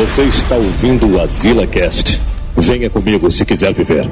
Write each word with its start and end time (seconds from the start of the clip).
Você 0.00 0.22
está 0.22 0.54
ouvindo 0.54 1.14
o 1.14 1.20
Azila 1.20 1.66
Cast. 1.66 2.22
Venha 2.56 2.88
comigo 2.88 3.30
se 3.30 3.44
quiser 3.44 3.74
viver. 3.74 4.08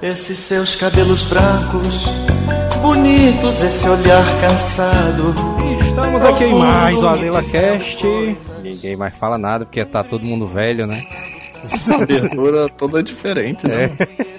Esses 0.00 0.38
seus 0.38 0.76
cabelos 0.76 1.24
brancos, 1.24 2.04
bonitos, 2.80 3.64
esse 3.64 3.88
olhar 3.88 4.40
cansado. 4.40 5.51
Estamos 5.92 6.24
aqui 6.24 6.44
em 6.44 6.54
mais 6.54 7.02
o 7.02 7.06
Azila 7.06 7.42
Cast. 7.42 8.02
Ninguém 8.62 8.96
mais 8.96 9.14
fala 9.14 9.36
nada 9.36 9.66
porque 9.66 9.84
tá 9.84 10.02
todo 10.02 10.24
mundo 10.24 10.46
velho, 10.46 10.86
né? 10.86 11.06
Essa 11.62 11.96
abertura 11.96 12.66
toda 12.70 13.02
diferente, 13.02 13.68
né? 13.68 13.90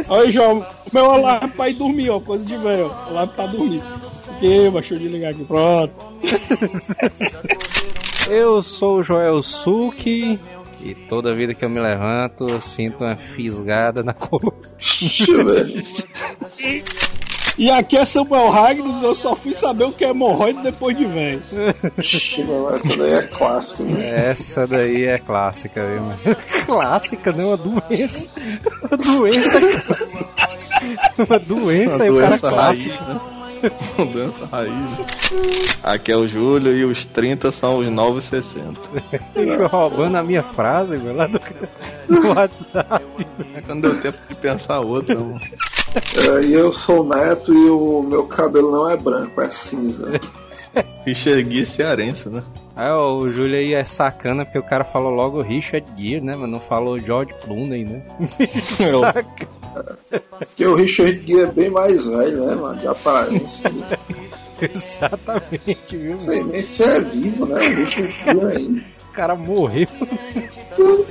Olha, 0.09 0.31
João, 0.31 0.61
o 0.61 0.65
meu 0.91 1.11
alarme 1.11 1.49
pra 1.49 1.69
ir 1.69 1.75
dormir, 1.75 2.09
ó, 2.09 2.19
coisa 2.19 2.43
de 2.43 2.57
velho, 2.57 2.87
ó. 2.87 3.07
Alarme 3.07 3.33
pra 3.35 3.45
dormir. 3.45 3.83
Ok, 4.35 4.71
deixa 4.71 4.95
eu 4.95 4.99
desligar 4.99 5.29
aqui, 5.29 5.45
pronto. 5.45 5.93
Eu 8.31 8.63
sou 8.63 9.01
o 9.01 9.03
Joel 9.03 9.43
Suki 9.43 10.39
e 10.81 10.95
toda 10.95 11.35
vida 11.35 11.53
que 11.53 11.63
eu 11.63 11.69
me 11.69 11.79
levanto 11.79 12.47
eu 12.47 12.59
sinto 12.61 13.03
uma 13.03 13.15
fisgada 13.15 14.01
na 14.01 14.13
coluna. 14.13 14.57
E 17.57 17.69
aqui 17.69 17.97
é 17.97 18.03
Samuel 18.05 18.49
Ragnos, 18.49 19.03
eu 19.03 19.13
só 19.13 19.35
fui 19.35 19.53
saber 19.53 19.83
o 19.83 19.91
que 19.91 20.03
é 20.03 20.09
hemorroide 20.09 20.61
depois 20.63 20.97
de 20.97 21.05
velho. 21.05 21.41
Essa 21.97 22.97
daí 22.97 23.13
é 23.13 23.21
clássica, 23.27 23.83
né? 23.83 24.29
Essa 24.29 24.67
daí 24.67 25.03
é 25.05 25.19
clássica, 25.19 25.85
viu? 25.85 26.35
Clássica, 26.65 27.31
não, 27.31 27.49
uma 27.49 27.57
doença. 27.57 28.31
Uma 28.81 28.97
doença. 28.97 29.59
Uma 31.17 31.39
doença, 31.39 31.95
Uma 31.95 32.05
e 32.05 32.09
o 32.09 32.15
cara 32.17 32.27
doença 32.29 32.49
clássico. 32.49 32.95
raiz, 33.03 33.07
né? 33.15 33.21
Uma 33.97 34.05
doença 34.05 34.45
raiz. 34.45 35.01
Aqui 35.81 36.11
é 36.11 36.17
o 36.17 36.27
Júlio 36.27 36.75
e 36.75 36.83
os 36.83 37.05
30 37.05 37.51
são 37.51 37.77
os 37.77 37.89
novos 37.89 38.25
60. 38.25 38.79
Fica 39.33 39.67
roubando 39.67 40.17
a 40.17 40.23
minha 40.23 40.43
frase, 40.43 40.97
meu, 40.97 41.15
lá 41.15 41.27
do, 41.27 41.39
do 42.07 42.27
WhatsApp. 42.29 43.05
É 43.55 43.61
quando 43.61 43.83
deu 43.83 44.01
tempo 44.01 44.17
de 44.27 44.35
pensar 44.35 44.81
outra. 44.81 45.15
mano. 45.15 45.39
É, 45.95 46.43
e 46.43 46.53
eu 46.53 46.71
sou 46.71 47.01
o 47.01 47.07
Neto 47.07 47.53
e 47.53 47.69
o 47.69 48.01
meu 48.01 48.25
cabelo 48.25 48.71
não 48.71 48.89
é 48.89 48.97
branco, 48.97 49.39
é 49.41 49.49
cinza. 49.49 50.19
Richard 51.05 51.43
Gui 51.43 51.65
cearense, 51.65 52.29
né? 52.29 52.43
Aí, 52.75 52.89
ó, 52.89 53.15
o 53.15 53.31
Júlio 53.31 53.55
aí 53.55 53.73
é 53.73 53.85
sacana 53.85 54.43
porque 54.43 54.57
o 54.57 54.63
cara 54.63 54.83
falou 54.83 55.11
logo 55.11 55.41
Richard 55.41 55.85
Gere, 55.95 56.21
né? 56.21 56.35
Mas 56.35 56.49
não 56.49 56.59
falou 56.59 56.97
George 56.97 57.33
Clooney, 57.43 57.85
né? 57.85 58.01
Saca. 58.75 59.62
Porque 60.39 60.65
o 60.65 60.75
Richard 60.75 61.21
Gere 61.25 61.49
é 61.49 61.51
bem 61.51 61.69
mais 61.69 62.05
velho, 62.05 62.45
né, 62.45 62.55
mano? 62.55 62.79
De 62.79 62.87
aparência. 62.87 63.69
Não 63.69 63.83
Exatamente, 64.73 65.97
viu? 65.97 66.19
sei 66.19 66.43
nem 66.43 66.63
se 66.63 66.83
é 66.83 67.01
vivo, 67.01 67.45
né? 67.45 67.55
O 67.55 67.75
Richard 67.75 68.11
Gere 68.11 68.57
ainda. 68.57 68.83
O 69.09 69.15
cara 69.15 69.35
morreu. 69.35 69.87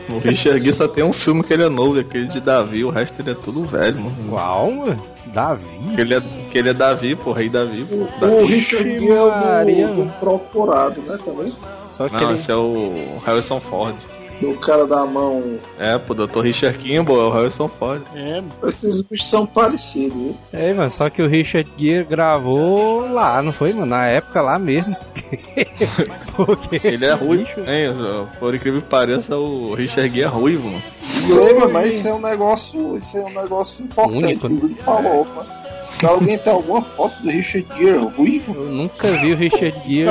O 0.09 0.19
Richard 0.19 0.59
Gui 0.59 0.73
só 0.73 0.89
tem 0.89 1.05
um 1.05 1.13
filme 1.13 1.43
que 1.45 1.53
ele 1.53 1.63
é 1.63 1.69
novo, 1.69 1.99
aquele 2.01 2.27
de 2.27 2.41
Davi, 2.41 2.83
o 2.85 2.91
resto 2.91 3.23
ele 3.23 3.31
é 3.31 3.35
tudo 3.35 3.65
velho, 3.65 4.01
mano. 4.01 4.17
Qual, 4.29 4.73
mano? 4.73 5.03
Davi? 5.27 5.95
Que 5.95 6.01
ele 6.01 6.15
é, 6.15 6.21
que 6.51 6.59
ele 6.59 6.71
é 6.71 6.75
Davi, 6.75 7.15
pô, 7.15 7.33
rei 7.33 7.49
Davi, 7.49 7.85
pô. 7.85 7.95
O 7.95 8.09
Davi. 8.21 8.45
Richard 8.45 8.99
Gere 8.99 9.81
é 9.81 9.87
o 9.87 9.95
do, 9.95 10.05
do 10.05 10.13
procurado, 10.19 11.01
né, 11.03 11.17
também? 11.25 11.55
Só 11.85 12.09
que 12.09 12.15
Não, 12.15 12.23
ele... 12.31 12.35
esse 12.35 12.51
é 12.51 12.57
o 12.57 12.93
Harrison 13.25 13.61
Ford. 13.61 13.97
O 14.45 14.57
cara 14.59 14.87
da 14.87 15.05
mão. 15.07 15.59
É, 15.79 15.97
pô, 15.99 16.15
Dr. 16.15 16.41
Richard 16.43 16.79
Kimball 16.79 17.21
é 17.21 17.25
o 17.25 17.31
Harrison 17.31 17.69
Ford. 17.69 18.03
É, 18.15 18.43
Esses 18.69 19.03
bichos 19.03 19.27
são 19.29 19.47
parecidos, 19.47 20.17
viu? 20.17 20.37
É, 20.53 20.73
mano, 20.75 20.91
só 20.91 21.09
que 21.11 21.23
o 21.23 21.29
Richard 21.29 21.71
Gere 21.79 22.05
gravou 22.05 23.07
lá, 23.13 23.41
não 23.43 23.53
foi, 23.53 23.73
mano? 23.73 23.87
Na 23.87 24.07
época 24.07 24.41
lá 24.41 24.59
mesmo. 24.59 24.97
Porque 26.37 26.81
Ele 26.87 27.05
é 27.05 27.13
ruivo, 27.13 27.45
bicho- 27.45 27.61
hein? 27.61 28.27
Por 28.39 28.55
incrível 28.55 28.81
que 28.83 28.89
pareça, 28.89 29.37
o 29.37 29.75
Richard 29.75 30.09
Gere 30.11 30.23
é 30.23 30.27
ruivo, 30.27 30.69
mano. 30.69 30.83
E 31.29 31.33
lembra, 31.33 31.69
mas 31.69 31.97
isso 31.99 32.09
é 32.09 32.15
um 32.15 32.21
negócio. 32.21 32.97
Isso 32.97 33.17
é 33.19 33.21
um 33.25 33.31
negócio 33.31 33.85
importante 33.85 34.17
Único, 34.17 34.49
que 34.49 34.55
o 34.55 34.61
Júlio 34.61 34.77
falou, 34.77 35.25
mano. 35.35 35.63
Se 35.99 36.07
alguém 36.07 36.37
tem 36.39 36.53
alguma 36.53 36.83
foto 36.83 37.15
do 37.23 37.31
Richard 37.31 37.67
Gere 37.79 37.99
ruivo? 38.17 38.55
Eu 38.57 38.71
nunca 38.71 39.07
vi 39.09 39.33
o 39.33 39.37
Richard 39.37 39.81
Gere 39.87 40.07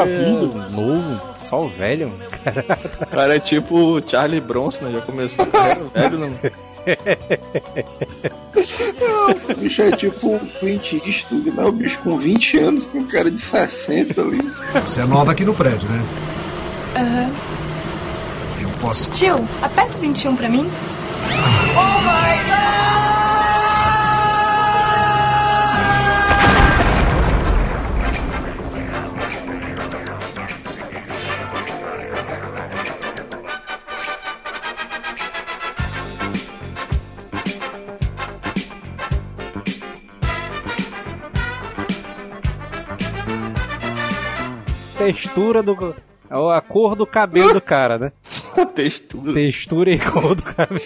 novo, 0.72 1.20
só 1.42 1.66
o 1.66 1.68
velho, 1.68 2.10
mano. 2.10 2.31
O 3.02 3.06
cara 3.12 3.36
é 3.36 3.40
tipo 3.40 3.98
o 3.98 4.02
Charlie 4.08 4.42
Bronson, 4.42 4.86
né? 4.86 4.92
Já 4.94 5.02
começou 5.02 5.46
velho, 5.94 6.18
né? 6.18 6.52
O 9.50 9.54
bicho 9.56 9.82
é 9.82 9.92
tipo 9.92 10.36
um 10.36 10.40
Clint 10.40 10.94
Eastwood, 10.94 11.52
né? 11.52 11.64
O 11.64 11.72
bicho 11.72 12.00
com 12.00 12.18
20 12.18 12.58
anos, 12.58 12.88
com 12.88 13.00
um 13.00 13.08
cara 13.08 13.30
de 13.30 13.40
60 13.40 14.22
ali. 14.22 14.40
Você 14.74 15.02
é 15.02 15.06
nova 15.06 15.32
aqui 15.32 15.46
no 15.46 15.54
prédio, 15.54 15.88
né? 15.90 16.04
Aham. 16.96 17.32
Eu 18.62 18.70
posso. 18.80 19.12
Tio, 19.12 19.48
aperta 19.62 19.98
o 19.98 20.02
21 20.02 20.36
pra 20.36 20.50
mim. 20.50 20.70
Textura 45.06 45.64
do. 45.64 45.96
A 46.30 46.62
cor 46.62 46.96
do 46.96 47.06
cabelo 47.06 47.54
do 47.54 47.62
cara, 47.62 47.98
né? 47.98 48.12
A 48.58 48.66
textura. 48.66 49.34
Textura 49.34 49.92
e 49.92 50.00
cor 50.00 50.36
do 50.36 50.44
cabelo. 50.44 50.82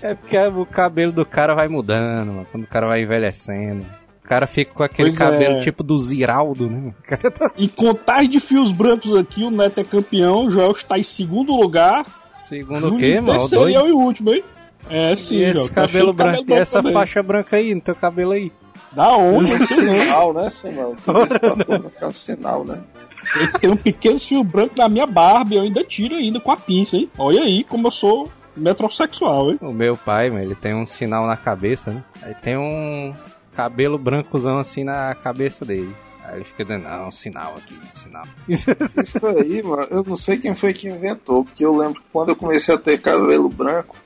É 0.00 0.14
porque 0.14 0.38
o 0.38 0.64
cabelo 0.66 1.10
do 1.12 1.26
cara 1.26 1.54
vai 1.54 1.66
mudando, 1.66 2.28
mano, 2.28 2.46
quando 2.52 2.64
o 2.64 2.66
cara 2.68 2.86
vai 2.86 3.02
envelhecendo. 3.02 3.84
O 4.24 4.28
cara 4.28 4.46
fica 4.46 4.72
com 4.74 4.82
aquele 4.82 5.08
Pois 5.08 5.18
cabelo 5.18 5.56
é. 5.56 5.60
tipo 5.60 5.82
do 5.82 5.98
Ziraldo, 5.98 6.68
né? 6.68 6.92
O 7.00 7.30
tá 7.30 7.50
em 7.56 7.66
contagem 7.66 8.28
de 8.28 8.38
fios 8.38 8.70
brancos 8.72 9.16
aqui, 9.16 9.42
o 9.42 9.50
Neto 9.50 9.80
é 9.80 9.84
campeão, 9.84 10.46
o 10.46 10.50
Joel 10.50 10.70
está 10.72 10.98
em 10.98 11.02
segundo 11.02 11.56
lugar. 11.56 12.04
segundo 12.48 12.78
Júlio 12.78 12.96
o 12.96 12.98
quê, 12.98 13.20
mano? 13.20 13.38
terceiro 13.38 13.70
e 13.70 13.74
eu 13.74 13.86
em 13.88 13.92
último, 13.92 14.30
hein? 14.30 14.44
É, 14.90 15.16
sim, 15.16 15.36
E 15.38 15.44
esse 15.44 15.54
Joel, 15.54 15.68
tá 15.68 15.74
cabelo 15.86 16.12
branco, 16.12 16.42
e 16.42 16.44
branco 16.44 16.60
essa 16.62 16.78
também. 16.78 16.92
faixa 16.92 17.22
branca 17.22 17.56
aí 17.56 17.74
no 17.74 17.80
teu 17.80 17.94
cabelo 17.94 18.32
aí. 18.32 18.52
Da 18.92 19.16
onde? 19.16 19.66
Sei 19.66 19.84
não. 19.84 19.94
Sinal, 19.94 20.34
né, 20.34 20.50
Samuel? 20.50 20.96
Tudo 21.04 21.24
isso 21.24 21.40
pra 21.40 21.56
que 21.90 22.04
é 22.04 22.06
um 22.06 22.12
sinal, 22.14 22.64
né? 22.64 22.80
Eu 23.38 23.52
tenho 23.60 23.72
um 23.74 23.76
pequeno 23.76 24.18
fio 24.18 24.42
branco 24.42 24.74
na 24.76 24.88
minha 24.88 25.06
barba 25.06 25.54
e 25.54 25.56
eu 25.56 25.62
ainda 25.62 25.84
tiro 25.84 26.14
ainda 26.14 26.40
com 26.40 26.50
a 26.50 26.56
pinça, 26.56 26.96
hein? 26.96 27.10
Olha 27.18 27.42
aí 27.42 27.62
como 27.62 27.86
eu 27.86 27.90
sou 27.90 28.30
metrosexual, 28.56 29.50
hein? 29.50 29.58
O 29.60 29.72
meu 29.72 29.96
pai, 29.96 30.30
mano, 30.30 30.42
ele 30.42 30.54
tem 30.54 30.74
um 30.74 30.86
sinal 30.86 31.26
na 31.26 31.36
cabeça, 31.36 31.92
né? 31.92 32.04
Aí 32.22 32.34
tem 32.34 32.56
um 32.56 33.14
cabelo 33.54 33.98
brancozão 33.98 34.58
assim 34.58 34.84
na 34.84 35.14
cabeça 35.14 35.64
dele. 35.64 35.94
Aí 36.24 36.36
ele 36.36 36.44
fica 36.44 36.62
dizendo, 36.62 36.84
não, 36.84 37.08
um 37.08 37.10
sinal 37.10 37.56
aqui, 37.56 37.74
um 37.74 37.92
sinal. 37.92 38.24
Isso 38.48 39.26
aí, 39.26 39.62
mano, 39.62 39.86
eu 39.90 40.04
não 40.04 40.14
sei 40.14 40.36
quem 40.36 40.54
foi 40.54 40.74
que 40.74 40.88
inventou, 40.88 41.44
porque 41.44 41.64
eu 41.64 41.74
lembro 41.74 42.02
que 42.02 42.06
quando 42.12 42.28
eu 42.28 42.36
comecei 42.36 42.74
a 42.74 42.78
ter 42.78 43.00
cabelo 43.00 43.48
branco, 43.48 43.96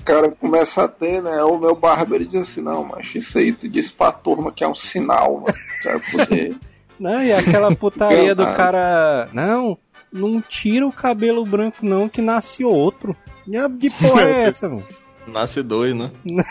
o 0.00 0.04
cara 0.04 0.30
começa 0.30 0.84
a 0.84 0.88
ter, 0.88 1.20
né? 1.20 1.42
O 1.42 1.58
meu 1.58 1.74
barbeiro 1.74 2.24
diz 2.24 2.42
assim: 2.42 2.60
não, 2.60 2.84
mas 2.84 3.12
isso 3.14 3.36
aí 3.36 3.52
tu 3.52 3.68
disse 3.68 3.92
pra 3.92 4.12
turma 4.12 4.52
que 4.52 4.62
é 4.62 4.68
um 4.68 4.74
sinal, 4.74 5.40
mano. 5.40 5.56
O 5.80 5.82
cara 5.82 6.00
poder. 6.12 6.56
Não, 6.98 7.22
e 7.22 7.32
aquela 7.32 7.74
putaria 7.74 8.34
do 8.34 8.44
cara. 8.44 9.28
Não, 9.32 9.78
não 10.12 10.40
tira 10.40 10.86
o 10.86 10.92
cabelo 10.92 11.44
branco, 11.44 11.78
não, 11.82 12.08
que 12.08 12.22
nasce 12.22 12.64
outro. 12.64 13.16
De 13.78 13.90
porra 13.90 14.22
é 14.22 14.42
essa, 14.48 14.68
mano? 14.68 14.86
Nasce 15.26 15.62
dois, 15.62 15.94
né? 15.94 16.10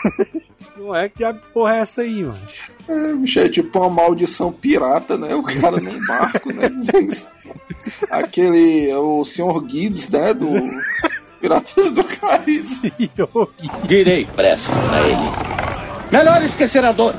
Não 0.76 0.94
é 0.94 1.08
que 1.08 1.18
diabo 1.18 1.40
de 1.40 1.46
porra 1.46 1.76
é 1.76 1.78
essa 1.78 2.02
aí, 2.02 2.22
mano? 2.22 2.38
É, 2.86 3.14
bicho, 3.14 3.40
é 3.40 3.48
tipo 3.48 3.78
uma 3.78 3.88
maldição 3.88 4.52
pirata, 4.52 5.16
né? 5.16 5.34
O 5.34 5.42
cara 5.42 5.78
num 5.78 6.04
barco, 6.06 6.52
né? 6.52 6.70
Aquele, 8.10 8.92
o 8.94 9.24
Sr. 9.24 9.66
Gibbs, 9.66 10.10
né? 10.10 10.34
Do 10.34 10.46
Piratas 11.40 11.92
do 11.92 12.04
Caribe. 12.04 12.62
Senhor, 12.62 13.50
Direi 13.84 14.26
preço 14.26 14.70
pra 14.70 15.00
ele. 15.08 15.30
Melhor 16.12 16.42
esquecer 16.42 16.84
a 16.84 16.92
dor. 16.92 17.14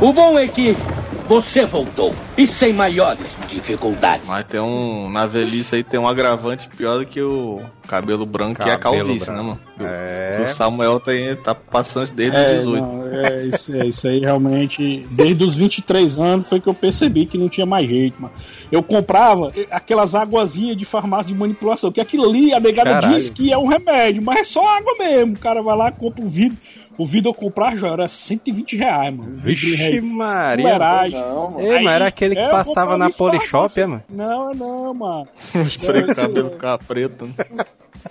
O 0.00 0.12
bom 0.12 0.38
é 0.38 0.46
que 0.46 0.76
você 1.30 1.64
voltou. 1.64 2.12
E 2.36 2.46
sem 2.46 2.72
maiores 2.72 3.26
dificuldades. 3.48 4.26
Mas 4.26 4.44
tem 4.44 4.60
um. 4.60 5.10
Na 5.10 5.26
velhice 5.26 5.76
aí 5.76 5.84
tem 5.84 5.98
um 6.00 6.06
agravante 6.08 6.68
pior 6.76 6.98
do 6.98 7.06
que 7.06 7.20
o 7.20 7.60
cabelo 7.86 8.24
branco, 8.24 8.62
que 8.62 8.68
é 8.68 8.72
a 8.72 8.78
Cabelo 8.78 9.06
calvície, 9.08 9.26
branco. 9.26 9.42
né, 9.42 9.48
mano? 9.48 9.60
É. 9.92 10.42
O 10.44 10.48
Samuel 10.48 11.00
tem, 11.00 11.34
tá 11.36 11.54
passando 11.54 12.10
desde 12.12 12.36
os 12.38 12.42
É, 12.44 12.58
18. 12.58 12.80
não, 12.86 13.06
é, 13.12 13.44
isso, 13.46 13.74
é, 13.74 13.86
isso 13.86 14.06
aí 14.08 14.20
realmente, 14.20 15.06
desde 15.10 15.42
os 15.42 15.54
23 15.56 16.18
anos 16.18 16.48
foi 16.48 16.60
que 16.60 16.68
eu 16.68 16.74
percebi 16.74 17.26
que 17.26 17.36
não 17.36 17.48
tinha 17.48 17.66
mais 17.66 17.88
jeito, 17.88 18.20
mano. 18.22 18.32
Eu 18.70 18.82
comprava 18.82 19.52
aquelas 19.70 20.14
aguazinhas 20.14 20.76
de 20.76 20.84
farmácia 20.84 21.26
de 21.26 21.34
manipulação, 21.34 21.90
que 21.90 22.00
aquilo 22.00 22.28
ali, 22.28 22.54
a 22.54 22.60
negada 22.60 22.90
Caralho. 22.90 23.14
diz 23.14 23.28
que 23.28 23.52
é 23.52 23.58
um 23.58 23.66
remédio, 23.66 24.22
mas 24.22 24.38
é 24.38 24.44
só 24.44 24.64
água 24.76 24.94
mesmo. 24.98 25.34
O 25.34 25.38
cara 25.38 25.60
vai 25.62 25.76
lá, 25.76 25.90
compra 25.90 26.24
o 26.24 26.28
vidro. 26.28 26.56
O 26.98 27.06
vidro 27.06 27.30
eu 27.30 27.34
comprar 27.34 27.76
já 27.78 27.88
era 27.88 28.06
120 28.06 28.76
reais, 28.76 29.14
mano. 29.14 29.30
Vixe 29.34 30.00
Maria. 30.02 30.64
Fuleiragem. 30.66 31.18
Não, 31.18 31.50
mano. 31.52 31.60
Ei, 31.66 31.82
mas 31.82 31.94
era 31.94 32.12
aquele 32.20 32.34
que 32.34 32.40
É, 32.40 32.50
passava 32.50 32.98
na 32.98 33.08
Polishop, 33.10 33.80
é, 33.80 33.86
mano? 33.86 34.02
Não, 34.10 34.54
não, 34.54 34.94
mano. 34.94 35.28
Os 35.56 35.76
cabelos 35.76 36.16
não. 36.44 36.50
ficar 36.50 36.78
preto. 36.78 37.26
né? 37.26 37.34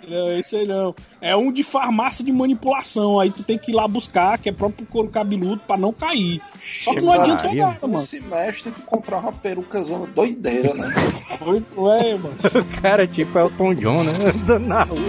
Não, 0.07 0.31
esse 0.33 0.55
aí 0.55 0.67
não. 0.67 0.93
É 1.19 1.35
um 1.35 1.51
de 1.51 1.63
farmácia 1.63 2.23
de 2.23 2.31
manipulação. 2.31 3.19
Aí 3.19 3.31
tu 3.31 3.41
tem 3.41 3.57
que 3.57 3.71
ir 3.71 3.73
lá 3.73 3.87
buscar, 3.87 4.37
que 4.37 4.47
é 4.47 4.51
próprio 4.51 4.85
couro 4.85 5.09
cabeludo 5.09 5.63
pra 5.65 5.77
não 5.77 5.91
cair. 5.91 6.39
Só 6.83 6.93
que 6.93 7.01
não 7.01 7.13
adiantou 7.13 7.55
nada, 7.55 7.87
mano. 7.87 7.97
semestre 7.97 8.71
tu 8.71 8.81
comprar 8.81 9.17
uma 9.17 9.31
peruca 9.31 9.83
zona 9.83 10.05
doideira, 10.05 10.75
né? 10.75 10.93
Foi, 11.39 11.57
é, 12.01 12.15
mano. 12.15 12.35
O 12.53 12.81
cara 12.81 13.07
tipo 13.07 13.35
é 13.39 13.43
o 13.43 13.49
Tom 13.49 13.73
John, 13.73 14.03
né? 14.03 14.11
Andando 14.43 14.67
na 14.67 14.83
rua. 14.83 14.99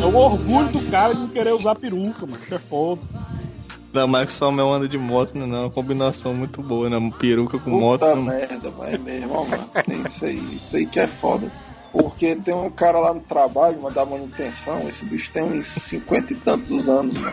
É 0.00 0.06
o 0.06 0.16
orgulho 0.16 0.68
do 0.68 0.90
cara 0.92 1.12
de 1.12 1.22
não 1.22 1.28
querer 1.28 1.54
usar 1.54 1.74
peruca, 1.74 2.24
mano. 2.24 2.38
Isso 2.40 2.54
é 2.54 2.58
foda. 2.60 3.02
Ainda 3.94 4.08
mais 4.08 4.26
que 4.26 4.32
o 4.32 4.36
Samuel 4.36 4.72
anda 4.72 4.88
de 4.88 4.98
moto, 4.98 5.38
né? 5.38 5.46
Não, 5.46 5.56
é 5.56 5.60
uma 5.60 5.70
combinação 5.70 6.34
muito 6.34 6.60
boa, 6.60 6.90
né? 6.90 7.12
Peruca 7.16 7.60
com 7.60 7.70
moto. 7.70 8.00
Puta 8.00 8.16
merda, 8.16 8.68
vai 8.72 8.98
mesmo, 8.98 9.44
mano. 9.44 9.70
Isso 10.04 10.24
aí, 10.24 10.56
isso 10.56 10.76
aí 10.76 10.84
que 10.84 10.98
é 10.98 11.06
foda. 11.06 11.50
Porque 11.92 12.34
tem 12.34 12.52
um 12.52 12.70
cara 12.70 12.98
lá 12.98 13.14
no 13.14 13.20
trabalho, 13.20 13.78
mas 13.80 13.94
da 13.94 14.04
manutenção, 14.04 14.88
esse 14.88 15.04
bicho 15.04 15.30
tem 15.30 15.44
uns 15.44 15.66
50 15.66 16.32
e 16.32 16.36
tantos 16.36 16.88
anos, 16.88 17.14
mano. 17.14 17.32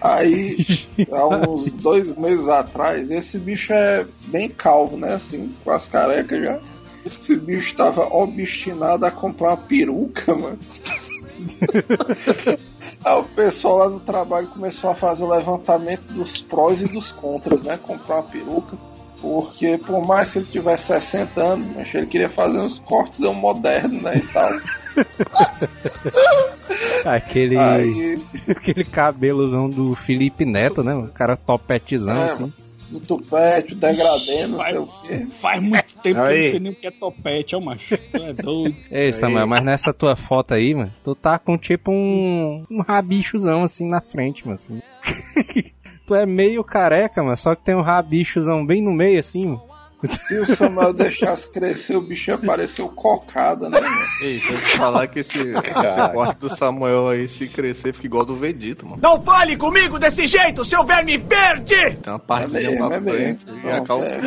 Aí, 0.00 0.88
há 1.12 1.28
uns 1.28 1.70
dois 1.70 2.16
meses 2.16 2.48
atrás, 2.48 3.08
esse 3.08 3.38
bicho 3.38 3.72
é 3.72 4.04
bem 4.24 4.48
calvo, 4.48 4.96
né? 4.96 5.14
Assim, 5.14 5.54
com 5.62 5.70
as 5.70 5.86
carecas 5.86 6.42
já. 6.42 6.58
Esse 7.06 7.36
bicho 7.36 7.76
tava 7.76 8.12
obstinado 8.12 9.06
a 9.06 9.10
comprar 9.12 9.50
uma 9.50 9.56
peruca, 9.56 10.34
mano. 10.34 10.58
Aí 13.04 13.18
o 13.18 13.24
pessoal 13.24 13.78
lá 13.78 13.88
no 13.88 14.00
trabalho 14.00 14.48
começou 14.48 14.90
a 14.90 14.94
fazer 14.94 15.24
o 15.24 15.30
levantamento 15.30 16.02
dos 16.12 16.40
prós 16.40 16.82
e 16.82 16.88
dos 16.88 17.10
contras, 17.10 17.62
né? 17.62 17.78
Comprar 17.82 18.16
uma 18.16 18.22
peruca. 18.24 18.76
Porque 19.20 19.78
por 19.78 20.06
mais 20.06 20.32
que 20.32 20.38
ele 20.38 20.46
tivesse 20.46 20.86
60 20.86 21.40
anos, 21.40 21.68
mas 21.68 21.94
ele 21.94 22.06
queria 22.06 22.28
fazer 22.28 22.58
uns 22.58 22.78
cortes 22.78 23.20
um 23.20 23.34
moderno, 23.34 24.00
né? 24.00 24.16
E 24.16 24.20
tal. 24.32 24.50
Aquele, 27.04 27.56
Aí, 27.56 28.20
aquele 28.48 28.84
cabelozão 28.84 29.68
do 29.68 29.94
Felipe 29.94 30.44
Neto, 30.44 30.82
né? 30.82 30.94
O 30.94 31.08
cara 31.08 31.36
topetezão, 31.36 32.16
É, 32.16 32.30
assim. 32.30 32.52
No 32.90 33.00
tupete, 33.00 33.72
o 33.72 33.76
degradê, 33.76 34.46
não 34.46 34.62
sei 34.62 34.78
o 34.78 34.86
quê. 34.86 35.26
Faz 35.30 35.62
muito 35.62 35.96
tempo 35.98 36.02
que 36.02 36.10
eu 36.10 36.24
Aí. 36.24 36.42
não 36.42 36.50
sei 36.50 36.60
nem 36.60 36.72
o 36.72 36.74
que 36.74 36.86
é 36.86 36.90
topete, 36.90 37.56
ó, 37.56 37.60
macho. 37.60 37.96
Tu 37.96 38.16
é 38.16 38.32
doido. 38.32 38.76
Ei, 38.90 39.12
Samuel, 39.12 39.46
mas 39.46 39.62
nessa 39.62 39.92
tua 39.92 40.16
foto 40.16 40.54
aí, 40.54 40.74
mano, 40.74 40.92
tu 41.04 41.14
tá 41.14 41.38
com 41.38 41.56
tipo 41.56 41.90
um, 41.90 42.64
um 42.70 42.80
rabichozão 42.82 43.64
assim 43.64 43.88
na 43.88 44.00
frente, 44.00 44.46
mano. 44.46 44.56
Assim. 44.56 44.82
tu 46.06 46.14
é 46.14 46.26
meio 46.26 46.64
careca, 46.64 47.22
mano, 47.22 47.36
só 47.36 47.54
que 47.54 47.64
tem 47.64 47.74
um 47.74 47.82
rabichozão 47.82 48.66
bem 48.66 48.82
no 48.82 48.92
meio, 48.92 49.20
assim, 49.20 49.46
mano. 49.46 49.69
Se 50.08 50.38
o 50.38 50.46
Samuel 50.46 50.92
deixasse 50.94 51.50
crescer, 51.50 51.96
o 51.96 52.00
bicho 52.00 52.30
ia 52.30 52.38
parecer 52.38 52.82
o 52.82 52.88
cocada, 52.88 53.68
né? 53.68 53.80
mano? 53.80 53.96
Ei, 54.22 54.40
se 54.40 54.50
eu 54.50 54.60
te 54.60 54.76
falar 54.78 55.06
que 55.06 55.18
esse, 55.20 55.36
esse 55.38 56.12
corte 56.14 56.38
do 56.38 56.48
Samuel 56.48 57.08
aí, 57.08 57.28
se 57.28 57.48
crescer, 57.48 57.92
fica 57.94 58.06
igual 58.06 58.24
do 58.24 58.34
Vegeta, 58.36 58.86
mano. 58.86 58.98
Não 59.02 59.20
fale 59.22 59.56
comigo 59.56 59.98
desse 59.98 60.26
jeito, 60.26 60.64
seu 60.64 60.84
verme 60.84 61.18
verde! 61.18 61.74
Tem 61.96 62.12
uma 62.12 62.16
É 62.16 62.18
partezinha 62.18 62.70
mesmo, 62.70 62.88
pra 62.88 62.96
é 62.96 63.00
mesmo. 63.00 63.18
frente. 63.18 63.46
E 63.46 63.70
a 63.70 63.76
Não, 63.76 63.84
cal... 63.84 64.02
é. 64.02 64.20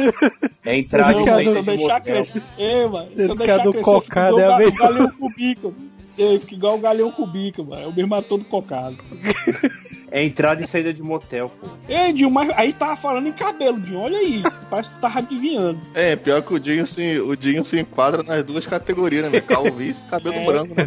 É 0.66 0.78
se 1.52 1.58
eu 1.58 1.64
de 1.64 1.78
deixar 1.78 2.02
crescer. 2.02 2.44
Ei, 2.58 2.88
mano. 2.88 3.10
Se 3.16 3.22
eu 3.30 3.36
deixar 3.36 3.60
crescer, 3.62 3.68
eu 3.80 3.84
igual 3.84 4.40
é 4.40 4.44
a 4.44 4.48
o 4.48 4.50
ga- 4.52 4.58
mesma- 4.60 4.90
o 4.92 5.10
fica 6.40 6.54
igual 6.56 6.75
o 6.75 6.80
galinhão 6.80 7.12
cubico, 7.12 7.64
mano. 7.66 7.81
É 7.84 7.88
o 7.88 7.96
mesmo 7.96 8.14
ator 8.14 8.38
do 8.38 8.46
cocado. 8.46 8.98
É 10.13 10.24
entrada 10.24 10.63
e 10.63 10.68
saída 10.69 10.94
de 10.94 11.01
motel, 11.01 11.51
pô. 11.60 11.68
Ei, 11.89 12.13
Dinho, 12.13 12.30
mas 12.30 12.48
aí 12.56 12.71
tava 12.71 12.95
falando 12.95 13.25
em 13.25 13.31
cabelo, 13.33 13.81
Dinho. 13.81 14.00
Olha 14.00 14.19
aí. 14.19 14.44
Parece 14.69 14.89
que 14.89 14.95
tu 14.95 15.01
tava 15.01 15.18
adivinhando. 15.18 15.81
É, 15.95 16.15
pior 16.15 16.39
que 16.44 16.54
o 16.54 16.60
Dinho, 16.60 16.86
se, 16.86 17.19
o 17.19 17.36
Dinho 17.36 17.63
se 17.63 17.80
enquadra 17.80 18.21
nas 18.21 18.45
duas 18.45 18.68
categorias, 18.68 19.24
né? 19.24 19.30
meu? 19.31 19.42
Calvície 19.42 20.04
e 20.06 20.10
cabelo 20.12 20.36
É. 20.38 20.45
branco. 20.45 20.75
Né? 20.75 20.86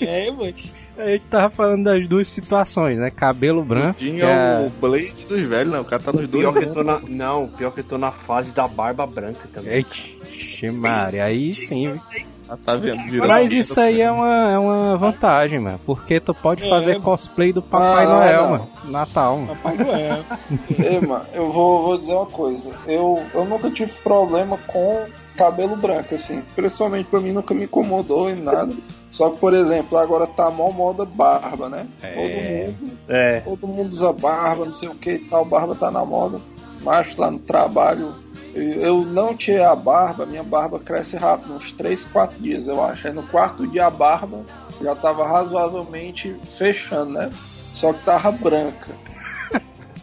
É, 0.00 0.30
mano. 0.30 0.54
A 0.96 1.10
gente 1.10 1.26
tava 1.26 1.50
falando 1.50 1.84
das 1.84 2.08
duas 2.08 2.30
situações, 2.30 2.96
né? 2.96 3.10
Cabelo 3.10 3.60
O 3.60 3.64
branco. 3.64 4.00
Dinho 4.00 4.16
que 4.16 4.22
é 4.22 4.62
é... 4.62 4.66
o 4.66 4.70
Blade 4.70 5.26
dos 5.28 5.42
velhos, 5.42 5.72
né? 5.74 5.78
O 5.78 5.84
cara 5.84 6.02
tá 6.02 6.12
nos 6.12 6.26
dois. 6.26 6.42
Pior 6.42 6.54
que 6.54 6.78
eu 6.78 6.82
na. 6.84 7.00
Não, 7.00 7.48
pior 7.48 7.70
que 7.72 7.80
eu 7.80 7.84
tô 7.84 7.98
na 7.98 8.10
fase 8.10 8.52
da 8.52 8.66
barba 8.66 9.06
branca 9.06 9.46
também. 9.52 9.84
Ixi, 10.32 10.70
Maria, 10.70 11.24
aí 11.24 11.52
sim. 11.52 11.92
viu? 11.92 12.02
Ah, 12.48 12.56
tá 12.64 12.76
vendo? 12.76 13.10
Virou 13.10 13.26
Mas 13.26 13.50
isso 13.52 13.78
aí 13.80 14.00
é 14.00 14.10
uma, 14.10 14.52
é 14.52 14.58
uma 14.58 14.96
vantagem, 14.96 15.58
mano. 15.58 15.80
Porque 15.84 16.20
tu 16.20 16.32
pode 16.32 16.64
É. 16.64 16.68
fazer 16.68 17.00
cosplay 17.00 17.52
do 17.52 17.60
Papai 17.60 18.04
Ah, 18.04 18.08
Noel, 18.08 18.42
não. 18.42 18.50
mano. 18.50 18.68
Natal, 18.84 19.36
mano. 19.38 19.48
Papai 19.56 19.76
Noel. 19.76 20.24
Ei, 20.78 21.00
mano, 21.00 21.24
eu 21.34 21.50
vou, 21.50 21.82
vou 21.82 21.98
dizer 21.98 22.14
uma 22.14 22.26
coisa. 22.26 22.70
Eu, 22.86 23.22
eu 23.34 23.44
nunca 23.44 23.70
tive 23.70 23.90
problema 24.02 24.56
com 24.68 25.04
cabelo 25.36 25.76
branco, 25.76 26.14
assim. 26.14 26.40
Principalmente 26.54 27.06
pra 27.10 27.20
mim 27.20 27.32
nunca 27.32 27.52
me 27.52 27.64
incomodou 27.64 28.30
e 28.30 28.34
nada. 28.34 28.72
Só 29.10 29.28
que, 29.30 29.38
por 29.38 29.52
exemplo, 29.52 29.98
agora 29.98 30.26
tá 30.26 30.48
mó 30.50 30.70
moda 30.70 31.04
barba, 31.04 31.68
né? 31.68 31.86
É. 32.02 32.12
Todo 32.14 32.78
mundo, 32.80 32.98
É. 33.08 33.40
todo 33.40 33.66
mundo 33.66 33.90
usa 33.92 34.12
barba, 34.12 34.64
não 34.64 34.72
sei 34.72 34.88
o 34.88 34.94
que 34.94 35.10
e 35.10 35.28
tal. 35.28 35.44
Barba 35.44 35.74
tá 35.74 35.90
na 35.90 36.04
moda. 36.04 36.38
Mas 36.82 37.16
lá 37.16 37.30
no 37.30 37.38
trabalho. 37.40 38.14
Eu- 38.60 39.04
não 39.04 39.34
tirei 39.36 39.62
a 39.64 39.74
barba, 39.76 40.26
minha 40.26 40.42
barba 40.42 40.78
cresce 40.78 41.16
rápido, 41.16 41.54
uns 41.54 41.72
3, 41.72 42.04
4 42.04 42.38
dias, 42.40 42.66
eu 42.66 42.82
acho. 42.82 43.06
Aí 43.06 43.12
no 43.12 43.22
quarto 43.24 43.66
dia 43.66 43.86
a 43.86 43.90
barba 43.90 44.44
já 44.82 44.94
tava 44.94 45.26
razoavelmente 45.26 46.34
fechando, 46.56 47.12
né? 47.12 47.30
Só 47.74 47.92
que 47.92 48.02
tava 48.04 48.32
branca. 48.32 48.90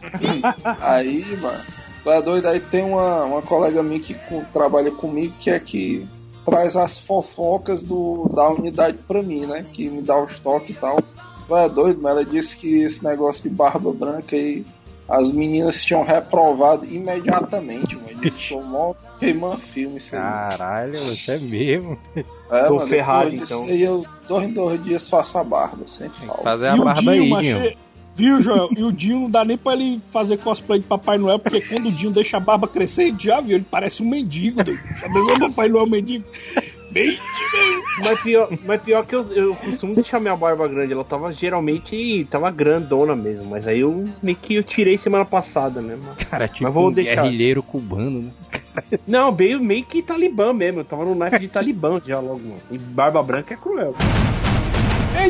Aí, 0.82 1.26
mano, 1.42 1.60
é 2.06 2.22
doido. 2.22 2.48
Aí 2.48 2.60
tem 2.60 2.84
uma, 2.84 3.24
uma 3.24 3.42
colega 3.42 3.82
minha 3.84 4.00
que 4.00 4.14
co- 4.14 4.44
trabalha 4.54 4.92
comigo 4.92 5.34
que 5.40 5.50
é 5.50 5.60
que 5.60 6.08
traz 6.46 6.76
as 6.76 6.98
fofocas 6.98 7.84
do, 7.84 8.30
da 8.34 8.50
unidade 8.50 8.98
pra 9.08 9.24
mim, 9.24 9.46
né? 9.46 9.66
Que 9.72 9.90
me 9.90 10.02
dá 10.02 10.22
os 10.22 10.38
toques 10.40 10.72
e 10.72 10.74
tal. 10.80 11.00
É 11.52 11.70
doido, 11.70 12.00
mas 12.02 12.12
ela 12.14 12.26
disse 12.26 12.58
que 12.58 12.82
esse 12.82 13.04
negócio 13.04 13.44
de 13.44 13.50
barba 13.50 13.92
branca 13.94 14.36
aí. 14.36 14.66
As 15.08 15.30
meninas 15.32 15.84
tinham 15.84 16.02
reprovado 16.04 16.86
imediatamente, 16.86 17.96
mano. 17.98 18.13
Foi 18.32 18.62
mó 18.62 18.94
queimando 19.20 19.58
filme 19.58 19.98
isso 19.98 20.16
aí. 20.16 20.22
Caralho, 20.22 21.06
você 21.16 21.32
é 21.34 21.38
mesmo. 21.40 21.98
É, 22.52 22.68
tô 22.68 22.76
mano, 22.76 22.90
ferrado, 22.90 23.34
então. 23.34 23.64
aí 23.66 23.82
eu, 23.82 24.06
dois 24.28 24.44
em 24.48 24.54
dois 24.54 24.84
dias, 24.84 25.10
faço 25.10 25.38
a 25.38 25.44
barba, 25.44 25.86
sem 25.88 26.10
falta. 26.10 26.44
fazer 26.44 26.68
a 26.68 26.76
E 26.76 26.80
barba 26.80 27.02
Dinho, 27.02 27.36
aí, 27.38 27.42
Dinho. 27.44 27.58
é- 27.58 27.76
Viu, 28.16 28.40
Joel? 28.44 28.70
E 28.78 28.84
o 28.84 28.92
Dinho 28.92 29.22
não 29.22 29.30
dá 29.32 29.44
nem 29.44 29.58
pra 29.58 29.74
ele 29.74 30.00
fazer 30.12 30.38
cosplay 30.38 30.78
de 30.80 30.86
Papai 30.86 31.18
Noel, 31.18 31.40
porque 31.40 31.62
quando 31.62 31.88
o 31.88 31.92
Dinho 31.92 32.12
deixa 32.12 32.38
a 32.38 32.40
barba 32.40 32.68
crescer, 32.68 33.06
ele 33.08 33.18
já 33.20 33.42
viu, 33.42 33.56
ele 33.56 33.66
parece 33.70 34.04
um 34.04 34.08
mendigo, 34.08 34.64
doido. 34.64 34.80
Já 35.02 35.08
pensou 35.12 35.36
o 35.36 35.40
Papai 35.40 35.68
Noel 35.68 35.88
mendigo? 35.88 36.24
Bem 36.94 37.18
Mas 38.06 38.22
pior, 38.22 38.50
mas 38.66 38.82
pior 38.82 39.06
que 39.06 39.16
eu, 39.16 39.32
eu 39.34 39.56
costumo 39.56 39.94
deixar 39.96 40.20
minha 40.20 40.36
barba 40.36 40.68
grande. 40.68 40.94
Ela 40.94 41.04
tava 41.04 41.34
geralmente. 41.34 42.26
tava 42.30 42.50
grandona 42.52 43.16
mesmo. 43.16 43.46
Mas 43.50 43.68
aí 43.68 43.80
eu 43.82 44.06
meio 44.22 44.38
que 44.38 44.56
eu 44.56 44.64
tirei 44.64 44.98
semana 44.98 45.26
passada, 45.26 45.82
né? 45.82 45.96
mano? 45.96 46.16
Cara, 46.30 46.48
tipo 46.48 46.70
vou 46.72 46.90
um 46.90 46.92
deixar. 46.94 47.24
guerrilheiro 47.24 47.62
cubano, 47.64 48.22
né? 48.22 48.32
Não, 49.08 49.32
meio, 49.32 49.60
meio 49.62 49.84
que 49.86 50.02
talibã 50.02 50.54
mesmo. 50.54 50.80
Eu 50.82 50.86
tava 50.86 51.06
no 51.06 51.14
naipe 51.16 51.40
de 51.40 51.48
talibã 51.48 52.02
já 52.06 52.20
logo, 52.20 52.40
mano. 52.40 52.62
E 52.72 52.78
barba 52.78 53.22
branca 53.22 53.54
é 53.54 53.58
cruel. 53.58 53.96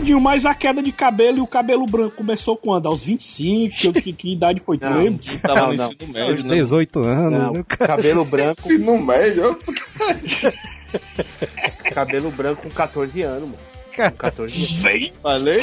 Dinho, 0.01 0.19
mas 0.19 0.43
a 0.45 0.55
queda 0.55 0.81
de 0.81 0.91
cabelo 0.91 1.37
e 1.37 1.41
o 1.41 1.45
cabelo 1.47 1.85
branco 1.85 2.15
começou 2.15 2.57
quando? 2.57 2.87
Aos 2.87 3.03
25? 3.05 3.93
Que, 3.93 4.01
que, 4.01 4.13
que 4.13 4.33
idade 4.33 4.59
foi? 4.65 4.77
Tu 4.77 4.89
Não. 4.89 4.97
lembra? 4.97 5.21
Dinho 5.21 5.39
tava 5.39 5.59
Não, 5.59 5.67
no 5.67 5.73
não. 5.75 5.85
ensino 5.91 6.11
médio, 6.13 6.43
né? 6.45 6.55
18 6.55 6.99
anos. 7.05 7.39
Não, 7.39 7.53
né? 7.53 7.63
cabelo 7.67 8.25
branco, 8.25 8.63
Se 8.63 8.77
no 8.79 8.97
médio, 8.99 9.43
eu- 9.43 9.59
cabelo 11.93 12.31
branco 12.31 12.63
com 12.63 12.69
14 12.69 13.21
anos, 13.21 13.49
mano. 13.49 13.73
Com 13.95 14.11
14 14.11 14.55
anos. 14.55 14.71
Vem! 14.81 15.13
Falei? 15.21 15.61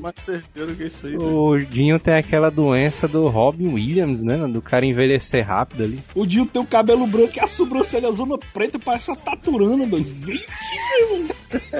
Mais 0.00 0.14
certeiro 0.18 0.74
que 0.74 0.84
isso 0.84 1.06
aí. 1.06 1.16
O 1.16 1.58
Dinho 1.58 2.00
tem 2.00 2.14
aquela 2.14 2.50
doença 2.50 3.06
do 3.06 3.28
Robin 3.28 3.74
Williams, 3.74 4.22
né? 4.22 4.36
Do 4.48 4.62
cara 4.62 4.86
envelhecer 4.86 5.46
rápido 5.46 5.84
ali. 5.84 6.02
O 6.14 6.24
Dinho 6.26 6.46
tem 6.46 6.62
o 6.62 6.66
cabelo 6.66 7.06
branco 7.06 7.34
e 7.36 7.40
a 7.40 7.46
sobrancelha 7.46 8.10
zona 8.10 8.38
preta, 8.38 8.78
parece 8.78 9.10
uma 9.10 9.16
taturana, 9.16 9.86
doido. 9.86 10.10
Vem! 10.14 10.44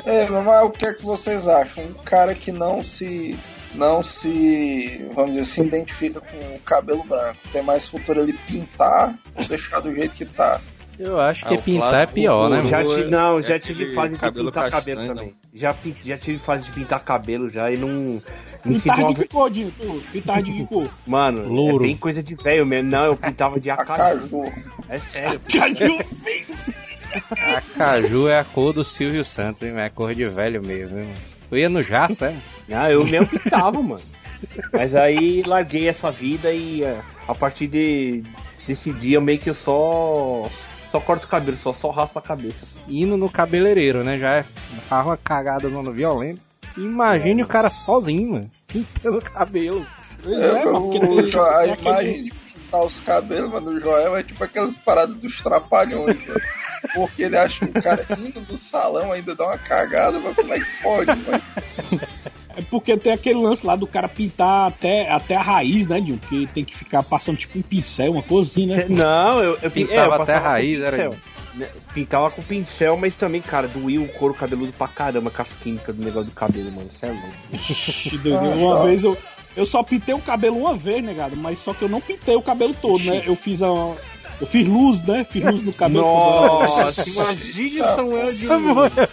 É, 0.05 0.29
mas 0.29 0.65
o 0.65 0.71
que 0.71 0.87
é 0.87 0.93
que 0.93 1.05
vocês 1.05 1.49
acham? 1.49 1.85
Um 1.85 1.95
cara 2.05 2.35
que 2.35 2.53
não 2.53 2.83
se 2.85 3.37
não 3.75 4.03
se, 4.03 5.05
vamos 5.15 5.33
dizer, 5.33 5.45
se 5.45 5.61
identifica 5.61 6.21
com 6.21 6.37
o 6.55 6.61
cabelo 6.61 7.03
branco. 7.05 7.39
Tem 7.53 7.63
mais 7.63 7.87
futuro 7.87 8.21
ele 8.21 8.33
pintar 8.47 9.15
ou 9.35 9.45
deixar 9.45 9.81
do 9.81 9.95
jeito 9.95 10.15
que 10.15 10.25
tá. 10.25 10.61
Eu 10.99 11.21
acho 11.21 11.45
Ah, 11.45 11.49
que 11.49 11.59
pintar 11.59 12.03
é 12.03 12.07
pior, 12.07 12.49
né? 12.49 12.71
Já 12.71 12.83
não, 13.09 13.39
é 13.41 13.43
já 13.43 13.59
tive 13.59 13.93
fase 13.95 14.15
de 14.15 14.19
cabelo 14.21 14.47
pintar 14.53 14.71
cabelo 14.71 14.97
castanho, 14.99 15.15
também. 15.19 15.35
Já, 15.55 15.75
pin- 15.75 15.97
já 16.05 16.17
tive 16.19 16.39
fase 16.39 16.65
de 16.65 16.71
pintar 16.73 17.01
cabelo 17.05 17.51
já 17.51 17.71
e 17.71 17.77
não. 17.77 18.21
Pintar 18.63 19.05
de 19.07 19.15
que 19.15 19.29
cor, 19.29 19.51
Dinho? 19.51 19.73
Tu? 19.79 20.03
Pintar 20.13 20.43
de 20.43 20.53
que 20.53 20.67
cor? 20.69 20.89
Mano, 21.07 21.49
Louro. 21.53 21.85
é 21.85 21.89
bem 21.89 21.97
coisa 21.97 22.23
de 22.23 22.35
velho 22.37 22.65
mesmo. 22.65 22.91
Não, 22.91 23.05
eu 23.07 23.17
pintava 23.17 23.59
de 23.59 23.71
acaju. 23.71 24.03
Acaju. 24.45 24.53
É 24.89 24.99
sério. 24.99 25.41
Caju. 25.53 25.99
A 27.41 27.61
caju 27.77 28.29
é 28.29 28.39
a 28.39 28.45
cor 28.45 28.73
do 28.73 28.85
Silvio 28.85 29.25
Santos, 29.25 29.63
hein? 29.63 29.75
É 29.79 29.89
cor 29.89 30.15
de 30.15 30.25
velho 30.29 30.63
mesmo, 30.63 30.99
hein? 30.99 31.09
Tu 31.49 31.57
ia 31.59 31.69
no 31.69 31.83
Jaça, 31.83 32.27
é? 32.27 32.37
Ah, 32.75 32.91
eu 32.91 33.05
mesmo 33.05 33.27
pintava, 33.27 33.83
mano. 33.83 34.01
Mas 34.73 34.95
aí 34.95 35.43
larguei 35.45 35.89
essa 35.89 36.11
vida 36.11 36.53
e 36.53 36.83
a 37.29 37.35
partir 37.35 37.67
de, 37.67 38.23
desse 38.67 38.93
dia 38.93 39.21
meio 39.21 39.39
que 39.39 39.51
eu 39.51 39.55
só. 39.55 40.49
Só 40.95 41.01
corto 41.01 41.27
o 41.27 41.29
cabelo, 41.29 41.57
só, 41.61 41.73
só 41.73 41.91
raspo 41.91 42.21
a 42.21 42.23
cabeça. 42.23 42.65
Indo 42.87 43.17
no 43.17 43.29
cabeleireiro, 43.29 44.05
né? 44.05 44.17
Já 44.17 44.33
é 44.37 44.45
uma 45.03 45.17
cagada 45.17 45.69
no 45.69 45.93
violento. 45.93 46.41
Imagine 46.77 47.43
o 47.43 47.49
cara 47.49 47.69
sozinho, 47.69 48.31
mano. 48.31 48.51
Pintando 48.69 49.19
o 49.19 49.23
cabelo. 49.23 49.85
Pois 50.23 50.39
É, 50.39 50.47
é, 50.61 50.65
mano, 50.67 50.87
o, 50.87 50.91
tem- 50.93 51.23
Jo- 51.27 51.41
a 51.43 51.63
tem 51.65 51.73
aquele- 51.73 51.89
imagem 51.91 52.23
de 52.23 52.31
pintar 52.31 52.85
os 52.85 53.01
cabelos, 53.01 53.51
mano, 53.51 53.73
do 53.73 53.81
Joel 53.81 54.17
é 54.17 54.23
tipo 54.23 54.45
aquelas 54.45 54.77
paradas 54.77 55.17
dos 55.17 55.41
trapalhões, 55.41 56.25
mano. 56.29 56.41
Porque 56.95 57.25
ele 57.25 57.37
acha 57.39 57.67
que 57.67 57.77
o 57.77 57.83
cara 57.83 58.07
indo 58.21 58.41
do 58.43 58.57
salão 58.57 59.11
ainda 59.11 59.35
dá 59.35 59.47
uma 59.47 59.59
cagada, 59.59 60.21
mas 60.21 60.37
como 60.37 60.55
é 60.55 60.61
que 60.61 60.83
pode, 60.83 61.07
mano? 61.23 61.43
É 62.57 62.63
porque 62.71 62.97
tem 62.97 63.13
aquele 63.13 63.39
lance 63.41 63.67
lá 63.67 63.77
do 63.77 63.87
cara 63.87 64.09
pintar 64.09 64.69
até, 64.69 65.11
até 65.11 65.37
a 65.37 65.43
raiz, 65.43 65.89
né, 65.89 66.01
Dinho? 66.01 66.19
Que 66.29 66.47
tem 66.47 66.65
que 66.65 66.77
ficar 66.77 67.03
passando 67.03 67.37
tipo 67.37 67.59
um 67.59 67.63
pincel, 67.63 68.13
uma 68.13 68.23
coisinha, 68.23 68.77
né? 68.77 68.87
Não, 68.91 69.43
eu, 69.43 69.59
eu 69.63 69.71
pin- 69.71 69.87
Pintava 69.87 70.15
é, 70.15 70.19
eu 70.19 70.23
até 70.23 70.35
a 70.35 70.41
raiz, 70.41 70.83
era. 70.83 71.11
Né, 71.55 71.69
Pintava 71.93 72.31
com 72.31 72.43
pincel, 72.43 72.97
mas 72.97 73.15
também, 73.15 73.41
cara, 73.41 73.69
doía 73.69 74.01
o 74.01 74.09
couro 74.15 74.35
cabeludo 74.35 74.73
pra 74.73 74.89
caramba 74.89 75.31
com 75.31 75.43
as 75.43 75.49
químicas 75.63 75.95
do 75.95 76.05
negócio 76.05 76.29
do 76.31 76.35
cabelo, 76.35 76.71
mano. 76.73 76.91
Isso 76.93 77.07
é 77.07 77.11
louco. 77.11 78.45
Ah, 78.45 78.57
Uma 78.57 78.77
tá. 78.79 78.83
vez 78.85 79.05
eu. 79.05 79.17
Eu 79.57 79.65
só 79.65 79.85
pintei 79.85 80.13
o 80.13 80.19
cabelo 80.19 80.59
uma 80.59 80.75
vez, 80.75 81.01
negado, 81.01 81.37
mas 81.37 81.61
só 81.61 81.73
que 81.73 81.83
eu 81.83 81.89
não 81.89 82.01
pintei 82.01 82.35
o 82.35 82.43
cabelo 82.43 82.75
todo, 82.75 83.05
né? 83.05 83.23
Eu 83.25 83.37
fiz 83.37 83.63
a. 83.63 83.67
Eu 84.41 84.47
fiz 84.49 84.67
luz, 84.67 85.05
né? 85.05 85.23
Fiz 85.23 85.45
luz 85.45 85.63
no 85.63 85.73
cabelo. 85.73 86.03
Nossa, 86.05 87.09
imagina 87.09 87.93
o 87.93 87.95
Samuel 87.95 88.27
de 88.27 88.33
Samuel 88.49 88.75
Luta. 88.75 89.11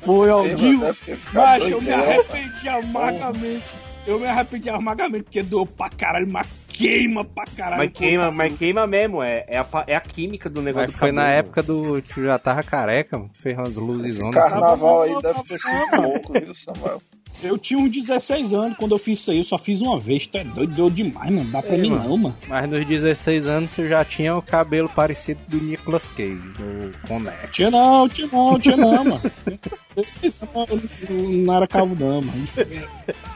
Foi 0.00 0.30
ao 0.30 0.44
ficado 0.44 0.96
Mas 1.32 1.70
eu 1.70 1.80
me 1.80 1.92
arrependi 1.92 2.68
amargamente. 2.68 3.62
Eu 4.06 4.18
me 4.18 4.26
arrependi 4.26 4.68
amargamente 4.70 5.24
porque 5.24 5.42
doeu 5.42 5.66
pra 5.66 5.88
caralho, 5.90 6.26
mas 6.28 6.46
queima 6.68 7.24
pra 7.24 7.44
caralho. 7.44 7.82
Mas 7.82 7.92
queima, 7.92 8.30
mas 8.30 8.52
queima 8.56 8.86
mesmo, 8.86 9.22
é, 9.22 9.44
é, 9.46 9.58
a, 9.58 9.66
é 9.86 9.94
a 9.94 10.00
química 10.00 10.48
do 10.48 10.62
negócio 10.62 10.86
Mas 10.88 10.94
do 10.94 10.98
foi 10.98 11.08
cabelo. 11.10 11.26
na 11.26 11.32
época 11.32 11.62
do. 11.62 12.00
Tu 12.02 12.24
já 12.24 12.38
tava 12.38 12.62
careca, 12.62 13.18
mano. 13.18 13.30
Fez 13.34 13.56
umas 13.56 13.76
luzes 13.76 14.14
Esse 14.16 14.24
ondas. 14.24 14.42
carnaval 14.42 15.02
aí 15.02 15.14
deve 15.22 15.42
ter 15.44 15.58
sido 15.60 16.00
louco, 16.00 16.32
viu, 16.32 16.54
Samuel? 16.54 17.02
Eu 17.42 17.56
tinha 17.56 17.78
uns 17.78 17.90
16 17.90 18.52
anos 18.52 18.76
quando 18.76 18.92
eu 18.92 18.98
fiz 18.98 19.18
isso 19.20 19.30
aí, 19.30 19.38
eu 19.38 19.44
só 19.44 19.56
fiz 19.56 19.80
uma 19.80 19.98
vez. 20.00 20.26
Tu 20.26 20.36
é 20.38 20.44
doido, 20.44 20.74
deu 20.74 20.90
demais, 20.90 21.30
mano. 21.30 21.50
Dá 21.50 21.62
pra 21.62 21.74
É, 21.74 21.78
mim 21.78 21.90
mano. 21.90 22.08
não, 22.08 22.16
mano. 22.16 22.36
Mas 22.48 22.68
nos 22.70 22.86
16 22.86 23.46
anos 23.46 23.70
você 23.70 23.86
já 23.88 24.04
tinha 24.04 24.34
o 24.36 24.42
cabelo 24.42 24.88
parecido 24.88 25.40
do 25.46 25.58
Nicolas 25.58 26.10
Cage, 26.10 26.34
do 26.34 26.92
Conner. 27.06 27.50
Tinha 27.50 27.70
não, 27.70 28.08
tinha 28.08 28.26
não, 28.32 28.58
tinha 28.58 28.76
não, 28.76 29.04
mano. 29.04 29.20
16 29.96 30.34
anos, 30.54 30.90
eu 31.08 31.16
não, 31.16 31.54
era 31.56 31.66
calvo 31.66 31.96
não, 31.98 32.22
mano. 32.22 32.48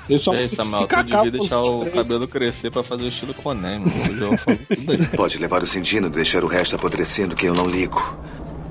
Eu 0.08 0.18
só 0.18 0.34
E 0.34 0.48
fiz 0.48 0.52
Samuel, 0.52 0.86
tu 0.86 1.02
devia 1.02 1.30
deixar 1.30 1.60
o 1.60 1.80
23. 1.80 1.94
cabelo 1.94 2.28
crescer 2.28 2.70
pra 2.70 2.82
fazer 2.82 3.04
o 3.04 3.08
estilo 3.08 3.34
Coné, 3.34 3.78
mano. 3.78 4.38
Pode 5.16 5.38
levar 5.38 5.62
o 5.62 5.66
sentido 5.66 6.06
e 6.06 6.10
deixar 6.10 6.44
o 6.44 6.46
resto 6.46 6.76
apodrecendo 6.76 7.34
que 7.34 7.46
eu 7.46 7.54
não 7.54 7.66
ligo. 7.66 8.18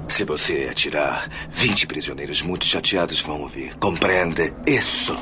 Se 0.07 0.23
você 0.23 0.67
atirar, 0.69 1.29
20 1.51 1.87
prisioneiros 1.87 2.41
muito 2.41 2.65
chateados 2.65 3.19
vão 3.21 3.41
ouvir. 3.41 3.75
Compreende 3.77 4.53
isso? 4.67 5.13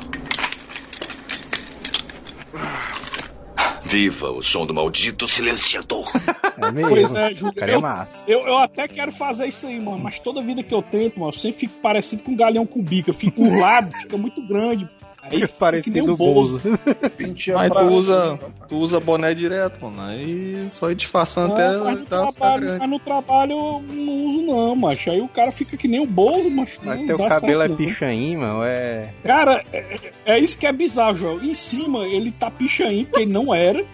Viva 3.92 4.30
o 4.30 4.40
som 4.40 4.64
do 4.64 4.72
maldito 4.72 5.28
silenciador. 5.28 6.10
É 6.62 6.70
mesmo. 6.70 6.90
Pois 6.90 7.12
é, 7.14 7.34
Júlio. 7.34 7.54
Ficaria 7.54 7.74
Eu, 7.74 7.80
massa. 7.80 8.22
eu, 8.28 8.46
eu 8.46 8.58
até 8.58 8.86
quero 8.86 9.10
fazer 9.10 9.46
isso 9.48 9.66
aí, 9.66 9.80
mano. 9.80 9.98
Mas 9.98 10.18
toda 10.20 10.40
vida 10.42 10.62
que 10.62 10.72
eu 10.72 10.80
tento, 10.82 11.18
mano, 11.18 11.32
eu 11.32 11.38
sempre 11.38 11.60
fico 11.60 11.74
parecido 11.80 12.22
com 12.22 12.32
um 12.32 12.36
galhão 12.36 12.64
cubico. 12.64 13.10
Eu 13.10 13.14
fico 13.14 13.34
por 13.42 13.58
lado, 13.58 13.90
fica 13.96 14.16
muito 14.16 14.46
grande. 14.46 14.88
Que 15.32 15.38
nem 15.38 15.48
Parecido 15.58 16.12
o 16.14 16.16
Bozo. 16.16 16.60
Mas 17.54 17.68
tu 17.70 17.84
usa, 17.94 18.24
cima, 18.24 18.38
tu 18.68 18.76
usa 18.76 19.00
boné 19.00 19.34
direto, 19.34 19.84
mano. 19.84 20.02
Aí 20.02 20.68
só 20.70 20.90
ir 20.90 20.94
disfarçando 20.94 21.48
Não, 21.48 21.56
até 21.56 21.78
mas, 21.78 21.98
no 22.00 22.06
trabalho, 22.06 22.78
mas 22.78 22.90
no 22.90 22.98
trabalho 22.98 23.52
eu 23.52 23.84
não 23.88 24.26
uso, 24.26 24.42
não, 24.42 24.76
macho. 24.76 25.10
Aí 25.10 25.20
o 25.20 25.28
cara 25.28 25.50
fica 25.52 25.76
que 25.76 25.88
nem 25.88 26.00
o 26.00 26.06
Bozo, 26.06 26.50
macho. 26.50 26.78
Mas 26.82 26.98
não 26.98 27.06
teu 27.06 27.16
dá 27.18 27.28
cabelo 27.28 27.60
certo, 27.60 27.72
é 27.72 27.76
pichain, 27.76 28.36
mano. 28.36 28.62
É. 28.64 29.12
Cara, 29.22 29.64
é, 29.72 29.78
é- 29.78 30.12
é 30.34 30.38
isso 30.38 30.58
que 30.58 30.66
é 30.66 30.72
bizarro, 30.72 31.16
Joel. 31.16 31.42
Em 31.42 31.54
cima 31.54 32.06
ele 32.06 32.30
tá 32.30 32.50
pichain, 32.50 33.04
porque 33.04 33.22
ele 33.22 33.32
não 33.32 33.54
era. 33.54 33.84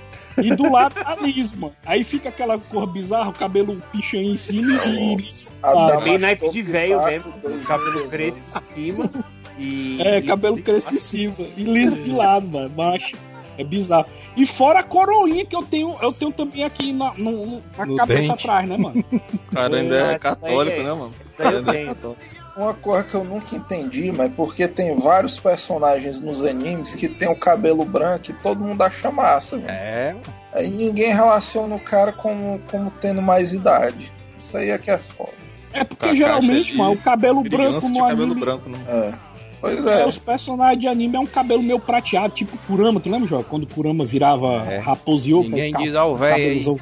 E 0.42 0.54
do 0.54 0.71
lado 0.71 0.95
tá 0.95 1.16
liso, 1.23 1.59
mano. 1.59 1.75
Aí 1.85 2.04
fica 2.04 2.28
aquela 2.28 2.59
cor 2.59 2.87
bizarra, 2.87 3.30
o 3.30 3.33
cabelo 3.33 3.83
pichain 3.92 4.33
em 4.33 4.37
cima 4.37 4.75
e 4.87 5.16
Ah, 5.62 5.75
dama 5.88 6.00
Bem 6.02 6.18
naipe 6.18 6.50
de 6.50 6.62
velho 6.62 6.99
pitaco, 7.00 7.38
mesmo, 7.49 7.64
cabelo 7.64 8.09
preto 8.09 8.38
em 8.76 8.85
cima 8.92 9.11
e... 9.59 9.99
É, 10.00 10.23
cabelo 10.23 10.62
crespo 10.62 10.95
em 10.95 10.99
cima 10.99 11.35
e 11.57 11.62
liso 11.64 12.00
de 12.00 12.12
lado, 12.12 12.49
mano. 12.49 12.71
Macho. 12.76 13.16
É 13.57 13.64
bizarro. 13.64 14.07
E 14.37 14.47
fora 14.47 14.78
a 14.78 14.83
coroinha 14.85 15.45
que 15.45 15.57
eu 15.57 15.64
tenho, 15.64 15.97
eu 16.00 16.12
tenho 16.12 16.30
também 16.30 16.62
aqui 16.62 16.92
na, 16.92 17.12
no- 17.14 17.61
na 17.76 17.87
No 17.87 17.97
cabeça 17.97 18.28
dente. 18.28 18.33
atrás, 18.33 18.68
né, 18.68 18.76
mano? 18.76 19.04
O 19.12 19.52
cara 19.52 19.76
ainda 19.76 19.97
É, 19.97 20.12
é 20.12 20.18
católico, 20.21 20.80
é. 20.80 20.83
né, 20.85 20.92
mano? 20.92 21.12
Eu 21.40 21.64
tenho, 21.64 21.90
então. 21.90 22.16
Uma 22.58 22.74
coisa 22.74 23.04
que 23.04 23.14
eu 23.14 23.22
nunca 23.22 23.54
entendi, 23.54 24.10
mas 24.10 24.32
porque 24.34 24.66
tem 24.66 24.96
vários 24.98 25.38
personagens 25.38 26.20
nos 26.20 26.42
animes 26.42 26.92
que 26.92 27.08
tem 27.08 27.28
o 27.28 27.36
cabelo 27.36 27.84
branco 27.84 28.32
e 28.32 28.34
todo 28.34 28.60
mundo 28.64 28.82
acha 28.82 29.12
massa, 29.12 29.56
velho. 29.56 29.70
É. 29.70 30.16
Aí 30.52 30.68
ninguém 30.68 31.14
relaciona 31.14 31.76
o 31.76 31.80
cara 31.80 32.10
como, 32.12 32.60
como 32.68 32.90
tendo 33.00 33.22
mais 33.22 33.52
idade. 33.52 34.12
Isso 34.36 34.56
aí 34.56 34.70
é 34.70 34.78
que 34.78 34.90
é 34.90 34.98
foda. 34.98 35.30
É 35.72 35.84
porque 35.84 36.00
Kakashi 36.06 36.18
geralmente, 36.18 36.76
mano, 36.76 36.92
o 36.92 36.98
cabelo 36.98 37.44
branco 37.44 37.88
no 37.88 37.98
cabelo 38.00 38.22
anime. 38.24 38.40
branco, 38.40 38.68
né? 38.68 38.78
É. 38.88 39.14
Pois 39.60 39.86
É, 39.86 40.02
é. 40.02 40.06
os 40.06 40.18
personagens 40.18 40.80
de 40.80 40.88
anime 40.88 41.16
é 41.16 41.20
um 41.20 41.26
cabelo 41.26 41.62
meio 41.62 41.78
prateado, 41.78 42.34
tipo 42.34 42.56
Kurama, 42.58 42.98
tu 42.98 43.08
lembra, 43.10 43.28
João? 43.28 43.42
Quando 43.44 43.66
Kurama 43.66 44.04
virava 44.04 44.64
É. 44.68 44.78
raposo 44.78 45.28
Yoko, 45.28 45.44
Ninguém 45.48 45.72
diz 45.74 45.94
ao 45.94 46.16
cabelozão. 46.16 46.78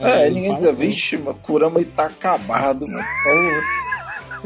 É, 0.00 0.26
ele 0.26 0.40
ninguém 0.40 0.56
diz, 0.58 0.76
vixe, 0.76 1.16
mano, 1.18 1.38
Kurama 1.42 1.80
tá 1.84 2.06
acabado, 2.06 2.86
mano. 2.88 3.04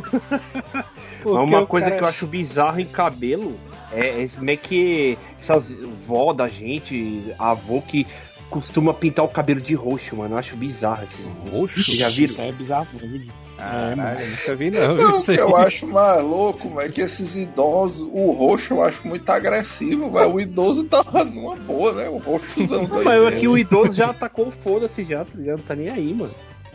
Mas 1.25 1.51
uma 1.51 1.67
coisa 1.67 1.91
que 1.91 2.03
eu 2.03 2.07
acho 2.07 2.27
bizarro 2.27 2.79
em 2.79 2.87
cabelo 2.87 3.59
é, 3.93 4.25
é 4.25 4.31
meio 4.39 4.59
que 4.59 5.19
essas 5.41 5.65
vó 6.07 6.33
da 6.33 6.49
gente, 6.49 7.35
avô 7.39 7.81
que 7.83 8.07
costuma 8.51 8.95
pintar 8.95 9.25
o 9.25 9.29
cabelo 9.29 9.61
de 9.61 9.75
roxo, 9.75 10.17
mano. 10.17 10.35
Eu 10.35 10.39
acho 10.39 10.57
bizarro 10.57 11.03
aquilo. 11.03 11.33
Roxo? 11.51 11.83
Vocês 11.83 11.99
já 11.99 12.09
viram? 12.09 12.25
Isso 12.25 12.41
é 12.41 12.53
bizarro, 12.53 12.87
mesmo. 13.01 13.33
Caralho, 13.57 14.21
eu 14.21 14.29
nunca 14.29 14.57
vi 14.57 14.71
não. 14.71 14.97
Não, 14.97 15.23
que 15.23 15.41
eu 15.41 15.57
acho 15.57 15.87
mais 15.87 16.23
louco, 16.23 16.69
mano, 16.69 16.83
é 16.83 16.91
que 16.91 17.01
esses 17.01 17.35
idosos, 17.35 18.07
o 18.13 18.31
roxo 18.33 18.75
eu 18.75 18.83
acho 18.83 19.07
muito 19.07 19.29
agressivo, 19.31 20.11
velho. 20.11 20.35
O 20.35 20.41
idoso 20.41 20.85
tá 20.85 21.03
numa 21.25 21.57
boa, 21.57 21.93
né? 21.93 22.09
O 22.09 22.19
roxozão 22.19 22.83
Não, 22.83 22.89
doido. 22.89 23.05
mas 23.05 23.35
aqui 23.35 23.49
o 23.49 23.57
idoso 23.57 23.95
já 23.95 24.11
atacou 24.11 24.49
o 24.49 24.53
foda-se 24.63 25.05
já, 25.05 25.25
tá 25.25 25.33
ligado? 25.35 25.59
Não 25.59 25.65
tá 25.65 25.75
nem 25.75 25.89
aí, 25.89 26.13
mano. 26.13 26.35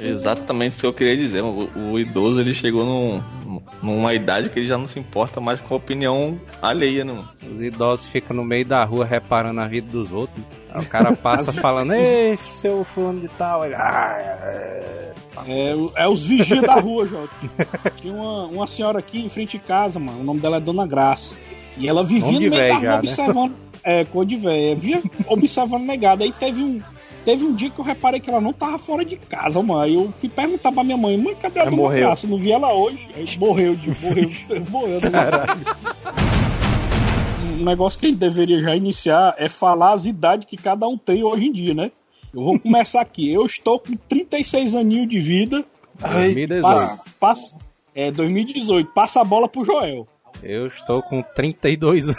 Exatamente 0.10 0.72
isso 0.74 0.82
que 0.82 0.86
eu 0.88 0.94
queria 0.94 1.16
dizer. 1.18 1.42
O, 1.44 1.70
o 1.92 2.00
idoso 2.00 2.40
ele 2.40 2.54
chegou 2.54 2.84
num, 2.86 3.62
numa 3.82 4.14
idade 4.14 4.50
que 4.50 4.60
ele 4.60 4.66
já 4.66 4.78
não 4.78 4.88
se 4.88 5.00
importa 5.00 5.40
mais 5.42 5.60
com 5.60 5.74
a 5.74 5.78
opinião 5.78 6.40
alheia, 6.62 7.04
né? 7.06 7.14
mano? 7.14 7.30
Os 7.52 7.62
idosos 7.62 8.08
ficam 8.08 8.36
no 8.36 8.44
meio 8.44 8.66
da 8.66 8.84
rua 8.84 9.06
reparando 9.06 9.60
a 9.62 9.68
vida 9.68 9.88
dos 9.92 10.12
outros. 10.12 10.44
Aí 10.74 10.84
o 10.84 10.88
cara 10.88 11.14
passa 11.18 11.52
falando, 11.54 11.94
ei, 11.94 12.38
seu 12.52 12.84
fulano 12.84 13.20
de 13.22 13.28
tal. 13.30 13.66
Ele, 13.66 13.76
ah, 13.76 14.16
é. 14.18 15.12
É, 15.48 15.76
o- 15.76 15.92
é 15.96 16.08
os 16.08 16.24
vigias 16.26 16.62
da 16.62 16.76
rua, 16.76 17.08
João. 17.08 17.28
Tinha 17.98 18.14
uma, 18.14 18.46
uma 18.48 18.68
senhora 18.68 19.00
aqui 19.00 19.24
em 19.24 19.30
frente 19.30 19.58
de 19.58 19.64
casa, 19.64 20.00
mano. 20.00 20.20
O 20.20 20.24
nome 20.24 20.40
dela 20.42 20.58
é 20.58 20.60
Dona 20.60 20.86
Graça. 20.86 21.38
E 21.78 21.88
ela 21.88 22.04
vivia 22.04 22.32
no 22.34 22.40
meio 22.40 22.52
da 22.52 22.58
véi 22.58 22.72
rua 22.72 22.82
já, 22.82 22.92
né? 22.92 22.98
observando. 22.98 23.54
É, 23.84 24.06
cor 24.06 24.26
de 24.26 24.36
véia. 24.36 24.76
Via 24.76 25.02
observando 25.28 25.84
negada. 25.84 26.24
Aí 26.24 26.32
teve 26.32 26.62
um. 26.62 26.82
Teve 27.24 27.46
um 27.46 27.54
dia 27.54 27.70
que 27.70 27.80
eu 27.80 27.86
reparei 27.86 28.20
que 28.20 28.30
ela 28.30 28.42
não 28.42 28.52
tava 28.52 28.80
fora 28.80 29.06
de 29.06 29.16
casa, 29.16 29.62
mano. 29.62 29.82
Aí 29.82 29.94
eu 29.94 30.12
fui 30.12 30.28
perguntar 30.28 30.72
pra 30.72 30.84
minha 30.84 30.98
mãe, 30.98 31.18
mãe, 31.18 31.36
cadê 31.36 31.60
a 31.60 31.64
Ela 31.64 31.76
Dona. 31.76 31.96
Graça? 31.96 32.28
Não 32.28 32.38
vi 32.38 32.52
ela 32.52 32.74
hoje. 32.74 33.08
Aí 33.16 33.26
morreu, 33.38 33.76
de, 33.76 33.90
morreu, 34.02 34.32
morreu. 34.70 35.00
Um 37.60 37.64
negócio 37.64 38.00
que 38.00 38.08
a 38.08 38.10
gente 38.10 38.18
deveria 38.18 38.60
já 38.60 38.76
iniciar 38.76 39.36
é 39.38 39.48
falar 39.48 39.92
as 39.92 40.06
idades 40.06 40.48
que 40.48 40.58
cada 40.58 40.88
um 40.88 40.98
tem 40.98 41.24
hoje 41.24 41.46
em 41.46 41.52
dia, 41.52 41.74
né? 41.76 41.92
Eu 42.34 42.44
vou 42.44 42.60
começar 42.60 43.02
aqui. 43.02 43.32
Eu 43.32 43.46
estou 43.46 43.80
com 43.80 43.96
36 43.96 44.74
aninhos 44.74 45.08
de 45.08 45.20
vida. 45.20 45.64
Ai, 46.02 46.34
2018. 46.34 46.62
Passa, 46.64 47.04
passa, 47.20 47.60
é, 47.94 48.10
2018. 48.10 48.92
Passa 48.94 49.22
a 49.22 49.24
bola 49.24 49.48
pro 49.48 49.64
Joel. 49.64 50.08
Eu 50.42 50.66
estou 50.66 51.04
com 51.04 51.22
32 51.22 52.10
anos. 52.10 52.18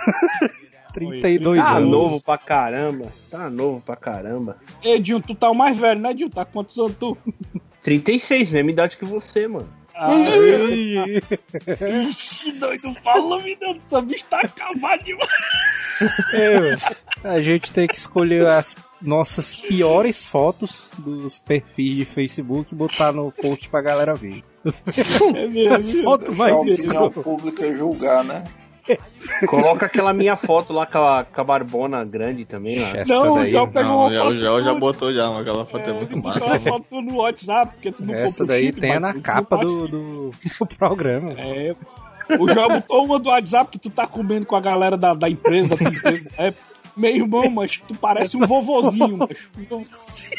32 0.93 1.59
tá 1.59 1.77
anos. 1.77 1.91
novo 1.91 2.21
pra 2.23 2.39
caramba. 2.39 3.07
Tá 3.31 3.51
novo 3.51 3.81
pra 3.85 3.97
caramba. 3.97 4.57
Edinho, 4.83 5.21
tu 5.21 5.35
tá 5.35 5.51
o 5.51 5.55
mais 5.55 5.77
velho, 5.77 6.01
né, 6.01 6.11
Edinho? 6.11 6.31
Tá 6.31 6.45
quantos 6.45 6.79
anos 6.79 6.95
tu? 6.99 7.17
36, 7.83 8.51
mesma 8.51 8.71
idade 8.71 8.97
que 8.97 9.05
você, 9.05 9.47
mano. 9.49 9.69
Ai, 9.95 11.21
Ixi, 12.09 12.53
doido, 12.53 12.95
fala, 13.03 13.39
me 13.43 13.55
Deus, 13.57 13.77
essa 13.79 14.01
bicho 14.01 14.25
tá 14.25 14.41
acabado 14.41 15.05
demais. 15.05 15.29
É, 16.35 17.29
a 17.29 17.41
gente 17.41 17.71
tem 17.73 17.87
que 17.87 17.95
escolher 17.97 18.47
as 18.47 18.75
nossas 19.01 19.55
piores 19.55 20.25
fotos 20.25 20.79
dos 20.99 21.39
perfis 21.41 21.97
de 21.99 22.05
Facebook 22.05 22.73
e 22.73 22.77
botar 22.77 23.13
no 23.13 23.31
post 23.31 23.69
pra 23.69 23.83
galera 23.83 24.15
ver. 24.15 24.43
É 25.35 25.47
mesmo, 25.47 25.75
As 25.75 25.91
fotos 26.03 26.37
mais 26.37 26.53
a 26.55 26.57
opinião 26.59 26.75
escrotas. 26.75 27.25
pública 27.25 27.75
julgar, 27.75 28.25
né? 28.25 28.45
Coloca 29.47 29.87
aquela 29.87 30.13
minha 30.13 30.37
foto 30.37 30.73
lá 30.73 30.87
com 30.87 30.99
a, 30.99 31.25
com 31.25 31.41
a 31.41 31.45
barbona 31.45 32.05
grande 32.05 32.45
também, 32.45 32.81
lá. 32.81 32.89
Essa 32.97 33.13
Não, 33.13 33.35
daí, 33.37 33.51
já 33.51 33.67
pegou 33.67 33.85
Não, 33.85 34.01
uma 34.01 34.13
já, 34.13 34.23
foto 34.25 34.39
já, 34.39 34.61
já 34.61 34.75
botou 34.75 35.15
já, 35.15 35.31
mas 35.31 35.41
aquela 35.41 35.67
foto 35.67 35.91
é, 35.91 35.93
muito 35.93 36.17
botou 36.17 36.41
massa. 36.41 36.47
uma 36.47 36.61
foto 36.61 37.01
no 37.03 37.17
WhatsApp, 37.17 37.73
porque 37.75 37.93
tu 37.93 38.05
não 38.05 38.15
Essa 38.15 38.45
daí 38.45 38.67
chip, 38.67 38.81
tem 38.81 38.91
mas 38.91 39.01
na 39.01 39.15
capa 39.21 39.59
do, 39.59 39.89
do, 39.89 40.31
do 40.31 40.67
programa. 40.77 41.33
É. 41.39 41.75
O 42.39 42.49
João 42.53 42.69
botou 42.69 43.05
uma 43.05 43.19
do 43.19 43.29
WhatsApp 43.29 43.71
que 43.71 43.79
tu 43.79 43.91
tá 43.91 44.07
comendo 44.07 44.47
com 44.47 44.57
a 44.57 44.61
galera 44.61 44.97
da, 44.97 45.15
da 45.15 45.29
empresa, 45.29 45.71
da 45.71 45.77
tua 45.77 45.89
empresa. 45.89 46.29
É, 46.39 46.53
meu 46.97 47.15
irmão, 47.15 47.51
mas 47.51 47.77
tu 47.77 47.95
parece 47.95 48.37
um 48.37 48.47
vovozinho, 48.47 49.17
macho. 49.19 49.51
Um 49.59 49.65
vovozinho. 49.65 50.31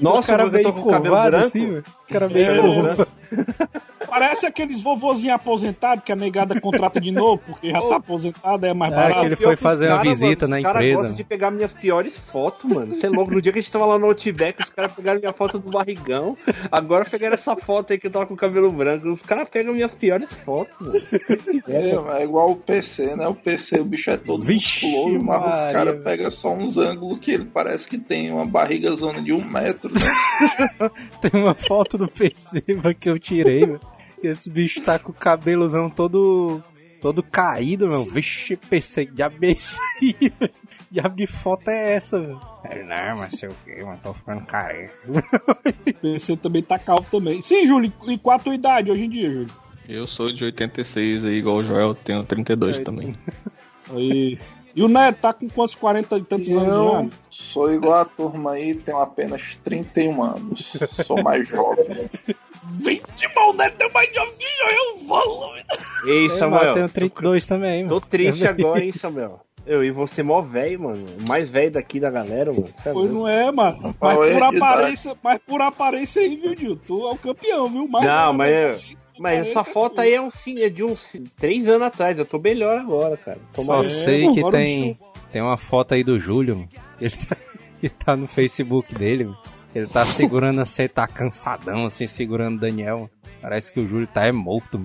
Nossa, 0.00 0.20
o 0.20 0.24
cara 0.24 0.62
tô 0.62 0.72
com 0.72 0.80
o 0.80 0.90
cabelo 0.90 1.14
branco. 1.16 1.46
assim, 1.46 1.66
velho. 1.66 1.84
O 2.08 2.12
cara 2.12 2.28
meio 2.28 2.48
É. 2.48 3.06
Parece 4.08 4.46
aqueles 4.46 4.80
vovozinhos 4.82 5.34
aposentados 5.34 6.04
que 6.04 6.12
a 6.12 6.16
negada 6.16 6.60
contrata 6.60 7.00
de 7.00 7.10
novo, 7.12 7.42
porque 7.46 7.70
já 7.70 7.80
tá 7.80 7.96
aposentado, 7.96 8.64
é 8.66 8.72
mais 8.74 8.92
É, 8.92 8.96
barato. 8.96 9.20
que 9.20 9.26
ele 9.26 9.36
foi 9.36 9.56
fazer 9.56 9.88
uma 9.88 9.98
cara, 9.98 10.08
visita 10.08 10.48
mano, 10.48 10.62
na 10.62 10.68
cara 10.68 10.78
empresa. 10.78 10.96
gostam 11.00 11.16
de 11.16 11.24
pegar 11.24 11.50
minhas 11.50 11.72
piores 11.72 12.12
fotos, 12.30 12.70
mano. 12.72 12.94
Você 12.96 13.06
é 13.06 13.10
louco, 13.10 13.32
no 13.32 13.42
dia 13.42 13.52
que 13.52 13.58
a 13.58 13.62
gente 13.62 13.70
tava 13.72 13.86
lá 13.86 13.98
no 13.98 14.06
Outback, 14.06 14.60
os 14.62 14.68
caras 14.70 14.92
pegaram 14.92 15.20
minha 15.20 15.32
foto 15.32 15.58
do 15.58 15.70
barrigão. 15.70 16.36
Agora 16.70 17.04
pegaram 17.04 17.34
essa 17.34 17.56
foto 17.56 17.92
aí 17.92 17.98
que 17.98 18.06
eu 18.06 18.10
tava 18.10 18.26
com 18.26 18.34
o 18.34 18.36
cabelo 18.36 18.70
branco. 18.70 19.08
Os 19.12 19.20
caras 19.22 19.48
pegam 19.48 19.74
minhas 19.74 19.92
piores 19.92 20.28
fotos, 20.44 20.74
mano. 20.80 21.00
É, 21.68 22.20
é 22.20 22.24
igual 22.24 22.50
o 22.52 22.56
PC, 22.56 23.16
né? 23.16 23.26
O 23.26 23.34
PC, 23.34 23.80
o 23.80 23.84
bicho 23.84 24.10
é 24.10 24.16
todo 24.16 24.42
Vixe, 24.42 24.86
musculoso, 24.86 25.24
mas 25.24 25.64
os 25.66 25.72
caras 25.72 26.02
pegam 26.02 26.30
só 26.30 26.52
uns 26.54 26.76
ângulos 26.76 27.18
que 27.18 27.32
ele 27.32 27.44
parece 27.46 27.88
que 27.88 27.98
tem 27.98 28.32
uma 28.32 28.46
barriga 28.46 28.90
zona 28.92 29.20
de 29.22 29.32
um 29.32 29.44
metro, 29.44 29.90
né? 29.92 30.00
Tem 31.20 31.30
uma 31.40 31.54
foto 31.54 31.98
do 31.98 32.08
PC 32.08 32.62
que 33.00 33.08
eu 33.08 33.18
tirei, 33.18 33.60
velho. 33.60 33.80
Esse 34.22 34.48
bicho 34.50 34.82
tá 34.82 34.98
com 34.98 35.10
o 35.10 35.14
cabelozão 35.14 35.88
todo. 35.90 36.62
todo 37.00 37.22
caído, 37.22 37.86
meu. 37.88 38.04
Vixe, 38.04 38.56
PC, 38.56 39.06
que 39.06 39.12
diabo 39.12 39.36
é 39.44 39.50
esse 39.50 39.78
aí, 40.02 40.32
Diabo 40.90 41.16
de 41.16 41.26
foto 41.26 41.68
é 41.68 41.94
essa, 41.94 42.20
velho? 42.20 42.40
Ele, 42.70 42.84
Não, 42.84 43.18
mas 43.18 43.38
sei 43.38 43.48
o 43.48 43.54
que, 43.64 43.82
mas 43.84 44.00
tô 44.00 44.14
ficando 44.14 44.46
careca. 44.46 44.94
PC 46.00 46.36
também 46.36 46.62
tá 46.62 46.78
calvo 46.78 47.08
também. 47.10 47.42
Sim, 47.42 47.66
Júlio, 47.66 47.92
e 48.08 48.16
qual 48.18 48.36
a 48.36 48.40
tua 48.40 48.54
idade 48.54 48.90
hoje 48.90 49.04
em 49.04 49.08
dia, 49.10 49.30
Júlio? 49.30 49.50
Eu 49.88 50.06
sou 50.06 50.32
de 50.32 50.44
86 50.44 51.24
aí, 51.24 51.34
igual 51.36 51.56
o 51.58 51.64
Joel, 51.64 51.94
tenho 51.94 52.24
32 52.24 52.78
também. 52.80 53.14
Aí. 53.94 54.38
E 54.74 54.82
o 54.82 54.88
Neto 54.88 55.20
tá 55.20 55.32
com 55.32 55.48
quantos 55.48 55.74
40 55.74 56.18
e 56.18 56.22
tantos 56.22 56.48
E 56.48 56.52
anos 56.52 56.66
já? 56.66 56.72
eu 57.02 57.10
sou 57.30 57.72
igual 57.72 58.00
a 58.00 58.04
turma 58.04 58.52
aí, 58.52 58.74
tenho 58.74 58.98
apenas 58.98 59.56
31 59.64 60.22
anos. 60.22 60.72
Sou 61.06 61.22
mais 61.22 61.48
jovem. 61.48 62.10
Vinte 62.82 63.28
mal, 63.34 63.50
o 63.50 63.52
Neto 63.54 63.82
é 63.82 63.90
mais 63.92 64.14
jovem 64.14 64.32
que 64.38 64.44
eu, 64.74 65.06
falo. 65.08 65.54
Ei, 66.06 66.26
Eu, 66.26 66.38
Samuel. 66.38 66.64
eu 66.64 66.72
tenho 66.74 66.88
32 66.88 67.46
também, 67.46 67.82
Tô 67.86 67.94
mano. 67.94 68.00
triste 68.08 68.46
agora, 68.46 68.84
hein, 68.84 68.92
Samuel. 69.00 69.40
Eu 69.66 69.82
e 69.84 69.90
você 69.90 70.22
mó 70.22 70.40
velho, 70.42 70.82
mano. 70.82 71.04
O 71.24 71.28
mais 71.28 71.50
velho 71.50 71.72
daqui 71.72 71.98
da 71.98 72.08
galera, 72.10 72.52
mano. 72.52 72.68
É 72.84 72.92
Pois 72.92 73.10
não 73.10 73.26
é, 73.26 73.50
mano. 73.50 73.94
Mas 74.00 74.12
é 74.12 74.32
por 74.34 74.42
a 74.42 74.48
idade? 74.48 74.56
aparência, 74.56 75.16
mas 75.22 75.38
por 75.46 75.60
aparência 75.60 76.22
aí, 76.22 76.36
viu, 76.36 76.56
Gil? 76.56 76.76
Tu 76.76 77.06
é 77.06 77.10
o 77.10 77.16
campeão, 77.16 77.68
viu? 77.68 77.88
Mais 77.88 78.06
Não, 78.06 78.32
mas, 78.34 78.52
é- 78.52 78.72
gente, 78.74 78.96
mas 79.18 79.46
essa 79.48 79.64
foto 79.64 80.00
aí 80.00 80.14
é, 80.14 80.20
um, 80.22 80.30
sim- 80.30 80.60
é 80.62 80.68
de 80.68 80.84
uns 80.84 81.00
três 81.36 81.66
anos 81.68 81.82
atrás. 81.82 82.16
Eu 82.16 82.24
tô 82.24 82.38
melhor 82.38 82.78
agora, 82.78 83.16
cara. 83.16 83.38
Tô 83.54 83.62
Só 83.64 83.76
mais... 83.78 83.88
sei 83.88 84.22
mano, 84.24 84.34
que 84.36 84.50
tem, 84.52 84.98
tem 85.32 85.42
uma 85.42 85.56
foto 85.56 85.94
aí 85.94 86.04
do 86.04 86.20
Júlio, 86.20 86.56
mano. 86.56 86.68
Ele 87.00 87.10
tá, 87.16 87.36
que 87.80 87.88
tá 87.88 88.14
no 88.16 88.28
Facebook 88.28 88.94
dele, 88.94 89.24
mano. 89.24 89.38
Ele 89.76 89.86
tá 89.86 90.06
segurando 90.06 90.62
assim, 90.62 90.88
tá 90.88 91.06
cansadão, 91.06 91.84
assim, 91.84 92.06
segurando 92.06 92.56
o 92.56 92.60
Daniel. 92.60 93.10
Parece 93.42 93.70
que 93.70 93.80
o 93.80 93.86
Júlio 93.86 94.06
tá 94.06 94.24
é 94.26 94.32
morto. 94.32 94.80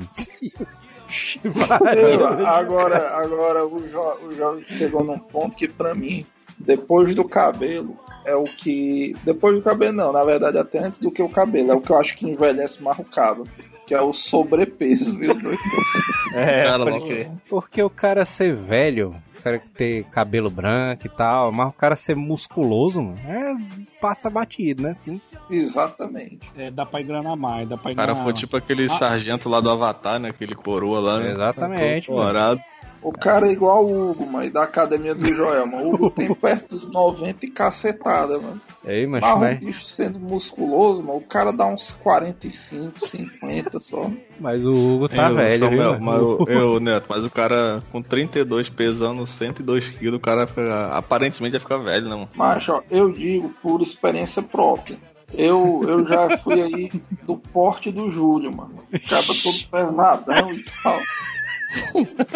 Eu, 1.98 2.27
agora, 2.48 3.18
agora 3.18 3.65
o, 3.65 3.87
jo, 3.87 4.18
o 4.27 4.33
jovem 4.33 4.65
chegou 4.65 5.03
num 5.03 5.20
ponto 5.20 5.55
que 5.55 5.68
pra 5.68 5.96
mim, 5.96 6.25
depois 6.57 7.15
do 7.15 7.24
cabelo, 7.25 7.98
é 8.25 8.35
o 8.35 8.44
que. 8.44 9.15
Depois 9.24 9.55
do 9.55 9.61
cabelo 9.61 9.94
não, 9.94 10.11
na 10.11 10.24
verdade 10.24 10.57
até 10.57 10.79
antes 10.79 11.00
do 11.00 11.11
que 11.11 11.22
o 11.22 11.29
cabelo, 11.29 11.72
é 11.72 11.74
o 11.74 11.81
que 11.81 11.92
eu 11.92 11.98
acho 11.98 12.15
que 12.15 12.29
envelhece 12.29 12.81
mais 12.81 13.00
o 13.00 13.03
cabo. 13.03 13.46
Que 13.91 13.95
é 13.95 14.01
o 14.01 14.13
sobrepeso, 14.13 15.19
viu, 15.19 15.33
doido? 15.35 15.59
É, 16.33 16.63
Cara, 16.63 16.85
pode 16.85 17.05
crer. 17.05 17.29
Porque 17.49 17.83
o 17.83 17.89
cara 17.89 18.23
ser 18.23 18.55
velho, 18.55 19.21
o 19.37 19.41
cara 19.43 19.61
ter 19.75 20.05
cabelo 20.05 20.49
branco 20.49 21.05
e 21.05 21.09
tal, 21.09 21.51
mas 21.51 21.67
o 21.67 21.73
cara 21.73 21.97
ser 21.97 22.15
musculoso, 22.15 23.01
mano, 23.01 23.17
é, 23.27 23.53
passa 23.99 24.29
batido, 24.29 24.83
né? 24.83 24.91
Assim. 24.91 25.19
Exatamente. 25.49 26.39
É, 26.55 26.71
dá 26.71 26.85
pra 26.85 27.01
enganar 27.01 27.35
mais, 27.35 27.67
dá 27.67 27.77
pra 27.77 27.91
O 27.91 27.95
cara 27.97 28.15
foi 28.15 28.31
tipo 28.31 28.55
aquele 28.55 28.87
sargento 28.87 29.49
lá 29.49 29.59
do 29.59 29.69
Avatar, 29.69 30.21
né? 30.21 30.29
Aquele 30.29 30.55
coroa 30.55 31.01
lá, 31.01 31.19
né? 31.19 31.33
Exatamente, 31.33 32.07
Colorado. 32.07 32.61
O 33.01 33.11
cara 33.11 33.48
é 33.48 33.51
igual 33.51 33.85
o 33.85 34.11
Hugo, 34.11 34.27
mas 34.27 34.51
da 34.51 34.64
academia 34.64 35.16
do 35.16 35.25
Joel, 35.25 35.66
mano. 35.66 35.85
O 35.85 35.96
Hugo 35.96 36.11
tem 36.11 36.33
perto 36.35 36.77
dos 36.77 36.87
90 36.92 37.46
e 37.46 37.50
cacetada, 37.50 38.40
mano. 38.40 38.61
Ei, 38.85 39.07
mas, 39.07 39.22
Mas 39.22 39.33
o 39.35 39.40
mas, 39.40 39.59
bicho 39.59 39.83
sendo 39.83 40.20
musculoso, 40.20 41.03
mano, 41.03 41.20
o 41.20 41.22
cara 41.22 41.51
dá 41.51 41.66
uns 41.66 41.92
45, 41.94 43.07
50 43.07 43.79
só. 43.79 44.09
mas 44.40 44.66
o 44.66 44.72
Hugo 44.72 45.09
tá 45.09 45.29
Eu, 45.29 45.35
velho, 45.35 45.70
viu, 45.70 45.81
Samuel, 45.81 46.00
mano? 46.00 46.37
mas 46.48 46.48
eu, 46.50 46.61
eu, 46.74 46.79
Neto, 46.79 47.05
mas 47.09 47.25
o 47.25 47.29
cara 47.29 47.83
com 47.92 48.01
32 48.01 48.70
pesando 48.70 49.25
102 49.25 49.90
quilos, 49.92 50.18
o 50.18 50.20
cara 50.20 50.48
fica, 50.48 50.87
aparentemente 50.96 51.53
vai 51.53 51.59
ficar 51.59 51.77
velho, 51.77 52.05
né, 52.07 52.16
mano? 52.16 52.29
Mas, 52.35 52.68
ó, 52.70 52.83
eu 52.90 53.11
digo 53.11 53.53
por 53.61 53.81
experiência 53.81 54.42
própria. 54.42 54.98
Eu, 55.33 55.83
eu 55.87 56.05
já 56.05 56.37
fui 56.37 56.61
aí 56.61 56.92
do 57.24 57.37
porte 57.37 57.92
do 57.92 58.11
Júlio, 58.11 58.51
mano. 58.51 58.83
Acaba 58.94 59.27
todo 59.27 59.70
pesadão 59.72 60.53
e 60.53 60.66
tal. 60.83 61.00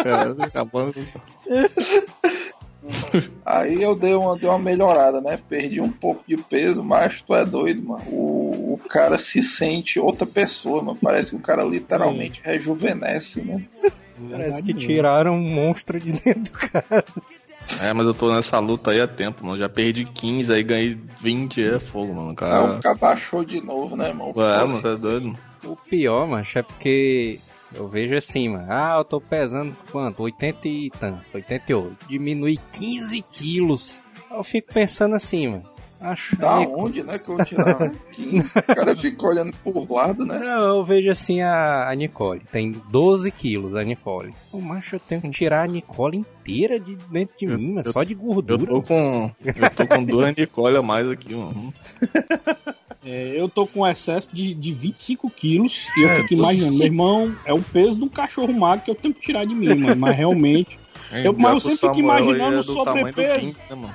Cara, 0.02 0.36
acabando. 0.44 0.94
Aí 3.44 3.82
eu 3.82 3.96
dei 3.96 4.14
uma, 4.14 4.36
dei 4.38 4.48
uma 4.48 4.58
melhorada, 4.58 5.20
né? 5.20 5.38
Perdi 5.48 5.80
um 5.80 5.90
pouco 5.90 6.22
de 6.26 6.36
peso, 6.36 6.82
mas 6.82 7.20
tu 7.20 7.34
é 7.34 7.44
doido, 7.44 7.82
mano. 7.82 8.04
O, 8.08 8.74
o 8.74 8.78
cara 8.88 9.18
se 9.18 9.42
sente 9.42 9.98
outra 9.98 10.26
pessoa, 10.26 10.82
mano. 10.82 10.98
Parece 11.00 11.30
que 11.30 11.36
o 11.36 11.40
cara 11.40 11.64
literalmente 11.64 12.40
rejuvenesce, 12.44 13.42
né? 13.42 13.62
Parece 14.30 14.62
que 14.62 14.72
tiraram 14.72 15.34
um 15.34 15.40
monstro 15.40 15.98
de 16.00 16.12
dentro 16.12 16.44
do 16.44 16.52
cara. 16.52 17.04
É, 17.82 17.92
mas 17.92 18.06
eu 18.06 18.14
tô 18.14 18.32
nessa 18.32 18.58
luta 18.60 18.92
aí 18.92 19.00
há 19.00 19.08
tempo, 19.08 19.44
mano. 19.44 19.58
Já 19.58 19.68
perdi 19.68 20.04
15, 20.04 20.52
aí 20.52 20.62
ganhei 20.62 20.98
20, 21.20 21.62
é 21.62 21.80
fogo, 21.80 22.14
mano. 22.14 22.34
Cara. 22.34 22.76
o 22.76 22.80
cara 22.80 22.94
baixou 22.94 23.44
de 23.44 23.60
novo, 23.60 23.96
né, 23.96 24.08
irmão? 24.08 24.32
Ué, 24.36 24.58
mano, 24.64 24.82
tá 24.82 24.94
doido? 24.94 25.26
mano? 25.26 25.38
O 25.64 25.74
pior, 25.74 26.28
mancho, 26.28 26.60
é 26.60 26.62
porque 26.62 27.40
eu 27.74 27.88
vejo 27.88 28.14
assim, 28.14 28.48
mano. 28.48 28.66
Ah, 28.68 28.96
eu 28.98 29.04
tô 29.04 29.20
pesando 29.20 29.76
quanto? 29.90 30.22
80 30.22 30.68
e 30.68 30.90
tanto, 30.90 31.22
88. 31.34 32.06
Diminui 32.08 32.58
15 32.72 33.22
quilos. 33.22 34.02
Eu 34.30 34.42
fico 34.42 34.72
pensando 34.72 35.14
assim, 35.14 35.48
mano. 35.48 35.75
Acho 35.98 36.36
Da 36.36 36.58
onde, 36.60 37.02
né, 37.02 37.18
que 37.18 37.28
eu 37.30 37.36
vou 37.36 37.44
tirar 37.44 37.80
né? 37.80 37.94
15? 38.12 38.50
O 38.56 38.74
cara 38.74 38.94
fica 38.94 39.26
olhando 39.26 39.52
por 39.64 39.90
lado, 39.90 40.26
né? 40.26 40.38
Não, 40.38 40.76
eu 40.76 40.84
vejo 40.84 41.10
assim 41.10 41.40
a, 41.40 41.88
a 41.88 41.94
Nicole. 41.94 42.42
Tem 42.52 42.70
12 42.90 43.30
quilos 43.30 43.74
a 43.74 43.82
Nicole. 43.82 44.34
O 44.52 44.60
macho, 44.60 44.96
eu 44.96 45.00
tenho 45.00 45.22
que 45.22 45.30
tirar 45.30 45.62
a 45.62 45.66
Nicole 45.66 46.18
inteira 46.18 46.78
de 46.78 46.96
dentro 47.10 47.34
de 47.38 47.46
mim, 47.46 47.72
mas 47.72 47.88
só 47.88 48.04
de 48.04 48.12
Eu 48.12 48.18
gordura. 48.18 48.66
tô 48.66 48.82
com. 48.82 49.30
Eu 49.42 49.70
tô 49.70 49.86
com 49.86 50.04
duas 50.04 50.36
Nicole 50.36 50.76
a 50.76 50.82
mais 50.82 51.10
aqui, 51.10 51.34
mano. 51.34 51.72
É, 53.08 53.40
eu 53.40 53.48
tô 53.48 53.68
com 53.68 53.86
excesso 53.86 54.34
de, 54.34 54.52
de 54.52 54.72
25 54.72 55.30
quilos 55.30 55.86
e 55.96 56.02
eu 56.02 56.08
fico 56.08 56.34
imaginando, 56.34 56.76
meu 56.76 56.86
irmão, 56.86 57.36
é 57.44 57.52
o 57.52 57.62
peso 57.62 57.96
de 57.98 58.02
um 58.04 58.08
cachorro 58.08 58.52
magro 58.52 58.84
que 58.84 58.90
eu 58.90 58.96
tenho 58.96 59.14
que 59.14 59.20
tirar 59.20 59.44
de 59.46 59.54
mim, 59.54 59.76
mano. 59.78 59.94
Mas 60.00 60.16
realmente, 60.16 60.76
Eu- 61.22 61.32
mas 61.32 61.54
eu 61.54 61.60
sempre 61.60 61.78
fico 61.86 62.00
imaginando 62.00 62.58
o 62.58 62.64
sobrepeso. 62.64 63.56
né, 63.70 63.76
mano? 63.76 63.94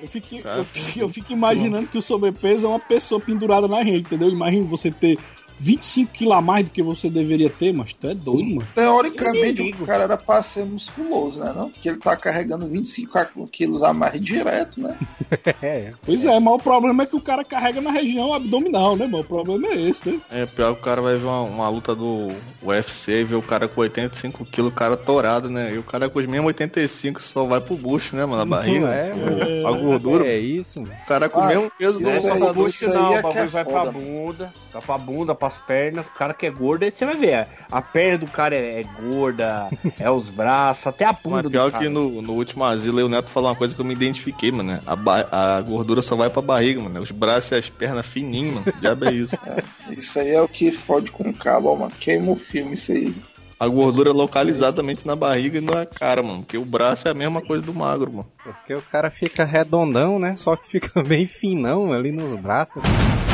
Eu 0.00 0.08
fico, 0.08 0.36
eu, 0.36 0.64
fico, 0.64 0.98
eu 1.00 1.08
fico 1.08 1.32
imaginando 1.32 1.88
que 1.88 1.98
o 1.98 2.02
sobrepeso 2.02 2.66
é 2.66 2.70
uma 2.70 2.80
pessoa 2.80 3.20
pendurada 3.20 3.66
na 3.66 3.82
rede, 3.82 4.00
entendeu? 4.00 4.28
Imagina 4.28 4.66
você 4.66 4.90
ter 4.90 5.18
25 5.58 6.12
quilos 6.12 6.34
a 6.34 6.40
mais 6.40 6.64
do 6.64 6.70
que 6.70 6.82
você 6.82 7.08
deveria 7.08 7.50
ter, 7.50 7.72
mas 7.72 7.92
tu 7.92 8.06
é 8.06 8.14
doido, 8.14 8.56
mano. 8.56 8.68
Teoricamente, 8.74 9.62
o 9.80 9.86
cara 9.86 10.04
era 10.04 10.16
pra 10.16 10.42
ser 10.42 10.64
musculoso, 10.64 11.40
né? 11.40 11.52
Não? 11.54 11.70
Porque 11.70 11.88
ele 11.88 11.98
tá 11.98 12.16
carregando 12.16 12.68
25 12.68 13.48
quilos 13.48 13.82
a 13.82 13.92
mais 13.92 14.20
direto, 14.20 14.80
né? 14.80 14.98
é. 15.62 15.92
Pois 16.04 16.24
é, 16.24 16.38
mas 16.38 16.54
o 16.54 16.58
problema 16.58 17.02
é 17.02 17.06
que 17.06 17.16
o 17.16 17.20
cara 17.20 17.44
carrega 17.44 17.80
na 17.80 17.90
região 17.90 18.34
abdominal, 18.34 18.96
né, 18.96 19.06
mano? 19.06 19.20
O 19.20 19.24
problema 19.24 19.68
é 19.68 19.80
esse, 19.80 20.08
né? 20.08 20.20
É, 20.30 20.46
pior 20.46 20.74
que 20.74 20.80
o 20.80 20.84
cara 20.84 21.00
vai 21.00 21.18
ver 21.18 21.24
uma, 21.24 21.42
uma 21.42 21.68
luta 21.68 21.94
do 21.94 22.32
UFC 22.62 23.20
e 23.20 23.24
ver 23.24 23.36
o 23.36 23.42
cara 23.42 23.66
com 23.68 23.80
85 23.80 24.44
quilos, 24.46 24.70
o 24.70 24.74
cara 24.74 24.96
torado, 24.96 25.48
né? 25.48 25.74
E 25.74 25.78
o 25.78 25.82
cara 25.82 26.08
com 26.08 26.18
os 26.18 26.26
mesmos 26.26 26.48
85 26.48 27.22
só 27.22 27.46
vai 27.46 27.60
pro 27.60 27.76
bucho, 27.76 28.14
né, 28.14 28.24
mano? 28.24 28.42
A 28.42 28.46
barriga. 28.46 28.88
É, 28.88 29.14
o, 29.14 29.66
a 29.66 29.72
gordura. 29.72 30.26
É 30.26 30.38
isso, 30.38 30.80
mano. 30.80 30.94
O 31.02 31.06
cara 31.06 31.28
com 31.28 31.40
o 31.40 31.46
mesmo 31.46 31.70
peso 31.78 31.98
do 31.98 32.54
bucho 32.54 32.88
não, 32.88 33.12
é 33.12 33.20
o 33.20 33.22
bagulho 33.22 33.40
é 33.40 33.46
vai 33.46 33.64
foda, 33.64 33.80
pra 33.80 33.92
bunda, 33.92 34.54
vai 34.72 34.82
pra 34.82 34.98
bunda, 34.98 35.34
pras 35.46 35.54
pernas, 35.66 36.06
o 36.06 36.18
cara 36.18 36.34
que 36.34 36.46
é 36.46 36.50
gordo, 36.50 36.84
aí 36.84 36.92
você 36.96 37.04
vai 37.04 37.16
ver, 37.16 37.46
a 37.70 37.80
perna 37.82 38.18
do 38.18 38.26
cara 38.26 38.54
é, 38.54 38.80
é 38.80 38.84
gorda, 39.00 39.68
é 39.98 40.10
os 40.10 40.28
braços, 40.30 40.86
até 40.86 41.04
a 41.04 41.12
bunda 41.12 41.36
Mas 41.36 41.42
do 41.44 41.50
pior 41.50 41.70
cara. 41.70 41.84
que 41.84 41.90
no, 41.90 42.22
no 42.22 42.32
último 42.32 42.64
asilo 42.64 42.98
aí 42.98 43.04
o 43.04 43.08
Neto 43.08 43.30
falou 43.30 43.50
uma 43.50 43.56
coisa 43.56 43.74
que 43.74 43.80
eu 43.80 43.84
me 43.84 43.94
identifiquei, 43.94 44.50
mano. 44.50 44.72
né? 44.72 44.80
A, 44.86 45.56
a 45.56 45.60
gordura 45.60 46.02
só 46.02 46.16
vai 46.16 46.28
pra 46.30 46.42
barriga, 46.42 46.80
mano. 46.80 47.00
Os 47.00 47.10
braços 47.10 47.50
e 47.52 47.54
as 47.54 47.68
pernas 47.68 48.06
fininhos, 48.06 48.54
mano. 48.54 48.66
Diabo 48.80 49.08
é 49.08 49.12
isso. 49.12 49.36
Isso 49.90 50.18
aí 50.18 50.32
é 50.32 50.42
o 50.42 50.48
que 50.48 50.72
fode 50.72 51.12
com 51.12 51.28
o 51.28 51.32
cabo, 51.32 51.74
mano. 51.76 51.92
Queima 51.98 52.32
o 52.32 52.36
filme, 52.36 52.72
isso 52.72 52.92
aí. 52.92 53.14
A 53.58 53.68
gordura 53.68 54.10
é 54.10 54.12
localizadamente 54.12 55.06
na 55.06 55.16
barriga 55.16 55.58
e 55.58 55.60
na 55.60 55.86
cara, 55.86 56.22
mano. 56.22 56.40
Porque 56.40 56.58
o 56.58 56.64
braço 56.64 57.08
é 57.08 57.12
a 57.12 57.14
mesma 57.14 57.40
coisa 57.40 57.64
do 57.64 57.72
magro, 57.72 58.12
mano. 58.12 58.26
Porque 58.42 58.74
o 58.74 58.82
cara 58.82 59.10
fica 59.10 59.44
redondão, 59.44 60.18
né? 60.18 60.36
Só 60.36 60.56
que 60.56 60.68
fica 60.68 61.02
bem 61.04 61.26
finão 61.26 61.92
ali 61.92 62.12
nos 62.12 62.34
braços. 62.34 62.82
E 62.82 63.25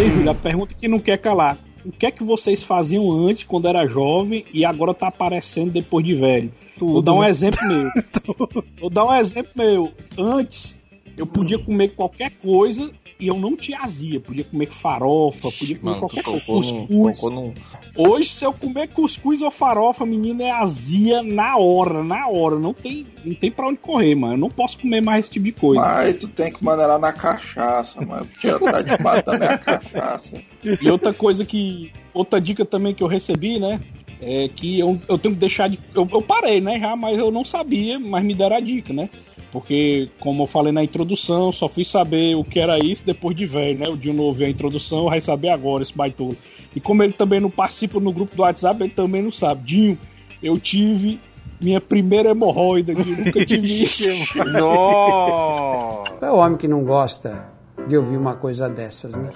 aí, 0.00 0.10
Júlio, 0.10 0.30
a 0.30 0.34
pergunta 0.34 0.74
que 0.74 0.86
não 0.86 0.98
quer 0.98 1.18
calar. 1.18 1.58
O 1.84 1.90
que 1.90 2.06
é 2.06 2.10
que 2.10 2.22
vocês 2.22 2.62
faziam 2.62 3.10
antes, 3.10 3.42
quando 3.42 3.68
era 3.68 3.86
jovem, 3.86 4.44
e 4.52 4.64
agora 4.64 4.94
tá 4.94 5.08
aparecendo 5.08 5.72
depois 5.72 6.04
de 6.04 6.14
velho? 6.14 6.52
Vou 6.78 7.02
dar 7.02 7.14
um 7.14 7.22
né? 7.22 7.30
exemplo 7.30 7.66
meu. 7.66 7.88
Vou 8.78 8.90
dar 8.90 9.04
um 9.04 9.14
exemplo 9.14 9.52
meu. 9.56 9.92
Antes, 10.16 10.78
eu 11.16 11.26
podia 11.26 11.58
comer 11.58 11.88
qualquer 11.88 12.30
coisa 12.30 12.90
e 13.20 13.26
eu 13.26 13.36
não 13.36 13.56
tinha 13.56 13.80
azia. 13.80 14.20
Podia 14.20 14.44
comer 14.44 14.70
farofa, 14.70 15.50
podia 15.50 15.78
comer 15.78 15.90
Mano, 15.90 16.00
qualquer 16.00 16.22
coisa. 16.22 16.44
Cuscuz. 16.44 17.22
num, 17.30 17.52
Hoje, 17.96 18.28
se 18.28 18.44
eu 18.44 18.52
comer 18.52 18.88
cuscuz 18.88 19.42
ou 19.42 19.50
farofa, 19.50 20.06
menina, 20.06 20.44
é 20.44 20.50
azia 20.50 21.22
na 21.22 21.56
hora, 21.56 22.04
na 22.04 22.28
hora. 22.28 22.58
Não 22.58 22.72
tem, 22.72 23.06
não 23.24 23.34
tem 23.34 23.50
pra 23.50 23.66
onde 23.66 23.78
correr, 23.78 24.14
mano. 24.14 24.34
Eu 24.34 24.38
não 24.38 24.50
posso 24.50 24.78
comer 24.78 25.00
mais 25.00 25.20
esse 25.20 25.30
tipo 25.30 25.46
de 25.46 25.52
coisa. 25.52 25.80
Mas 25.82 26.18
tu 26.18 26.28
tem 26.28 26.52
que 26.52 26.62
maneirar 26.62 26.98
na 26.98 27.12
cachaça, 27.12 28.00
mano. 28.04 28.26
Porque 28.26 28.56
tá 28.58 28.82
de 28.82 29.02
matando 29.02 29.42
é 29.44 29.54
a 29.54 29.58
cachaça. 29.58 30.40
E 30.62 30.88
outra 30.88 31.12
coisa 31.12 31.44
que. 31.44 31.92
Outra 32.14 32.40
dica 32.40 32.64
também 32.64 32.94
que 32.94 33.02
eu 33.02 33.08
recebi, 33.08 33.58
né? 33.58 33.80
É 34.20 34.48
que 34.48 34.78
eu, 34.80 35.00
eu 35.08 35.18
tenho 35.18 35.34
que 35.34 35.40
deixar 35.40 35.68
de. 35.68 35.78
Eu, 35.94 36.08
eu 36.10 36.20
parei, 36.22 36.60
né? 36.60 36.78
Já, 36.78 36.96
mas 36.96 37.18
eu 37.18 37.30
não 37.30 37.44
sabia, 37.44 37.98
mas 37.98 38.24
me 38.24 38.34
deram 38.34 38.56
a 38.56 38.60
dica, 38.60 38.92
né? 38.92 39.08
Porque, 39.50 40.10
como 40.20 40.42
eu 40.42 40.46
falei 40.46 40.72
na 40.72 40.84
introdução, 40.84 41.50
só 41.52 41.68
fui 41.68 41.84
saber 41.84 42.34
o 42.34 42.44
que 42.44 42.60
era 42.60 42.78
isso 42.78 43.04
depois 43.06 43.34
de 43.34 43.46
velho, 43.46 43.78
né? 43.78 43.88
O 43.88 43.96
Dinho 43.96 44.14
não 44.14 44.24
ouviu 44.24 44.46
a 44.46 44.50
introdução, 44.50 45.04
vai 45.06 45.20
saber 45.20 45.48
agora, 45.48 45.82
esse 45.82 45.96
baitolo. 45.96 46.36
E 46.74 46.80
como 46.80 47.02
ele 47.02 47.14
também 47.14 47.40
não 47.40 47.50
participa 47.50 47.98
no 47.98 48.12
grupo 48.12 48.36
do 48.36 48.42
WhatsApp, 48.42 48.82
ele 48.82 48.92
também 48.92 49.22
não 49.22 49.32
sabe. 49.32 49.62
Dinho, 49.62 49.98
eu 50.42 50.58
tive 50.58 51.18
minha 51.60 51.80
primeira 51.80 52.30
hemorroida, 52.30 52.94
Dinho, 52.94 53.24
nunca 53.24 53.44
tive 53.46 53.80
isso. 53.82 54.08
Nossa! 54.52 56.18
É 56.20 56.30
o 56.30 56.36
homem 56.36 56.58
que 56.58 56.68
não 56.68 56.84
gosta 56.84 57.48
de 57.86 57.96
ouvir 57.96 58.16
uma 58.16 58.34
coisa 58.34 58.68
dessas, 58.68 59.16
né? 59.16 59.30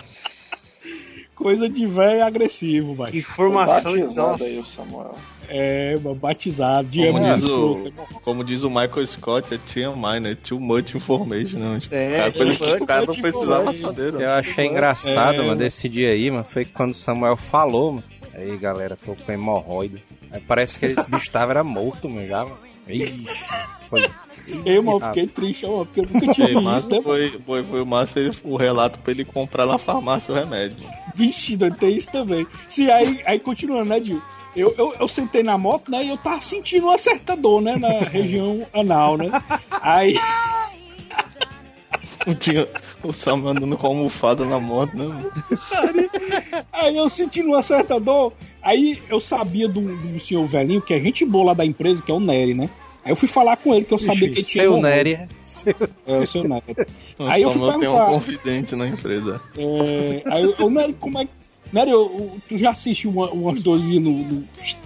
Coisa 1.43 1.69
de 1.69 1.87
velho 1.87 2.25
agressivo, 2.25 2.95
mas. 2.97 3.15
Informação 3.15 3.93
Batizado 3.93 4.45
aí, 4.45 4.59
o 4.59 4.65
Samuel. 4.65 5.15
É, 5.49 5.99
mano, 6.03 6.15
batizado, 6.15 6.89
de 6.89 7.05
como, 7.07 7.31
diz 7.35 7.49
o, 7.49 7.93
como 8.25 8.45
diz 8.45 8.65
o 8.65 8.71
Michael 8.71 9.07
Scott, 9.07 9.53
é 9.53 9.59
TMI, 9.59 10.21
né? 10.21 10.35
Too 10.35 10.59
much 10.59 10.95
information, 10.95 11.59
não. 11.59 11.79
Tipo, 11.79 11.95
É, 11.95 12.15
cara, 12.15 12.33
coisa 12.33 12.77
que 12.79 12.83
o 12.83 12.87
cara 12.87 13.05
não 13.07 13.15
precisava 13.15 13.73
saber, 13.75 14.13
não. 14.15 14.21
Eu 14.23 14.31
achei 14.31 14.67
engraçado, 14.67 15.35
É, 15.35 15.37
mano, 15.39 15.49
mano. 15.49 15.59
desse 15.59 15.89
dia 15.91 16.11
aí, 16.11 16.31
mano, 16.31 16.45
foi 16.45 16.65
quando 16.65 16.93
o 16.93 16.95
Samuel 16.95 17.37
falou, 17.37 17.93
mano. 17.93 18.05
Aí, 18.35 18.57
galera, 18.57 18.97
tô 18.97 19.15
com 19.15 19.31
hemorroida. 19.31 19.99
Aí 20.31 20.41
parece 20.41 20.79
que 20.79 20.87
esse 20.87 21.07
bicho 21.11 21.31
tava 21.31 21.53
era 21.53 21.63
morto, 21.65 22.09
mano, 22.09 22.27
já, 22.27 22.45
mano. 22.45 22.57
Ixi, 22.89 23.27
foi. 23.91 24.09
Eu, 24.65 24.83
mano, 24.83 25.01
fiquei 25.01 25.27
triste, 25.27 25.67
ó, 25.67 25.85
porque 25.85 26.01
eu 26.01 26.07
nunca 26.07 26.31
isso, 26.31 26.61
massa 26.61 26.89
né? 26.89 27.01
foi, 27.03 27.41
foi, 27.45 27.65
foi 27.65 27.83
o 27.83 27.87
massa 27.87 28.21
ele- 28.21 28.37
o 28.45 28.57
relato 28.57 28.99
pra 29.01 29.13
ele 29.13 29.25
comprar 29.25 29.67
na 29.67 29.79
farmácia 29.79 30.33
o 30.33 30.37
remédio. 30.37 30.87
Vixe, 31.15 31.57
tem 31.79 31.97
isso 31.97 32.11
também. 32.11 32.47
Sim, 32.69 32.91
aí, 32.91 33.21
aí 33.27 33.39
continuando, 33.39 33.87
né, 33.87 34.01
Dil? 34.01 34.23
Eu, 34.55 34.75
eu, 34.77 34.95
eu 35.01 35.09
sentei 35.09 35.43
na 35.43 35.57
moto, 35.57 35.91
né, 35.91 36.05
e 36.05 36.09
eu 36.11 36.17
tava 36.17 36.41
sentindo 36.41 36.87
uma 36.87 36.99
certa 36.99 37.37
dor, 37.37 37.63
né, 37.63 37.77
na 37.77 38.01
região 38.09 38.67
anal, 38.73 39.17
né? 39.17 39.31
Aí, 39.71 40.15
Tinha 42.39 42.69
o 43.03 43.13
Sam 43.13 43.45
andando 43.47 43.77
com 43.77 43.87
a 43.87 43.91
almofada 43.91 44.45
na 44.45 44.61
moto, 44.61 44.97
né? 44.97 45.07
mano? 45.07 45.33
aí 46.73 46.97
eu 46.97 47.09
sentindo 47.09 47.49
uma 47.49 47.63
certa 47.63 47.99
dor, 47.99 48.33
aí 48.63 49.03
eu 49.09 49.19
sabia 49.19 49.69
do, 49.69 49.81
do 49.97 50.21
senhor 50.21 50.45
velhinho, 50.47 50.81
que 50.81 50.95
é 50.95 51.01
gente 51.01 51.25
boa 51.25 51.47
lá 51.47 51.55
da 51.55 51.65
empresa, 51.67 52.03
que 52.03 52.13
é 52.13 52.15
o 52.15 52.21
Nery, 52.21 52.55
né? 52.55 52.71
Aí 53.05 53.11
eu 53.11 53.17
fui 53.17 53.29
falar 53.29 53.57
com 53.57 53.75
ele, 53.75 53.85
que 53.85 53.93
eu 53.93 53.99
sabia 53.99 54.29
que 54.29 54.39
ele 54.39 54.47
tinha 54.47 54.65
Seu. 54.65 54.77
Seu... 55.41 55.75
É, 56.07 56.19
o 56.19 56.27
seu 56.27 56.45
Nery. 56.45 56.63
Aí 57.19 57.43
eu 57.43 57.51
fui 57.51 57.61
Samuel 57.61 57.79
tem 57.81 57.89
um 57.89 57.93
perguntar. 57.93 58.07
confidente 58.13 58.77
na 58.77 58.89
empresa. 58.89 59.41
É, 59.59 60.23
aí 60.27 60.43
eu, 60.45 60.55
eu, 60.59 60.71
Nery, 60.71 60.93
como 60.95 61.19
é 61.19 61.25
que. 61.25 61.31
Nery, 61.73 61.91
eu- 61.91 62.01
eu- 62.19 62.33
tu 62.49 62.57
já 62.57 62.71
assistiu 62.71 63.11
uma, 63.11 63.31
umas 63.31 63.61
dorzinhas 63.63 64.05
no, 64.05 64.13
no- 64.13 64.45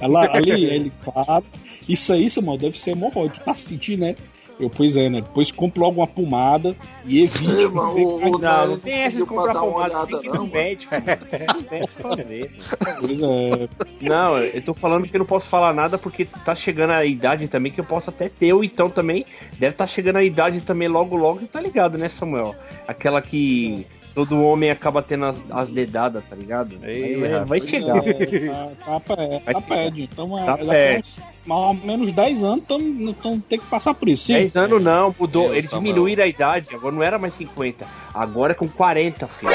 lá, 0.09 0.35
ali? 0.35 0.50
Ele, 0.64 0.92
claro. 1.05 1.44
Isso 1.88 2.12
aí, 2.12 2.31
Samuel, 2.31 2.57
deve 2.59 2.79
ser 2.79 2.92
hemorroide. 2.92 3.35
Tu 3.38 3.44
tá 3.44 3.55
sentindo, 3.55 4.00
né? 4.00 4.14
Eu, 4.58 4.70
pois 4.70 4.96
é, 4.96 5.10
né? 5.10 5.20
Depois 5.20 5.52
compra 5.52 5.82
logo 5.82 6.00
uma 6.00 6.06
pomada 6.06 6.74
e 7.04 7.22
evite. 7.22 7.50
Ei, 7.50 7.68
mano, 7.68 7.92
o, 7.92 8.36
o 8.36 8.38
Não, 8.38 8.68
não 8.68 8.78
tem 8.78 9.02
essa 9.02 9.16
de 9.16 9.26
comprar 9.26 9.54
pomada, 9.54 9.98
olhada, 9.98 10.06
tem 10.06 10.20
que 10.20 10.26
ir 10.26 10.32
não, 10.32 10.46
médico. 10.46 10.94
Pois 13.00 13.20
é. 13.20 13.68
Não, 14.00 14.38
eu 14.38 14.64
tô 14.64 14.74
falando 14.74 15.06
que 15.06 15.16
eu 15.16 15.18
não 15.18 15.26
posso 15.26 15.46
falar 15.48 15.74
nada 15.74 15.98
porque 15.98 16.24
tá 16.24 16.54
chegando 16.54 16.92
a 16.92 17.04
idade 17.04 17.48
também 17.48 17.70
que 17.70 17.80
eu 17.80 17.84
posso 17.84 18.08
até 18.08 18.28
ter, 18.28 18.52
ou 18.52 18.64
então 18.64 18.88
também 18.88 19.26
deve 19.58 19.72
estar 19.72 19.86
tá 19.86 19.92
chegando 19.92 20.16
a 20.16 20.24
idade 20.24 20.62
também 20.62 20.88
logo 20.88 21.16
logo, 21.16 21.46
tá 21.46 21.60
ligado, 21.60 21.98
né, 21.98 22.10
Samuel? 22.18 22.54
Aquela 22.86 23.20
que 23.20 23.86
todo 24.16 24.42
homem 24.42 24.70
acaba 24.70 25.02
tendo 25.02 25.26
as, 25.26 25.37
as 25.50 25.68
dedadas, 25.68 26.24
tá 26.24 26.35
ligado? 26.35 26.79
Ei, 26.83 27.05
Aí 27.05 27.20
vai, 27.20 27.44
vai 27.44 27.61
chegar. 27.61 27.98
É, 27.98 28.70
tá, 28.83 28.98
tá, 28.98 29.61
pé- 29.61 29.90
tá. 29.90 29.92
Então, 29.94 30.38
é, 30.38 30.46
Tá 30.46 30.55
uns 30.55 31.20
mais 31.44 31.61
ou 31.61 31.74
menos 31.74 32.12
10 32.12 32.42
anos, 32.42 32.64
então, 32.70 33.38
tem 33.38 33.59
que 33.61 33.66
passar 33.66 33.92
por 33.92 34.09
isso. 34.09 34.24
Sim. 34.24 34.33
10 34.33 34.57
anos 34.57 34.83
não, 34.83 35.14
mudou. 35.20 35.55
Eles 35.55 35.68
diminuíram 35.68 36.24
a 36.24 36.26
idade, 36.26 36.66
agora 36.74 36.94
não 36.94 37.02
era 37.02 37.18
mais 37.18 37.37
50, 37.37 37.87
agora 38.14 38.52
é 38.52 38.55
com 38.55 38.66
40, 38.66 39.29
filho. 39.29 39.52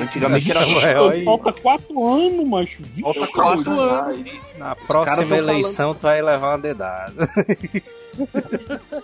Antigamente 0.00 0.48
era 0.52 0.60
aí. 1.10 1.24
Falta 1.24 1.52
4 1.52 2.06
anos, 2.06 2.48
mas. 2.48 2.72
vixe, 2.72 3.02
Falta 3.02 3.18
Eu 3.18 3.32
calmo 3.32 3.64
4 3.64 3.72
demais. 3.74 4.16
anos. 4.16 4.32
Na 4.58 4.76
próxima 4.76 5.36
eleição 5.36 5.92
tu 5.92 6.02
vai 6.02 6.22
levar 6.22 6.52
uma 6.52 6.58
dedada. 6.58 7.28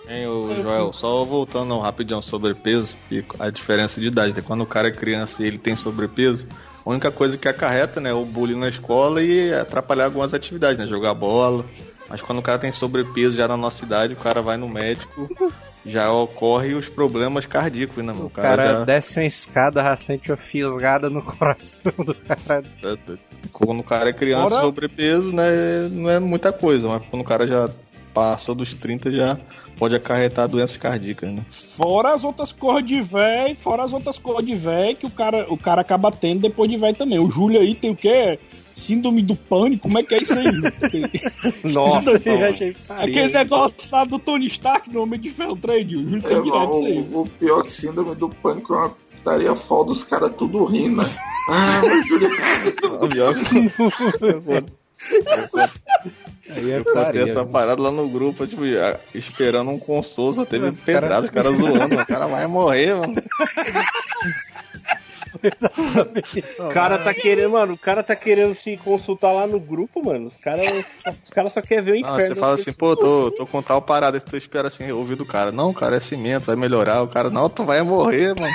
Hein, 0.09 0.27
o 0.27 0.61
Joel, 0.61 0.93
só 0.93 1.23
voltando 1.23 1.77
rapidão 1.79 2.21
sobre 2.21 2.53
peso 2.53 2.95
e 3.11 3.23
a 3.39 3.49
diferença 3.49 3.99
de 3.99 4.07
idade. 4.07 4.33
né? 4.35 4.43
Quando 4.45 4.61
o 4.61 4.65
cara 4.65 4.87
é 4.87 4.91
criança 4.91 5.43
e 5.43 5.47
ele 5.47 5.57
tem 5.57 5.75
sobrepeso, 5.75 6.47
a 6.85 6.89
única 6.89 7.11
coisa 7.11 7.37
que 7.37 7.47
acarreta 7.47 7.99
né, 8.01 8.09
é 8.09 8.13
o 8.13 8.25
bullying 8.25 8.59
na 8.59 8.67
escola 8.69 9.21
e 9.21 9.53
atrapalhar 9.53 10.05
algumas 10.05 10.33
atividades, 10.33 10.77
né? 10.77 10.85
Jogar 10.87 11.13
bola. 11.13 11.65
Mas 12.09 12.21
quando 12.21 12.39
o 12.39 12.41
cara 12.41 12.59
tem 12.59 12.71
sobrepeso 12.71 13.35
já 13.37 13.47
na 13.47 13.55
nossa 13.55 13.85
idade, 13.85 14.13
o 14.13 14.17
cara 14.17 14.41
vai 14.41 14.57
no 14.57 14.67
médico, 14.67 15.29
já 15.85 16.11
ocorre 16.11 16.73
os 16.73 16.89
problemas 16.89 17.45
cardíacos, 17.45 18.03
né? 18.03 18.11
mano? 18.11 18.25
O 18.25 18.29
cara 18.29 18.65
já- 18.79 18.83
desce 18.83 19.17
uma 19.17 19.25
escada, 19.25 19.81
já 19.81 19.95
sente 19.95 20.29
uma 20.29 20.35
fisgada 20.37 21.09
no 21.09 21.21
coração 21.23 21.93
do 21.99 22.13
cara. 22.13 22.63
Quando 23.53 23.79
o 23.79 23.83
cara 23.83 24.09
é 24.09 24.13
criança, 24.13 24.49
Fora- 24.49 24.61
sobrepeso, 24.61 25.31
né, 25.31 25.87
não 25.89 26.09
é 26.09 26.19
muita 26.19 26.51
coisa, 26.51 26.87
mas 26.89 27.03
quando 27.09 27.21
o 27.21 27.25
cara 27.25 27.47
já 27.47 27.69
passou 28.13 28.55
dos 28.55 28.73
30, 28.73 29.11
já 29.11 29.37
pode 29.77 29.95
acarretar 29.95 30.47
doenças 30.47 30.77
cardíacas, 30.77 31.31
né? 31.31 31.45
Fora 31.49 32.13
as 32.13 32.23
outras 32.23 32.51
cores 32.51 32.85
de 32.85 33.01
véi, 33.01 33.55
fora 33.55 33.83
as 33.83 33.93
outras 33.93 34.17
cores 34.19 34.45
de 34.45 34.55
véi 34.55 34.95
que 34.95 35.05
o 35.05 35.09
cara, 35.09 35.45
o 35.49 35.57
cara 35.57 35.81
acaba 35.81 36.11
tendo 36.11 36.41
depois 36.41 36.69
de 36.69 36.77
véi 36.77 36.93
também. 36.93 37.19
O 37.19 37.31
Júlio 37.31 37.59
aí 37.59 37.73
tem 37.73 37.89
o 37.89 37.95
quê? 37.95 38.37
Síndrome 38.73 39.21
do 39.21 39.35
pânico, 39.35 39.83
como 39.83 39.99
é 39.99 40.03
que 40.03 40.15
é 40.15 40.21
isso 40.21 40.33
aí? 40.37 40.45
Nossa, 41.73 42.11
Aquele 42.89 43.33
negócio 43.33 43.75
lá 43.91 44.05
do 44.05 44.17
Tony 44.17 44.47
Stark 44.47 44.89
no 44.91 45.03
Homem 45.03 45.19
de 45.19 45.29
Ferro 45.29 45.55
3, 45.57 45.87
o 45.87 45.91
Júlio 45.91 46.17
É, 46.19 46.21
tem 46.21 46.41
direto 46.41 46.71
isso 46.71 46.85
aí. 46.85 46.99
o, 47.11 47.21
o 47.21 47.27
pior 47.27 47.63
que 47.63 47.71
síndrome 47.71 48.15
do 48.15 48.29
pânico 48.29 48.73
é 48.73 48.77
uma 48.77 48.89
putaria 48.89 49.55
foda, 49.55 49.91
os 49.91 50.03
caras 50.03 50.31
tudo 50.37 50.63
rindo, 50.65 51.01
né? 51.01 51.09
Ah, 51.49 51.81
mas 51.85 52.07
Júlio, 52.07 52.29
Aí 56.49 56.71
é 56.71 56.77
Eu 56.77 56.83
botei 56.83 56.93
putaria, 56.93 57.23
essa 57.23 57.43
viu? 57.43 57.51
parada 57.51 57.81
lá 57.81 57.91
no 57.91 58.09
grupo, 58.09 58.45
tipo, 58.45 58.63
esperando 59.13 59.71
um 59.71 59.79
consolo, 59.79 60.33
só 60.33 60.45
teve 60.45 60.67
Os 60.67 60.83
pedrada, 60.83 61.25
os 61.25 61.29
caras 61.29 61.55
zoando, 61.55 61.95
o 61.95 62.05
cara 62.05 62.27
vai 62.27 62.45
morrer, 62.47 62.95
mano. 62.95 63.15
O 66.59 66.73
cara 66.73 66.97
tá 66.97 67.13
querendo, 67.13 67.51
mano, 67.51 67.73
o 67.73 67.77
cara 67.77 68.03
tá 68.03 68.15
querendo 68.15 68.53
se 68.53 68.75
consultar 68.77 69.31
lá 69.31 69.47
no 69.47 69.59
grupo, 69.59 70.03
mano. 70.05 70.27
Os 70.27 70.35
caras 70.37 70.67
os 71.07 71.29
cara 71.29 71.49
só 71.49 71.61
querem 71.61 71.83
ver 71.85 71.91
o 71.91 71.95
inferno. 71.95 72.17
Não, 72.19 72.27
você 72.27 72.35
fala 72.35 72.53
assim, 72.55 72.73
pô, 72.73 72.95
tô, 72.95 73.31
tô 73.31 73.47
com 73.47 73.61
tal 73.61 73.81
parada, 73.81 74.19
tu 74.19 74.35
espera 74.35 74.67
assim, 74.67 74.91
ouvir 74.91 75.15
do 75.15 75.25
cara. 75.25 75.51
Não, 75.51 75.73
cara, 75.73 75.95
é 75.95 75.99
cimento, 75.99 76.45
vai 76.45 76.55
melhorar. 76.55 77.01
O 77.01 77.07
cara, 77.07 77.29
não, 77.29 77.49
tu 77.49 77.63
vai 77.63 77.81
morrer, 77.81 78.35
mano. 78.37 78.53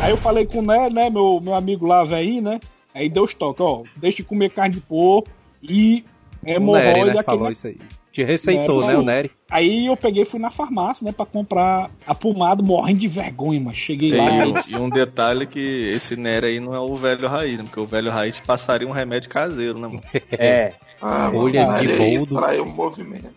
Aí 0.00 0.10
eu 0.10 0.16
falei 0.16 0.46
com 0.46 0.60
o 0.60 0.62
Né, 0.62 0.88
né, 0.90 1.10
meu, 1.10 1.40
meu 1.42 1.54
amigo 1.54 1.86
lá, 1.86 2.04
velhinho, 2.04 2.42
né? 2.42 2.60
Aí 2.94 3.08
deu 3.08 3.24
os 3.24 3.34
toques, 3.34 3.64
ó, 3.64 3.82
deixa 3.96 4.18
de 4.18 4.24
comer 4.24 4.50
carne 4.50 4.74
de 4.76 4.80
porco 4.80 5.28
e 5.62 6.04
hemorroida. 6.44 6.90
O 6.90 6.94
Nery, 7.04 7.16
né, 7.16 7.22
falou 7.22 7.44
na- 7.44 7.50
isso 7.52 7.66
aí. 7.68 7.76
Te 8.10 8.24
receitou, 8.24 8.84
né, 8.84 8.96
o 8.96 9.02
Nery? 9.02 9.30
Aí 9.50 9.86
eu 9.86 9.96
peguei 9.96 10.22
e 10.22 10.26
fui 10.26 10.40
na 10.40 10.50
farmácia, 10.50 11.04
né, 11.04 11.12
pra 11.12 11.24
comprar 11.26 11.90
a 12.06 12.14
pomada, 12.14 12.62
morrendo 12.62 12.98
de 13.00 13.06
vergonha, 13.08 13.60
mas 13.60 13.76
cheguei 13.76 14.10
lá 14.12 14.24
E, 14.44 14.48
e... 14.48 14.52
um- 14.52 14.54
e 14.78 14.80
um 14.86 14.90
detalhe 14.90 15.46
que 15.46 15.60
esse 15.94 16.16
Nery 16.16 16.46
aí 16.46 16.60
não 16.60 16.74
é 16.74 16.80
o 16.80 16.94
velho 16.96 17.28
raiz, 17.28 17.56
né? 17.58 17.64
Porque 17.64 17.78
o 17.80 17.86
velho 17.86 18.10
raiz 18.10 18.40
passaria 18.40 18.88
um 18.88 18.92
remédio 18.92 19.30
caseiro, 19.30 19.78
né, 19.78 19.86
mano? 19.88 20.02
É. 20.32 20.72
Ah, 21.00 21.30
Folhas 21.30 21.68
mano, 21.68 21.86
de 21.86 21.96
boldo. 21.96 22.34
Traiu 22.34 22.64
o 22.64 22.68
movimento. 22.68 23.32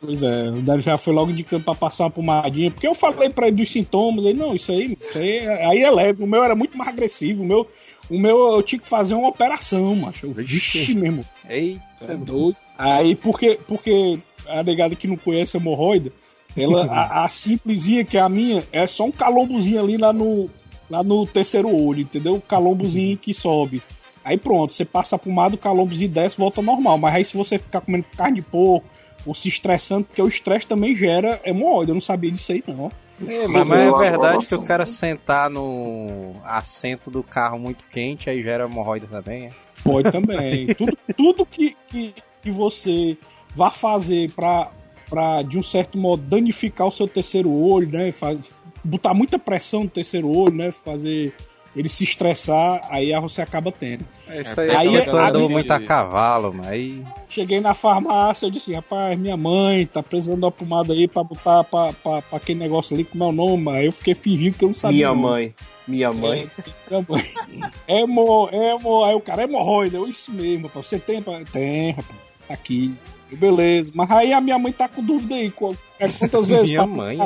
Pois 0.00 0.22
é, 0.22 0.50
o 0.50 0.60
Dário 0.62 0.82
já 0.84 0.96
foi 0.98 1.12
logo 1.14 1.30
indicando 1.32 1.64
pra 1.64 1.74
passar 1.74 2.04
uma 2.04 2.10
pomadinha, 2.10 2.70
porque 2.70 2.86
eu 2.86 2.94
falei 2.94 3.30
pra 3.30 3.48
ele 3.48 3.56
dos 3.56 3.70
sintomas, 3.72 4.24
aí, 4.26 4.34
não, 4.34 4.54
isso 4.54 4.70
aí, 4.70 4.96
isso 5.00 5.18
aí, 5.18 5.38
é- 5.38 5.66
aí 5.66 5.78
é 5.82 5.90
leve, 5.90 6.22
o 6.22 6.26
meu 6.26 6.44
era 6.44 6.54
muito 6.54 6.76
mais 6.76 6.90
agressivo, 6.90 7.42
o 7.42 7.46
meu, 7.46 7.66
o 8.10 8.18
meu 8.18 8.56
eu 8.56 8.62
tinha 8.62 8.78
que 8.78 8.88
fazer 8.88 9.14
uma 9.14 9.28
operação, 9.28 9.94
macho, 9.96 10.32
vixe 10.32 10.94
mesmo, 10.94 11.24
Ei, 11.48 11.80
é 12.00 12.16
doido. 12.16 12.56
Aí, 12.78 13.14
porque, 13.14 13.58
porque 13.66 14.18
a 14.48 14.62
negada 14.62 14.94
que 14.94 15.08
não 15.08 15.16
conhece 15.16 15.56
a 15.56 15.60
hemorroida, 15.60 16.12
ela, 16.56 16.86
a, 16.92 17.24
a 17.24 17.28
simplesinha 17.28 18.04
que 18.04 18.16
é 18.16 18.20
a 18.20 18.28
minha, 18.28 18.66
é 18.72 18.86
só 18.86 19.04
um 19.04 19.12
calombozinho 19.12 19.80
ali 19.80 19.96
lá 19.96 20.12
no, 20.12 20.48
lá 20.88 21.02
no 21.02 21.26
terceiro 21.26 21.68
olho, 21.68 22.00
entendeu? 22.00 22.36
O 22.36 22.40
calombozinho 22.40 23.16
que 23.16 23.34
sobe. 23.34 23.82
Aí 24.24 24.36
pronto, 24.36 24.74
você 24.74 24.84
passa 24.84 25.16
a 25.16 25.18
pomada, 25.18 25.54
o 25.54 25.58
calombozinho 25.58 26.10
desce, 26.10 26.36
volta 26.36 26.60
ao 26.60 26.64
normal. 26.64 26.98
Mas 26.98 27.14
aí 27.14 27.24
se 27.24 27.36
você 27.36 27.58
ficar 27.58 27.80
comendo 27.80 28.06
carne 28.16 28.36
de 28.36 28.42
porco, 28.42 28.88
ou 29.24 29.34
se 29.34 29.48
estressando, 29.48 30.04
porque 30.04 30.22
o 30.22 30.28
estresse 30.28 30.66
também 30.66 30.94
gera 30.94 31.40
hemorroida, 31.44 31.90
eu 31.90 31.94
não 31.94 32.00
sabia 32.00 32.30
disso 32.30 32.52
aí 32.52 32.62
não. 32.66 32.90
É, 33.26 33.48
mas, 33.48 33.66
mas 33.66 33.82
é 33.82 33.90
verdade 33.90 34.46
que 34.46 34.54
o 34.54 34.62
cara 34.62 34.84
sentar 34.84 35.48
no 35.48 36.34
assento 36.44 37.10
do 37.10 37.22
carro 37.22 37.58
muito 37.58 37.84
quente 37.88 38.28
aí 38.28 38.42
gera 38.42 38.64
hemorroida 38.64 39.06
também, 39.06 39.46
é? 39.46 39.50
Pode 39.82 40.10
também. 40.10 40.66
tudo 40.76 40.98
tudo 41.16 41.46
que, 41.46 41.76
que, 41.88 42.14
que 42.42 42.50
você 42.50 43.16
vá 43.54 43.70
fazer 43.70 44.30
pra, 44.32 44.70
pra, 45.08 45.42
de 45.42 45.58
um 45.58 45.62
certo 45.62 45.96
modo, 45.96 46.22
danificar 46.22 46.86
o 46.86 46.92
seu 46.92 47.08
terceiro 47.08 47.50
olho, 47.50 47.90
né? 47.90 48.12
Faz, 48.12 48.52
botar 48.84 49.14
muita 49.14 49.38
pressão 49.38 49.84
no 49.84 49.90
terceiro 49.90 50.28
olho, 50.28 50.54
né? 50.54 50.72
Fazer 50.72 51.34
ele 51.76 51.88
se 51.90 52.02
estressar, 52.04 52.80
aí 52.90 53.12
você 53.20 53.42
acaba 53.42 53.70
tendo. 53.70 54.04
Isso 54.40 54.60
aí, 54.60 54.70
Aí 54.74 54.88
é 54.88 54.94
é- 54.94 54.98
porque 55.04 55.10
tu 55.10 55.16
andou 55.18 55.42
aí- 55.46 55.52
muito 55.52 55.70
a 55.70 55.78
cavalo, 55.80 56.52
mas 56.54 56.66
aí... 56.68 57.04
Cheguei 57.28 57.60
na 57.60 57.74
farmácia, 57.74 58.46
eu 58.46 58.50
disse, 58.50 58.72
rapaz, 58.72 59.18
minha 59.18 59.36
mãe 59.36 59.84
tá 59.86 60.02
precisando 60.02 60.38
de 60.38 60.44
uma 60.46 60.50
pomada 60.50 60.92
aí 60.94 61.06
pra 61.06 61.22
botar 61.22 61.62
pra, 61.64 61.92
pra, 61.92 62.22
pra 62.22 62.38
aquele 62.38 62.58
negócio 62.60 62.94
ali, 62.94 63.04
como 63.04 63.24
é 63.24 63.26
o 63.26 63.32
nome? 63.32 63.70
Aí 63.70 63.86
eu 63.86 63.92
fiquei 63.92 64.14
fingindo 64.14 64.56
que 64.56 64.64
eu 64.64 64.68
não 64.68 64.74
sabia. 64.74 65.12
Minha 65.12 65.14
mãe. 65.14 65.54
Minha 65.86 66.12
mãe. 66.12 66.50
Minha 66.90 67.04
mãe. 67.08 67.22
Hemo, 67.86 68.48
hemo, 68.52 69.04
aí 69.04 69.14
o 69.14 69.20
cara, 69.20 69.44
hemorroida, 69.44 69.96
eu, 69.98 70.08
isso 70.08 70.32
mesmo, 70.32 70.66
rapaz. 70.68 70.86
Você 70.86 70.98
tem, 70.98 71.18
rapaz? 71.18 71.48
Tem, 71.50 71.90
rapaz. 71.92 72.18
Tá 72.48 72.54
aqui. 72.54 72.94
Eu, 73.30 73.36
Beleza. 73.38 73.92
Mas 73.94 74.10
aí 74.10 74.32
a 74.32 74.40
minha 74.40 74.58
mãe 74.58 74.72
tá 74.72 74.88
com 74.88 75.02
dúvida 75.02 75.34
aí. 75.34 75.50
qu- 75.50 75.76
é 75.98 76.08
Quantas 76.08 76.48
vezes? 76.48 76.70
Minha 76.70 76.86
mãe? 76.86 77.18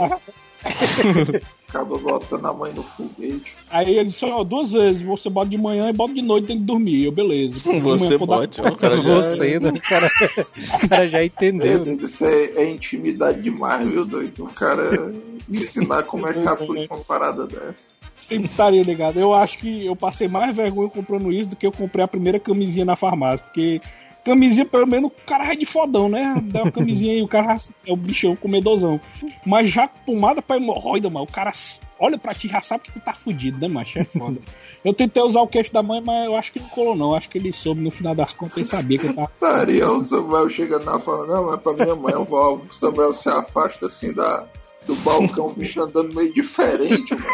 Acaba 1.68 1.96
botando 1.98 2.46
a 2.46 2.52
mãe 2.52 2.72
no 2.72 2.82
foguete. 2.82 3.56
Aí 3.70 3.96
ele 3.96 4.10
disse, 4.10 4.24
ó, 4.24 4.42
duas 4.42 4.72
vezes. 4.72 5.02
Você 5.02 5.30
bota 5.30 5.48
de 5.48 5.56
manhã 5.56 5.88
e 5.88 5.92
bota 5.92 6.12
de 6.12 6.22
noite, 6.22 6.48
tem 6.48 6.58
que 6.58 6.64
dormir. 6.64 7.04
Eu, 7.04 7.12
beleza. 7.12 7.60
Você 7.80 8.18
bote, 8.18 8.60
ó, 8.60 8.68
o 8.68 8.76
cara 8.76 8.96
já... 9.00 9.14
Você, 9.14 9.60
né? 9.60 9.70
O 9.70 9.80
cara, 9.80 10.06
o 10.06 10.88
cara 10.88 11.08
já 11.08 11.18
Meu 11.18 11.26
entendeu. 11.26 11.78
Deus, 11.84 12.02
isso 12.02 12.24
é, 12.24 12.44
é 12.56 12.70
intimidade 12.70 13.40
demais, 13.40 13.88
viu, 13.88 14.04
doido? 14.04 14.44
O 14.44 14.48
cara 14.48 15.12
ensinar 15.48 16.02
como 16.02 16.26
é 16.26 16.34
que 16.34 16.46
aplica 16.46 16.94
uma 16.94 17.04
parada 17.04 17.46
dessa. 17.46 18.00
Sempre 18.14 18.50
estaria 18.50 18.82
ligado. 18.82 19.18
Eu 19.18 19.32
acho 19.34 19.58
que 19.58 19.86
eu 19.86 19.96
passei 19.96 20.28
mais 20.28 20.54
vergonha 20.54 20.90
comprando 20.90 21.32
isso 21.32 21.50
do 21.50 21.56
que 21.56 21.66
eu 21.66 21.72
comprei 21.72 22.04
a 22.04 22.08
primeira 22.08 22.38
camisinha 22.38 22.84
na 22.84 22.96
farmácia. 22.96 23.44
Porque 23.46 23.80
camisinha, 24.24 24.64
pelo 24.64 24.86
menos, 24.86 25.10
o 25.10 25.26
cara 25.26 25.52
é 25.52 25.56
de 25.56 25.66
fodão, 25.66 26.08
né? 26.08 26.40
Dá 26.44 26.62
uma 26.62 26.72
camisinha 26.72 27.12
aí, 27.12 27.22
o 27.22 27.28
cara 27.28 27.56
é 27.86 27.92
o 27.92 27.96
bichão 27.96 28.36
comedorzão. 28.36 29.00
Mas 29.44 29.70
já 29.70 29.88
pomada 29.88 30.40
pra 30.42 30.56
hemorroida, 30.56 31.08
mano, 31.10 31.24
o 31.24 31.32
cara 31.32 31.50
olha 31.98 32.18
pra 32.18 32.34
ti 32.34 32.46
e 32.46 32.50
já 32.50 32.60
sabe 32.60 32.84
que 32.84 32.92
tu 32.92 33.00
tá 33.00 33.12
fudido, 33.12 33.58
né, 33.58 33.68
macho? 33.68 33.98
É 33.98 34.04
foda. 34.04 34.40
Eu 34.84 34.94
tentei 34.94 35.22
usar 35.22 35.42
o 35.42 35.48
queixo 35.48 35.72
da 35.72 35.82
mãe, 35.82 36.00
mas 36.00 36.26
eu 36.26 36.36
acho 36.36 36.52
que 36.52 36.60
não 36.60 36.68
colou, 36.68 36.96
não. 36.96 37.10
Eu 37.10 37.16
acho 37.16 37.28
que 37.28 37.38
ele 37.38 37.52
soube 37.52 37.80
no 37.80 37.90
final 37.90 38.14
das 38.14 38.32
contas 38.32 38.56
e 38.58 38.64
sabia 38.64 38.98
que 38.98 39.06
eu 39.06 39.14
tava. 39.14 39.30
Estaria 39.34 39.86
o 39.86 40.04
Samuel 40.04 40.48
chegando 40.48 40.86
lá 40.86 40.98
falando, 40.98 41.28
não, 41.28 41.46
mas 41.46 41.60
pra 41.60 41.72
minha 41.74 41.94
mãe, 41.94 42.12
eu 42.12 42.24
vou. 42.24 42.58
O 42.58 42.72
Samuel 42.72 43.12
se 43.12 43.28
afasta 43.28 43.86
assim 43.86 44.12
da, 44.12 44.46
do 44.86 44.94
balcão, 44.96 45.48
o 45.48 45.52
bicho 45.52 45.80
andando 45.82 46.12
meio 46.14 46.32
diferente, 46.32 47.14
mano. 47.14 47.26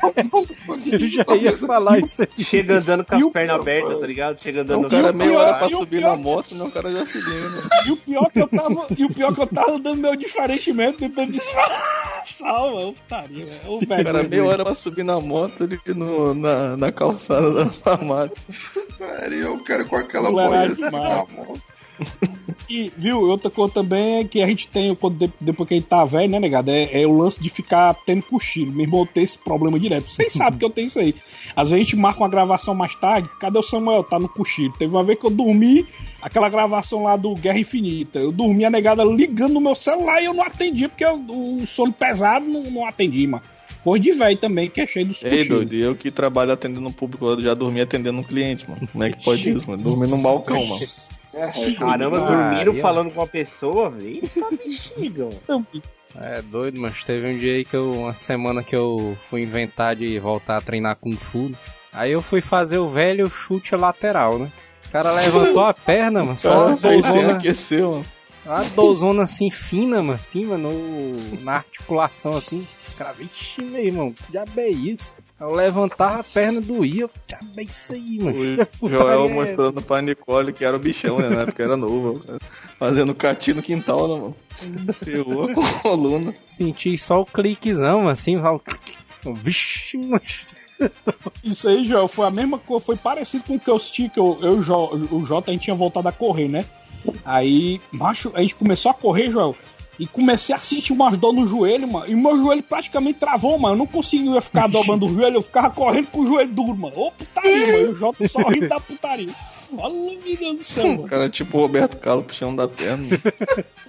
Só 0.00 0.08
um 0.08 0.92
Eu 0.92 1.06
já 1.08 1.24
ia 1.40 1.58
falar 1.58 1.98
isso 1.98 2.22
aí. 2.22 2.44
Chega 2.44 2.74
andando 2.78 3.04
com 3.04 3.14
as 3.16 3.32
pernas 3.32 3.50
pior, 3.50 3.60
abertas, 3.60 3.88
mano? 3.88 4.00
tá 4.00 4.06
ligado? 4.06 4.42
Chega 4.42 4.60
andando 4.62 4.88
cara 4.90 5.10
o 5.12 5.16
meia 5.16 5.30
pior- 5.30 5.40
hora 5.42 5.58
pra 5.58 5.70
subir 5.70 6.00
na 6.00 6.16
moto, 6.16 6.54
né? 6.54 6.64
O 6.64 6.70
cara 6.70 6.90
já 6.92 7.06
subindo. 7.06 7.70
E 7.86 7.90
o 7.90 7.96
pior 7.96 8.30
que 8.30 8.40
eu 8.40 8.48
tava. 8.48 8.86
E 8.96 9.04
o 9.04 9.12
pior 9.14 9.34
que 9.34 9.40
eu 9.40 9.46
tava 9.46 9.72
andando 9.72 9.96
meu 10.00 10.14
diferentemente, 10.16 10.98
depois 11.00 11.30
disse. 11.30 11.50
Salva, 12.28 12.80
eu 12.80 12.92
putaria, 12.92 13.44
velho. 13.44 13.60
O 13.74 13.86
cara 13.86 14.22
meia 14.22 14.44
hora 14.44 14.64
pra 14.64 14.74
subir 14.74 15.02
na 15.04 15.20
moto 15.20 15.64
ali 15.64 15.80
no, 15.94 16.32
na, 16.34 16.76
na 16.76 16.92
calçada 16.92 17.52
da 17.52 17.66
farmácia. 17.66 18.32
Estaria 18.48 19.50
o 19.50 19.62
cara 19.64 19.84
com 19.84 19.96
aquela 19.96 20.28
Não 20.30 20.32
boia 20.34 20.62
assim 20.62 20.82
na 20.82 20.90
moto. 20.90 21.62
E, 22.68 22.92
viu, 22.96 23.20
outra 23.28 23.50
coisa 23.50 23.72
também 23.74 24.18
é 24.18 24.24
que 24.24 24.40
a 24.40 24.46
gente 24.46 24.68
tem, 24.68 24.94
quando 24.94 25.32
depois 25.40 25.68
que 25.68 25.74
a 25.74 25.76
gente 25.76 25.86
tá 25.88 26.04
velho, 26.04 26.30
né, 26.30 26.38
negado? 26.38 26.70
É, 26.70 27.02
é 27.02 27.06
o 27.06 27.16
lance 27.16 27.42
de 27.42 27.48
ficar 27.50 27.94
tendo 28.06 28.22
cochilo. 28.22 28.70
Meu 28.70 28.82
irmão 28.82 29.04
tem 29.04 29.24
esse 29.24 29.36
problema 29.38 29.78
direto. 29.78 30.08
Vocês 30.08 30.32
sabem 30.34 30.58
que 30.58 30.64
eu 30.64 30.70
tenho 30.70 30.86
isso 30.86 30.98
aí. 31.00 31.14
Às 31.56 31.68
vezes 31.68 31.74
a 31.74 31.78
gente 31.78 31.96
marca 31.96 32.20
uma 32.20 32.28
gravação 32.28 32.74
mais 32.74 32.94
tarde. 32.94 33.28
Cadê 33.40 33.58
o 33.58 33.62
Samuel? 33.62 34.04
Tá 34.04 34.18
no 34.18 34.28
cochilo. 34.28 34.72
Teve 34.78 34.94
uma 34.94 35.02
vez 35.02 35.18
que 35.18 35.26
eu 35.26 35.30
dormi, 35.30 35.84
aquela 36.22 36.48
gravação 36.48 37.02
lá 37.02 37.16
do 37.16 37.34
Guerra 37.34 37.58
Infinita. 37.58 38.20
Eu 38.20 38.30
dormi 38.30 38.64
a 38.64 38.70
negada 38.70 39.02
ligando 39.04 39.54
no 39.54 39.60
meu 39.60 39.74
celular 39.74 40.22
e 40.22 40.26
eu 40.26 40.34
não 40.34 40.44
atendi, 40.44 40.86
porque 40.86 41.04
eu- 41.04 41.20
o 41.28 41.66
sono 41.66 41.92
pesado 41.92 42.46
não, 42.46 42.62
não 42.70 42.86
atendi, 42.86 43.26
mano. 43.26 43.42
Coisa 43.82 44.02
de 44.02 44.12
velho 44.12 44.36
também, 44.36 44.68
que 44.68 44.80
é 44.80 44.86
cheio 44.86 45.06
dos 45.06 45.24
Ei, 45.24 45.48
doido, 45.48 45.74
eu 45.74 45.96
que 45.96 46.10
trabalho 46.10 46.52
atendendo 46.52 46.86
um 46.86 46.92
público, 46.92 47.26
eu 47.26 47.40
já 47.40 47.54
dormi 47.54 47.80
atendendo 47.80 48.18
um 48.18 48.22
cliente, 48.22 48.68
mano. 48.68 48.86
Como 48.92 49.02
é 49.02 49.10
que 49.10 49.24
pode 49.24 49.50
isso, 49.50 49.66
mano? 49.68 49.82
Dormir 49.82 50.06
no 50.06 50.18
balcão, 50.18 50.64
mano. 50.66 50.86
Caramba, 51.78 52.18
Ah, 52.18 52.50
dormiram 52.50 52.72
falando 52.82 53.10
com 53.12 53.20
uma 53.20 53.26
pessoa, 53.26 53.90
velho. 53.90 54.22
Tá 54.28 54.48
bexiga, 54.50 55.24
mano. 55.48 55.66
É 56.20 56.42
doido, 56.42 56.80
mas 56.80 57.04
teve 57.04 57.26
um 57.28 57.38
dia 57.38 57.54
aí 57.54 57.64
que 57.64 57.74
eu, 57.76 57.92
uma 57.92 58.12
semana 58.14 58.64
que 58.64 58.74
eu 58.74 59.16
fui 59.28 59.42
inventar 59.42 59.94
de 59.94 60.18
voltar 60.18 60.56
a 60.56 60.60
treinar 60.60 60.96
Kung 60.96 61.16
Fu. 61.16 61.48
né? 61.50 61.56
Aí 61.92 62.10
eu 62.12 62.20
fui 62.22 62.40
fazer 62.40 62.78
o 62.78 62.88
velho 62.90 63.30
chute 63.30 63.74
lateral, 63.76 64.38
né? 64.38 64.50
O 64.88 64.90
cara 64.90 65.12
levantou 65.12 65.62
a 65.62 65.72
perna, 65.72 66.24
mano, 66.24 66.36
só 66.38 66.66
uma 66.66 66.76
dozona, 66.76 67.36
aqueceu, 67.36 67.90
mano. 67.92 68.06
uma 68.44 68.64
dozona 68.70 69.22
assim 69.22 69.50
fina, 69.52 69.98
mano, 70.02 70.14
assim, 70.14 70.46
mano, 70.46 70.72
no- 70.72 71.44
na 71.44 71.56
articulação 71.58 72.32
assim. 72.32 72.66
Cara, 72.98 73.12
vixe, 73.14 73.62
meu 73.62 73.84
irmão, 73.84 74.12
que 74.12 74.32
diabo 74.32 74.50
é 74.58 74.68
isso? 74.68 75.12
Eu 75.40 75.52
levantava 75.52 76.20
a 76.20 76.24
perna 76.24 76.60
doía, 76.60 77.04
eu, 77.04 77.10
é 77.56 77.62
isso 77.62 77.94
aí, 77.94 78.18
mano. 78.18 78.68
O 78.78 78.88
Joel 78.90 79.24
é 79.24 79.32
mostrando 79.32 79.80
pra 79.80 80.02
Nicole 80.02 80.52
que 80.52 80.64
era 80.66 80.76
o 80.76 80.80
bichão, 80.80 81.18
né? 81.18 81.30
Na 81.30 81.42
época 81.42 81.62
era 81.62 81.78
novo. 81.78 82.20
cara. 82.20 82.38
Fazendo 82.78 83.14
catinho 83.14 83.56
no 83.56 83.62
quintal, 83.62 84.06
né, 84.06 84.14
mano? 84.20 84.36
Ferrou 85.02 85.50
a 85.50 85.80
coluna. 85.80 86.34
Senti 86.44 86.98
só 86.98 87.22
o 87.22 87.26
cliquezão, 87.26 88.06
assim, 88.06 88.38
só 88.38 88.60
o 89.24 89.34
Vixe, 89.34 89.96
mano. 89.96 90.20
Isso 91.42 91.68
aí, 91.68 91.84
Joel, 91.86 92.08
foi 92.08 92.26
a 92.26 92.30
mesma 92.30 92.58
coisa, 92.58 92.84
foi 92.84 92.96
parecido 92.96 93.44
com 93.44 93.54
o 93.54 93.60
que 93.60 93.68
eu 93.68 93.76
assisti, 93.76 94.08
que 94.10 94.20
eu, 94.20 94.38
eu 94.42 94.56
e 94.56 95.14
o 95.14 95.26
Jota, 95.26 95.50
a 95.50 95.54
gente 95.54 95.64
tinha 95.64 95.76
voltado 95.76 96.08
a 96.08 96.12
correr, 96.12 96.48
né? 96.48 96.66
Aí, 97.24 97.80
macho, 97.90 98.30
a 98.34 98.42
gente 98.42 98.54
começou 98.54 98.90
a 98.90 98.94
correr, 98.94 99.30
Joel, 99.30 99.56
e 100.00 100.06
comecei 100.06 100.54
a 100.54 100.58
sentir 100.58 100.94
umas 100.94 101.18
dor 101.18 101.34
no 101.34 101.46
joelho, 101.46 101.86
mano, 101.86 102.06
e 102.08 102.16
meu 102.16 102.34
joelho 102.38 102.62
praticamente 102.62 103.18
travou, 103.18 103.58
mano, 103.58 103.74
eu 103.74 103.78
não 103.78 103.86
conseguia 103.86 104.40
ficar 104.40 104.66
dobrando 104.66 105.06
o 105.06 105.14
joelho, 105.14 105.36
eu 105.36 105.42
ficava 105.42 105.68
correndo 105.68 106.06
com 106.06 106.20
o 106.20 106.26
joelho 106.26 106.50
duro, 106.50 106.74
mano, 106.74 106.96
ô 106.96 107.12
putaria, 107.12 107.66
mano, 107.66 107.78
e 107.78 107.88
o 107.90 107.94
Jota 107.94 108.26
só 108.26 108.40
rindo 108.48 108.66
da 108.66 108.80
putaria. 108.80 109.34
Olha, 109.76 109.94
meu 109.94 110.36
Deus 110.36 110.56
do 110.56 110.64
céu, 110.64 110.86
O 110.86 110.96
mano. 110.96 111.08
cara 111.08 111.26
é 111.26 111.28
tipo 111.28 111.58
o 111.58 111.60
Roberto 111.60 111.98
Carlos 111.98 112.24
puxando 112.26 112.56
da 112.56 112.66
perna. 112.66 113.06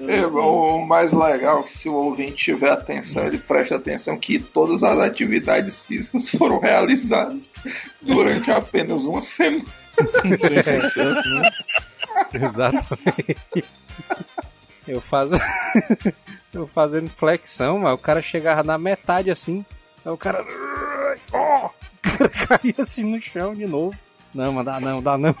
É, 0.00 0.26
o 0.26 0.78
mais 0.86 1.12
legal 1.12 1.60
é 1.60 1.62
que 1.64 1.70
se 1.70 1.86
o 1.86 1.92
ouvinte 1.92 2.36
tiver 2.36 2.70
atenção, 2.70 3.26
ele 3.26 3.36
presta 3.36 3.76
atenção 3.76 4.16
que 4.16 4.38
todas 4.38 4.82
as 4.82 4.98
atividades 4.98 5.84
físicas 5.84 6.30
foram 6.30 6.58
realizadas 6.58 7.52
durante 8.00 8.50
apenas 8.50 9.04
uma 9.04 9.20
semana. 9.20 9.62
Exatamente. 12.32 13.64
Eu 14.90 15.00
faz... 15.00 15.30
eu 16.52 16.66
fazendo 16.66 17.08
flexão, 17.08 17.78
mas 17.78 17.94
o 17.94 17.98
cara 17.98 18.20
chegava 18.20 18.64
na 18.64 18.76
metade 18.76 19.30
assim. 19.30 19.64
Aí 20.04 20.12
o 20.12 20.16
cara. 20.16 20.44
ó! 21.32 21.70
Caía 22.48 22.74
assim 22.78 23.04
no 23.04 23.20
chão 23.20 23.54
de 23.54 23.66
novo. 23.66 23.96
Não, 24.34 24.52
mas 24.52 24.64
dá 24.64 24.80
não, 24.80 25.00
dá 25.00 25.16
não. 25.16 25.34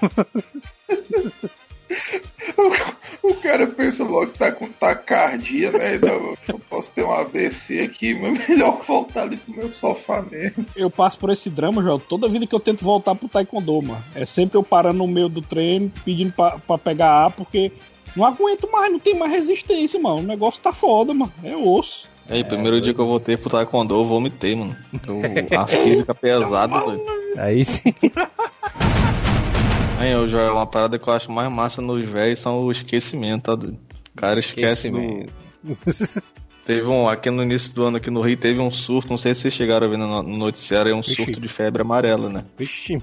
O 3.22 3.34
cara 3.34 3.66
pensa 3.66 4.04
logo 4.04 4.28
que 4.28 4.38
tá 4.38 4.52
com 4.52 4.68
tacardia, 4.68 5.72
né? 5.72 5.98
Não, 5.98 6.36
eu 6.48 6.58
posso 6.70 6.92
ter 6.92 7.04
um 7.04 7.10
AVC 7.10 7.80
aqui, 7.80 8.14
mas 8.14 8.48
melhor 8.48 8.82
voltar 8.86 9.22
ali 9.22 9.36
pro 9.36 9.54
meu 9.54 9.70
sofá 9.70 10.22
mesmo. 10.22 10.64
Eu 10.74 10.90
passo 10.90 11.18
por 11.18 11.30
esse 11.30 11.50
drama, 11.50 11.82
João, 11.82 11.98
toda 11.98 12.28
vida 12.28 12.46
que 12.46 12.54
eu 12.54 12.60
tento 12.60 12.84
voltar 12.84 13.14
pro 13.14 13.28
Taekwondo, 13.28 13.82
mano. 13.82 14.04
É 14.14 14.24
sempre 14.24 14.56
eu 14.56 14.62
parando 14.62 14.98
no 14.98 15.06
meio 15.06 15.28
do 15.28 15.42
treino, 15.42 15.92
pedindo 16.04 16.32
pra, 16.32 16.58
pra 16.58 16.78
pegar 16.78 17.10
ar, 17.10 17.30
porque 17.32 17.72
não 18.16 18.24
aguento 18.24 18.70
mais, 18.70 18.92
não 18.92 18.98
tem 18.98 19.18
mais 19.18 19.32
resistência, 19.32 20.00
mano. 20.00 20.18
O 20.18 20.22
negócio 20.22 20.62
tá 20.62 20.72
foda, 20.72 21.14
mano. 21.14 21.32
É 21.42 21.56
osso. 21.56 22.08
Aí, 22.28 22.44
primeiro 22.44 22.78
é, 22.78 22.80
dia 22.80 22.94
que 22.94 23.00
eu 23.00 23.06
voltei 23.06 23.36
pro 23.36 23.50
Taekwondo, 23.50 23.94
eu 23.94 24.04
vomitei, 24.04 24.54
mano. 24.54 24.76
Eu, 25.06 25.20
a 25.58 25.66
física 25.68 26.14
pesada, 26.14 26.80
doido. 26.80 27.04
Aí 27.36 27.64
sim. 27.64 27.92
Aí, 29.98 30.12
eu 30.12 30.26
já 30.28 30.50
uma 30.52 30.66
parada 30.66 30.98
que 30.98 31.06
eu 31.06 31.12
acho 31.12 31.30
mais 31.30 31.50
massa 31.50 31.82
nos 31.82 32.02
velhos 32.08 32.38
são 32.38 32.62
o 32.62 32.70
esquecimento, 32.70 33.42
tá 33.42 33.54
doido? 33.54 33.78
O 34.14 34.16
cara 34.16 34.38
esquece 34.40 34.90
do. 34.90 35.26
Teve 36.64 36.86
um, 36.86 37.08
aqui 37.08 37.30
no 37.30 37.42
início 37.42 37.74
do 37.74 37.84
ano, 37.84 37.96
aqui 37.96 38.10
no 38.10 38.20
Rio, 38.20 38.36
teve 38.36 38.60
um 38.60 38.70
surto, 38.70 39.10
não 39.10 39.18
sei 39.18 39.34
se 39.34 39.40
vocês 39.40 39.54
chegaram 39.54 39.86
a 39.86 39.90
ver 39.90 39.96
no 39.96 40.22
noticiário, 40.22 40.92
é 40.92 40.94
um 40.94 41.00
Vixe. 41.00 41.16
surto 41.16 41.40
de 41.40 41.48
febre 41.48 41.82
amarela, 41.82 42.28
né? 42.28 42.44
Vixe. 42.56 43.02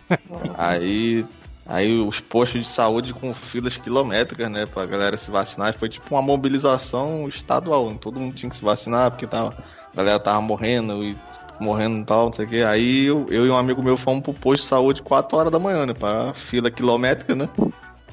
Aí, 0.57 1.25
aí 1.67 1.99
os 1.99 2.19
postos 2.19 2.61
de 2.61 2.67
saúde 2.67 3.13
com 3.13 3.33
filas 3.33 3.77
quilométricas, 3.77 4.49
né, 4.49 4.65
pra 4.65 4.85
galera 4.85 5.17
se 5.17 5.29
vacinar, 5.29 5.73
foi 5.73 5.89
tipo 5.89 6.15
uma 6.15 6.21
mobilização 6.21 7.27
estadual, 7.27 7.93
todo 7.95 8.19
mundo 8.19 8.33
tinha 8.33 8.49
que 8.49 8.55
se 8.55 8.63
vacinar, 8.63 9.11
porque 9.11 9.27
tava, 9.27 9.55
a 9.93 9.97
galera 9.97 10.19
tava 10.19 10.41
morrendo 10.41 11.03
e 11.03 11.17
morrendo 11.59 11.99
e 11.99 12.05
tal, 12.05 12.27
não 12.27 12.33
sei 12.33 12.45
o 12.45 12.49
que. 12.49 12.63
Aí 12.63 13.05
eu, 13.05 13.27
eu 13.29 13.45
e 13.45 13.49
um 13.49 13.57
amigo 13.57 13.83
meu 13.83 13.97
fomos 13.97 14.23
pro 14.23 14.33
posto 14.33 14.61
de 14.61 14.67
saúde 14.67 15.01
4 15.01 15.37
horas 15.37 15.51
da 15.51 15.59
manhã, 15.59 15.85
né? 15.85 15.93
Pra 15.93 16.33
fila 16.33 16.71
quilométrica, 16.71 17.35
né? 17.35 17.49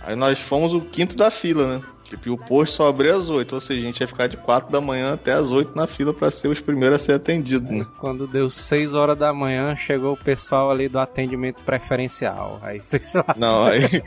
Aí 0.02 0.16
nós 0.16 0.38
fomos 0.38 0.74
o 0.74 0.80
quinto 0.80 1.16
da 1.16 1.30
fila, 1.30 1.76
né? 1.76 1.84
Tipo, 2.14 2.28
e 2.28 2.30
o 2.30 2.38
posto 2.38 2.76
só 2.76 2.88
abria 2.88 3.14
às 3.14 3.28
8, 3.28 3.54
ou 3.54 3.60
seja, 3.60 3.80
a 3.80 3.82
gente 3.84 4.00
ia 4.00 4.06
ficar 4.06 4.28
de 4.28 4.36
4 4.36 4.70
da 4.70 4.80
manhã 4.80 5.14
até 5.14 5.32
às 5.32 5.50
8 5.50 5.74
na 5.74 5.86
fila 5.86 6.14
para 6.14 6.30
ser 6.30 6.48
os 6.48 6.60
primeiros 6.60 7.00
a 7.00 7.04
ser 7.04 7.12
atendidos, 7.14 7.68
né? 7.68 7.86
Quando 7.98 8.26
deu 8.26 8.48
6 8.48 8.94
horas 8.94 9.16
da 9.18 9.32
manhã, 9.32 9.74
chegou 9.76 10.12
o 10.12 10.16
pessoal 10.16 10.70
ali 10.70 10.88
do 10.88 10.98
atendimento 10.98 11.60
preferencial. 11.62 12.60
Aí 12.62 12.80
você. 12.80 13.00
Não, 13.36 13.64
aí. 13.64 14.02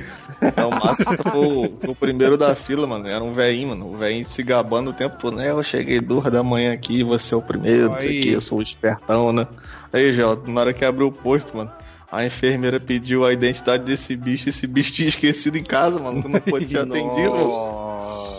Não, 0.56 0.70
o 0.70 0.72
máximo 0.72 1.17
foi 1.17 1.89
o, 1.89 1.96
primeiro 1.96 2.38
da 2.38 2.56
fila, 2.56 2.88
mano. 2.88 3.08
Era 3.08 3.24
um 3.24 3.34
velhinho, 3.34 3.70
mano. 3.70 3.93
O 3.93 3.98
velhinho 3.98 4.26
se 4.26 4.41
gabando 4.43 4.91
o 4.91 4.93
tempo 4.93 5.17
todo, 5.17 5.36
né? 5.36 5.50
Eu 5.50 5.62
cheguei 5.63 6.00
duas 6.00 6.32
da 6.32 6.43
manhã 6.43 6.74
aqui, 6.74 7.04
você 7.04 7.34
é 7.34 7.38
o 7.38 7.41
primeiro, 7.41 7.89
não 7.89 8.00
sei 8.00 8.20
o 8.20 8.24
que, 8.24 8.32
eu 8.32 8.41
sou 8.41 8.60
o 8.60 8.62
espertão, 8.62 9.34
né? 9.34 9.48
Aí, 9.91 10.13
já, 10.13 10.36
na 10.48 10.62
hora 10.62 10.74
que 10.74 10.86
abriu 10.86 11.08
o 11.08 11.12
posto, 11.12 11.56
mano. 11.58 11.72
A 12.10 12.26
enfermeira 12.26 12.80
pediu 12.80 13.26
a 13.26 13.34
identidade 13.34 13.84
desse 13.84 14.15
bicho, 14.15 14.48
esse 14.48 14.65
bicho 14.65 14.93
tinha 14.93 15.10
esquecido 15.10 15.58
em 15.58 15.63
casa, 15.63 16.00
mano, 16.00 16.22
que 16.24 16.30
não 16.30 16.39
pode 16.39 16.65
ser 16.65 16.80
atendido, 16.80 17.32
mano. 17.32 17.76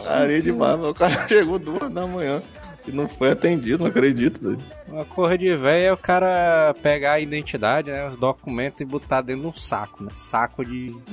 Parei 0.05 0.41
demais, 0.41 0.77
mano. 0.77 0.91
O 0.91 0.95
cara 0.95 1.27
chegou 1.29 1.59
duas 1.59 1.89
da 1.91 2.07
manhã 2.07 2.43
e 2.89 2.93
não 2.93 3.07
foi 3.07 3.31
atendido, 3.31 3.79
não 3.81 3.87
acredito. 3.87 4.41
Doido. 4.41 4.65
Uma 4.89 5.05
cor 5.05 5.37
de 5.37 5.55
velho 5.55 5.85
é 5.85 5.93
o 5.93 5.97
cara 5.97 6.75
pegar 6.83 7.13
a 7.13 7.21
identidade, 7.21 7.91
né, 7.91 8.09
os 8.09 8.17
documentos 8.17 8.81
e 8.81 8.85
botar 8.85 9.21
dentro 9.21 9.43
de 9.43 9.49
um 9.49 9.53
saco, 9.53 10.03
né? 10.03 10.11
Saco 10.15 10.65
de. 10.65 10.97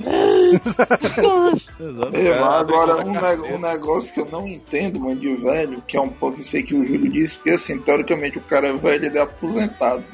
é, 2.14 2.32
agora, 2.38 3.04
um, 3.04 3.12
ne 3.12 3.52
um, 3.52 3.58
negócio 3.58 4.14
que 4.14 4.20
eu 4.20 4.28
não 4.30 4.48
entendo, 4.48 4.98
mano, 4.98 5.20
de 5.20 5.36
velho, 5.36 5.82
que 5.86 5.96
é 5.96 6.00
um 6.00 6.08
pouco 6.08 6.40
isso 6.40 6.56
aí 6.56 6.62
que 6.62 6.74
o 6.74 6.86
Júlio 6.86 7.12
disse, 7.12 7.36
porque 7.36 7.50
assim, 7.50 7.78
teoricamente 7.78 8.38
o 8.38 8.42
cara 8.42 8.68
é 8.68 8.72
velho, 8.72 9.04
ele 9.04 9.18
é 9.18 9.22
aposentado. 9.22 10.04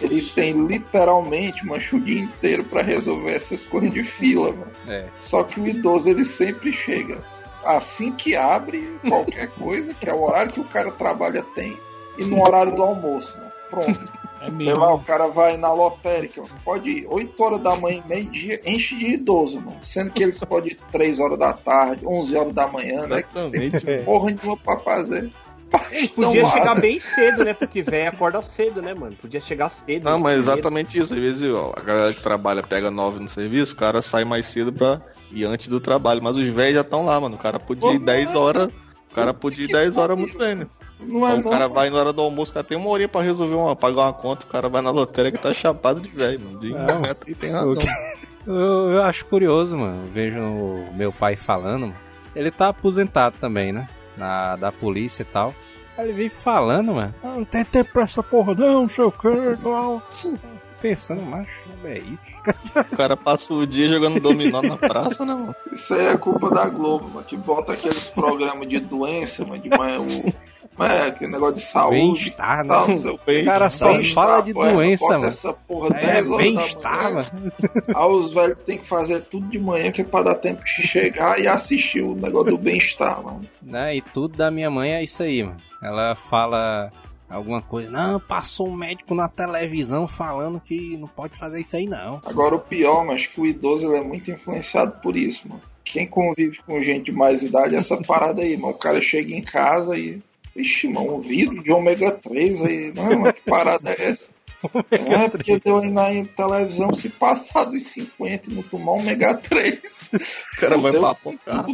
Ele 0.00 0.22
tem 0.34 0.66
literalmente 0.66 1.62
uma 1.64 1.78
chuguinha 1.78 2.22
inteira 2.22 2.64
para 2.64 2.80
resolver 2.80 3.32
essas 3.32 3.66
coisas 3.66 3.92
de 3.92 4.02
fila, 4.02 4.52
mano. 4.52 4.72
É. 4.88 5.06
Só 5.18 5.44
que 5.44 5.60
o 5.60 5.66
idoso 5.66 6.08
ele 6.08 6.24
sempre 6.24 6.72
chega 6.72 7.22
assim 7.66 8.12
que 8.12 8.36
abre 8.36 8.98
qualquer 9.08 9.50
coisa, 9.50 9.94
que 9.94 10.08
é 10.08 10.14
o 10.14 10.22
horário 10.22 10.52
que 10.52 10.60
o 10.60 10.64
cara 10.64 10.90
trabalha 10.92 11.42
tem, 11.54 11.78
e 12.18 12.24
no 12.24 12.42
horário 12.42 12.74
do 12.74 12.82
almoço, 12.82 13.36
mano. 13.36 13.52
Pronto. 13.70 14.26
É 14.40 14.62
Sei 14.62 14.74
lá, 14.74 14.94
o 14.94 15.00
cara 15.00 15.28
vai 15.28 15.56
na 15.56 15.72
lotérica, 15.72 16.42
pode 16.64 16.90
ir 16.90 17.06
8 17.08 17.42
horas 17.42 17.62
da 17.62 17.74
manhã, 17.74 18.02
meio-dia, 18.06 18.60
enche 18.66 18.94
de 18.94 19.14
idoso, 19.14 19.60
mano. 19.60 19.78
Sendo 19.80 20.12
que 20.12 20.22
eles 20.22 20.38
podem 20.40 20.72
ir 20.72 20.78
3 20.92 21.18
horas 21.18 21.38
da 21.38 21.52
tarde, 21.52 22.06
11 22.06 22.36
horas 22.36 22.52
da 22.52 22.68
manhã, 22.68 23.06
né? 23.06 23.20
Exatamente. 23.20 23.84
Tem 23.84 24.04
porra 24.04 24.30
nenhuma 24.30 24.56
pra 24.58 24.76
fazer. 24.76 25.32
Podia 26.14 26.48
chegar 26.50 26.80
bem 26.80 27.00
cedo, 27.14 27.44
né? 27.44 27.54
Porque 27.54 27.82
velho 27.82 28.08
acorda 28.08 28.42
cedo, 28.56 28.80
né, 28.80 28.94
mano? 28.94 29.16
Podia 29.16 29.40
chegar 29.40 29.72
cedo. 29.84 30.04
Não, 30.04 30.18
mas 30.18 30.38
exatamente 30.38 30.98
isso. 30.98 31.12
Às 31.12 31.20
vezes 31.20 31.52
ó, 31.52 31.72
a 31.76 31.80
galera 31.80 32.14
que 32.14 32.22
trabalha 32.22 32.62
pega 32.62 32.90
nove 32.90 33.18
no 33.18 33.28
serviço, 33.28 33.72
o 33.72 33.76
cara 33.76 34.00
sai 34.00 34.24
mais 34.24 34.46
cedo 34.46 34.72
pra 34.72 35.00
ir 35.30 35.44
antes 35.44 35.68
do 35.68 35.80
trabalho. 35.80 36.22
Mas 36.22 36.36
os 36.36 36.46
velhos 36.48 36.74
já 36.74 36.80
estão 36.80 37.04
lá, 37.04 37.20
mano. 37.20 37.36
O 37.36 37.38
cara 37.38 37.58
podia 37.58 37.92
ir 37.92 37.98
10 37.98 38.34
horas. 38.34 38.68
O 39.10 39.14
cara 39.14 39.32
podia 39.32 39.64
ir 39.64 39.68
10 39.68 39.96
horas 39.96 40.18
muito 40.18 40.36
bem, 40.36 40.54
né? 40.54 40.66
Não 41.00 41.28
é 41.28 41.34
o 41.34 41.42
cara 41.42 41.68
vai 41.68 41.90
na 41.90 41.98
hora 41.98 42.12
do 42.12 42.22
almoço, 42.22 42.52
cara 42.52 42.64
tem 42.64 42.76
uma 42.76 42.88
horinha 42.88 43.08
pra 43.08 43.20
resolver 43.20 43.54
uma, 43.54 43.76
pagar 43.76 44.04
uma 44.04 44.12
conta, 44.14 44.46
o 44.46 44.48
cara 44.48 44.66
vai 44.68 44.80
na 44.80 44.90
lotérica 44.90 45.36
e 45.36 45.40
tá 45.40 45.52
chapado 45.52 46.00
de 46.00 46.08
velho, 46.08 46.40
mano. 46.40 46.60
De 46.60 46.74
é, 46.74 47.16
e 47.26 47.34
tem 47.34 47.52
razão. 47.52 47.76
Eu, 48.46 48.54
eu, 48.54 49.02
acho 49.02 49.26
curioso, 49.26 49.76
mano. 49.76 50.08
Vejo 50.12 50.38
o 50.38 50.94
meu 50.94 51.12
pai 51.12 51.36
falando. 51.36 51.92
Ele 52.34 52.50
tá 52.50 52.68
aposentado 52.68 53.36
também, 53.40 53.72
né? 53.72 53.88
Na, 54.16 54.56
da 54.56 54.70
polícia 54.70 55.22
e 55.22 55.26
tal. 55.26 55.52
Ele 55.98 56.12
vem 56.12 56.28
falando, 56.28 56.94
mano. 56.94 57.14
Ah, 57.22 57.34
não 57.36 57.44
tem 57.44 57.64
tempo 57.64 57.92
pra 57.92 58.04
essa 58.04 58.22
porra, 58.22 58.54
não, 58.54 58.82
não 58.82 58.88
sei 58.88 59.04
o 59.04 59.10
que, 59.10 59.28
não. 59.28 60.02
Pensando, 60.80 61.22
macho, 61.22 61.50
é 61.84 61.98
isso. 61.98 62.24
O 62.92 62.96
cara 62.96 63.16
passa 63.16 63.52
o 63.54 63.66
dia 63.66 63.88
jogando 63.88 64.20
dominó 64.20 64.60
na 64.60 64.76
praça, 64.76 65.24
né, 65.24 65.34
mano? 65.34 65.54
Isso 65.72 65.94
aí 65.94 66.06
é 66.06 66.16
culpa 66.16 66.50
da 66.50 66.68
Globo, 66.68 67.08
mano, 67.08 67.24
que 67.24 67.36
bota 67.36 67.72
aqueles 67.72 68.08
programas 68.08 68.68
de 68.68 68.78
doença, 68.80 69.44
mano, 69.44 69.60
de 69.60 69.68
manhã, 69.70 70.00
o. 70.00 70.56
É, 70.78 71.08
aquele 71.08 71.32
negócio 71.32 71.54
de 71.54 71.62
saúde. 71.62 71.96
Bem-estar, 71.96 72.62
né? 72.62 72.74
o 72.76 73.44
cara 73.46 73.70
só 73.70 73.94
fala 74.12 74.42
de 74.42 74.52
doença, 74.52 75.08
mano. 75.08 75.24
Essa 75.24 75.52
porra 75.54 75.96
é, 75.96 76.22
bem-estar, 76.22 77.14
mano. 77.14 77.52
Aí 77.94 78.10
os 78.10 78.34
velhos 78.34 78.58
tem 78.66 78.76
que 78.76 78.86
fazer 78.86 79.22
tudo 79.22 79.48
de 79.48 79.58
manhã 79.58 79.90
que 79.90 80.02
é 80.02 80.04
pra 80.04 80.22
dar 80.22 80.34
tempo 80.34 80.62
de 80.62 80.70
chegar 80.70 81.40
e 81.40 81.48
assistir 81.48 82.02
o 82.02 82.14
negócio 82.14 82.50
do 82.50 82.58
bem-estar, 82.58 83.22
mano. 83.22 83.48
Né? 83.62 83.96
E 83.96 84.02
tudo 84.02 84.36
da 84.36 84.50
minha 84.50 84.70
mãe 84.70 84.92
é 84.92 85.02
isso 85.02 85.22
aí, 85.22 85.42
mano. 85.42 85.56
Ela 85.82 86.14
fala 86.14 86.92
alguma 87.28 87.62
coisa. 87.62 87.90
Não, 87.90 88.20
passou 88.20 88.68
um 88.68 88.76
médico 88.76 89.14
na 89.14 89.28
televisão 89.28 90.06
falando 90.06 90.60
que 90.60 90.96
não 90.96 91.08
pode 91.08 91.36
fazer 91.36 91.60
isso 91.60 91.76
aí, 91.76 91.86
não. 91.86 92.20
Agora 92.24 92.54
o 92.54 92.60
pior, 92.60 93.04
mas 93.04 93.26
que 93.26 93.40
o 93.40 93.46
idoso 93.46 93.94
é 93.94 94.00
muito 94.00 94.30
influenciado 94.30 95.00
por 95.00 95.16
isso, 95.16 95.48
mano. 95.48 95.62
Quem 95.84 96.06
convive 96.06 96.58
com 96.66 96.82
gente 96.82 97.06
de 97.06 97.12
mais 97.12 97.42
idade, 97.42 97.76
essa 97.76 97.96
parada 98.02 98.42
aí, 98.42 98.56
mano. 98.56 98.74
O 98.74 98.78
cara 98.78 99.00
chega 99.00 99.34
em 99.34 99.42
casa 99.42 99.96
e. 99.96 100.22
Ixi, 100.54 100.88
mano, 100.88 101.16
um 101.16 101.20
vidro 101.20 101.62
de 101.62 101.70
ômega 101.70 102.12
3 102.12 102.62
aí. 102.62 102.92
Não, 102.94 103.20
mas 103.20 103.32
que 103.34 103.42
parada 103.42 103.90
é 103.90 104.08
essa? 104.08 104.36
É, 104.90 105.28
porque 105.28 105.60
deu 105.60 105.76
aí 105.78 105.90
na 105.90 106.08
televisão 106.36 106.92
se 106.92 107.10
passar 107.10 107.64
dos 107.64 107.82
50 107.84 108.50
e 108.50 108.54
não 108.54 108.62
tomar 108.62 108.92
ômega 108.92 109.34
3. 109.34 109.80
O 110.12 110.60
cara 110.60 110.78
vai 110.78 110.92
papocar. 110.92 111.66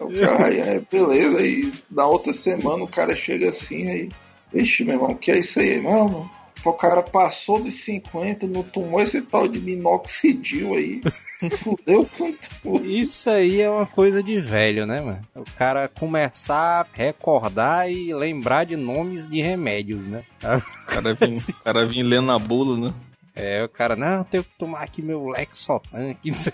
O 0.00 0.12
cara, 0.12 0.54
é, 0.54 0.80
beleza, 0.80 1.38
aí 1.38 1.72
na 1.90 2.06
outra 2.06 2.32
semana 2.32 2.84
o 2.84 2.88
cara 2.88 3.16
chega 3.16 3.48
assim, 3.48 3.88
aí, 3.88 4.08
vixe, 4.52 4.84
meu 4.84 4.94
irmão, 4.94 5.14
que 5.14 5.30
é 5.30 5.38
isso 5.38 5.60
aí? 5.60 5.80
Não, 5.80 6.08
mano, 6.08 6.30
o 6.64 6.72
cara 6.72 7.02
passou 7.02 7.62
dos 7.62 7.74
50, 7.74 8.46
não 8.46 8.62
tomou 8.62 9.00
esse 9.00 9.22
tal 9.22 9.46
de 9.46 9.60
minoxidil 9.60 10.74
aí, 10.74 11.00
fudeu 11.58 12.08
com 12.16 12.32
tudo. 12.32 12.86
Isso 12.86 13.30
aí 13.30 13.60
é 13.60 13.70
uma 13.70 13.86
coisa 13.86 14.22
de 14.22 14.40
velho, 14.40 14.86
né, 14.86 15.00
mano? 15.00 15.20
O 15.34 15.44
cara 15.56 15.88
começar 15.88 16.82
a 16.82 16.86
recordar 16.92 17.90
e 17.90 18.12
lembrar 18.12 18.64
de 18.64 18.76
nomes 18.76 19.28
de 19.28 19.40
remédios, 19.40 20.06
né? 20.06 20.24
O 20.42 20.86
cara 20.86 21.14
vem, 21.14 21.38
o 21.38 21.64
cara 21.64 21.86
vem 21.86 22.02
lendo 22.02 22.30
a 22.32 22.38
bula, 22.38 22.88
né? 22.88 22.94
É, 23.34 23.62
o 23.62 23.68
cara, 23.68 23.94
não, 23.94 24.24
tenho 24.24 24.42
que 24.42 24.50
tomar 24.58 24.82
aqui 24.82 25.00
meu 25.00 25.28
Lexotan 25.28 26.10
aqui, 26.10 26.30
não 26.30 26.36
sei 26.36 26.52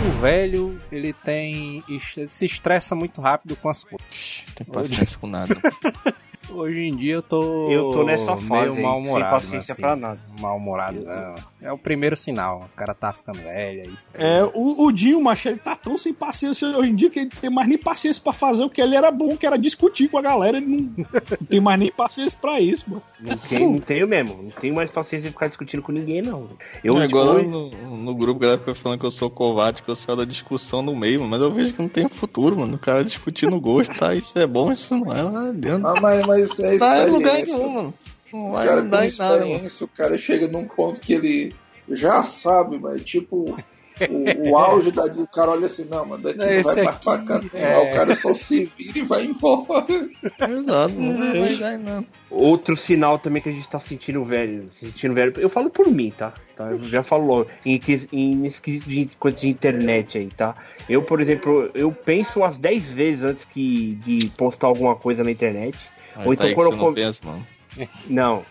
o 0.00 0.20
velho, 0.20 0.80
ele 0.90 1.12
tem. 1.12 1.84
Ele 1.86 2.00
se 2.00 2.46
estressa 2.46 2.94
muito 2.94 3.20
rápido 3.20 3.54
com 3.56 3.68
as 3.68 3.84
coisas. 3.84 4.44
Não 4.48 4.54
tem 4.54 4.66
paciência 4.66 5.18
com 5.18 5.26
nada. 5.26 5.54
Hoje 6.52 6.80
em 6.80 6.96
dia 6.96 7.14
eu 7.14 7.22
tô. 7.22 7.70
Eu 7.70 7.90
tô 7.90 8.04
nessa 8.04 8.36
fase. 8.36 8.70
Meio 8.70 8.82
mal-humorado. 8.82 9.40
Sem 9.40 9.48
paciência 9.50 9.72
assim, 9.72 9.82
pra 9.82 9.96
nada. 9.96 10.20
Mal-humorado, 10.40 11.00
não. 11.00 11.34
É 11.62 11.70
o 11.70 11.78
primeiro 11.78 12.16
sinal. 12.16 12.68
O 12.72 12.76
cara 12.76 12.94
tá 12.94 13.12
ficando 13.12 13.38
velho 13.38 13.82
aí. 13.82 13.94
É, 14.14 14.42
o, 14.54 14.86
o 14.86 14.92
Dinho, 14.92 15.20
macho, 15.20 15.48
ele 15.48 15.58
tá 15.58 15.76
tão 15.76 15.98
sem 15.98 16.12
paciência 16.12 16.68
hoje 16.68 16.90
em 16.90 16.94
dia 16.94 17.10
que 17.10 17.18
ele 17.18 17.30
tem 17.30 17.50
mais 17.50 17.68
nem 17.68 17.76
paciência 17.76 18.22
pra 18.22 18.32
fazer 18.32 18.64
o 18.64 18.70
que 18.70 18.80
ele 18.80 18.96
era 18.96 19.10
bom, 19.10 19.36
que 19.36 19.46
era 19.46 19.58
discutir 19.58 20.08
com 20.08 20.18
a 20.18 20.22
galera. 20.22 20.56
Ele 20.56 20.66
não, 20.66 21.06
não 21.06 21.46
tem 21.48 21.60
mais 21.60 21.78
nem 21.78 21.92
paciência 21.92 22.38
pra 22.40 22.60
isso, 22.60 22.88
mano. 22.88 23.02
Não, 23.20 23.36
tem, 23.36 23.72
não 23.72 23.78
tenho 23.78 24.08
mesmo. 24.08 24.42
Não 24.42 24.50
tenho 24.50 24.74
mais 24.74 24.90
paciência 24.90 25.28
de 25.28 25.34
ficar 25.34 25.48
discutindo 25.48 25.82
com 25.82 25.92
ninguém, 25.92 26.22
não. 26.22 26.48
Eu, 26.82 26.98
é, 26.98 27.04
agora 27.04 27.42
no, 27.42 27.70
no 27.70 28.14
grupo, 28.14 28.40
galera 28.40 28.58
fica 28.58 28.74
falando 28.74 28.98
que 28.98 29.06
eu 29.06 29.10
sou 29.10 29.30
covarde, 29.30 29.82
que 29.82 29.88
eu 29.90 29.94
saio 29.94 30.16
da 30.16 30.24
discussão 30.24 30.80
no 30.82 30.96
meio, 30.96 31.22
mas 31.22 31.42
eu 31.42 31.52
vejo 31.52 31.74
que 31.74 31.82
não 31.82 31.88
tem 31.88 32.08
futuro, 32.08 32.58
mano. 32.58 32.76
O 32.76 32.78
cara 32.78 33.04
discutindo 33.04 33.60
gosto, 33.60 33.98
tá? 33.98 34.14
Isso 34.14 34.38
é 34.38 34.46
bom, 34.46 34.72
isso 34.72 34.96
não 34.96 35.12
é. 35.12 35.22
Lá 35.22 35.52
dentro. 35.52 35.86
Ah, 35.86 36.00
mas, 36.00 36.26
mas 36.26 36.60
é 36.60 36.76
isso 36.76 36.84
tá, 36.84 37.04
lugar 37.04 37.34
nenhum, 37.34 37.68
mano. 37.68 37.94
O 38.32 38.52
cara 38.52 38.82
com 38.82 38.96
experiência, 39.02 39.84
nada, 39.84 39.84
o 39.84 39.88
cara 39.88 40.18
chega 40.18 40.48
num 40.48 40.66
ponto 40.66 41.00
que 41.00 41.14
ele 41.14 41.54
já 41.88 42.22
sabe, 42.22 42.78
mas 42.78 43.02
tipo, 43.02 43.56
o, 44.08 44.50
o 44.50 44.56
auge 44.56 44.90
da 44.92 45.04
o 45.04 45.26
cara 45.26 45.50
olha 45.50 45.66
assim, 45.66 45.84
não, 45.90 46.06
mano, 46.06 46.22
daqui 46.22 46.38
não, 46.38 46.46
não 46.46 46.62
vai 46.62 46.82
mais 46.84 46.98
pra 46.98 47.18
cá, 47.18 47.40
é... 47.52 47.78
o 47.78 47.90
cara 47.92 48.14
só 48.14 48.32
se 48.32 48.70
vira 48.78 48.98
e 48.98 49.02
vai 49.02 49.24
embora. 49.24 49.84
Exato, 50.48 50.94
não 50.94 51.16
vai 51.44 51.56
dar, 51.56 51.78
não. 51.78 52.06
Outro 52.30 52.76
sinal 52.76 53.18
também 53.18 53.42
que 53.42 53.48
a 53.48 53.52
gente 53.52 53.68
tá 53.68 53.80
sentindo 53.80 54.24
velho, 54.24 54.70
sentindo 54.78 55.14
velho, 55.14 55.32
eu 55.36 55.50
falo 55.50 55.68
por 55.68 55.88
mim, 55.88 56.12
tá? 56.16 56.32
tá? 56.56 56.70
Eu 56.70 56.82
já 56.84 57.02
falo 57.02 57.46
em, 57.64 57.80
em, 58.12 58.48
de 58.62 59.10
coisa 59.18 59.38
de 59.38 59.48
internet 59.48 60.16
aí, 60.16 60.28
tá? 60.28 60.54
Eu, 60.88 61.02
por 61.02 61.20
exemplo, 61.20 61.70
eu 61.74 61.92
penso 61.92 62.38
umas 62.38 62.56
10 62.58 62.84
vezes 62.90 63.22
antes 63.22 63.44
que, 63.46 63.98
de 64.04 64.28
postar 64.36 64.68
alguma 64.68 64.94
coisa 64.94 65.24
na 65.24 65.30
internet. 65.30 65.78
Ah, 66.14 66.22
ou 66.24 66.32
então 66.32 66.48
tá 66.48 66.54
quando 66.54 66.72
eu 66.72 66.76
não 66.76 66.94
penso, 66.94 67.26
mano. 67.26 67.46
Não. 68.08 68.44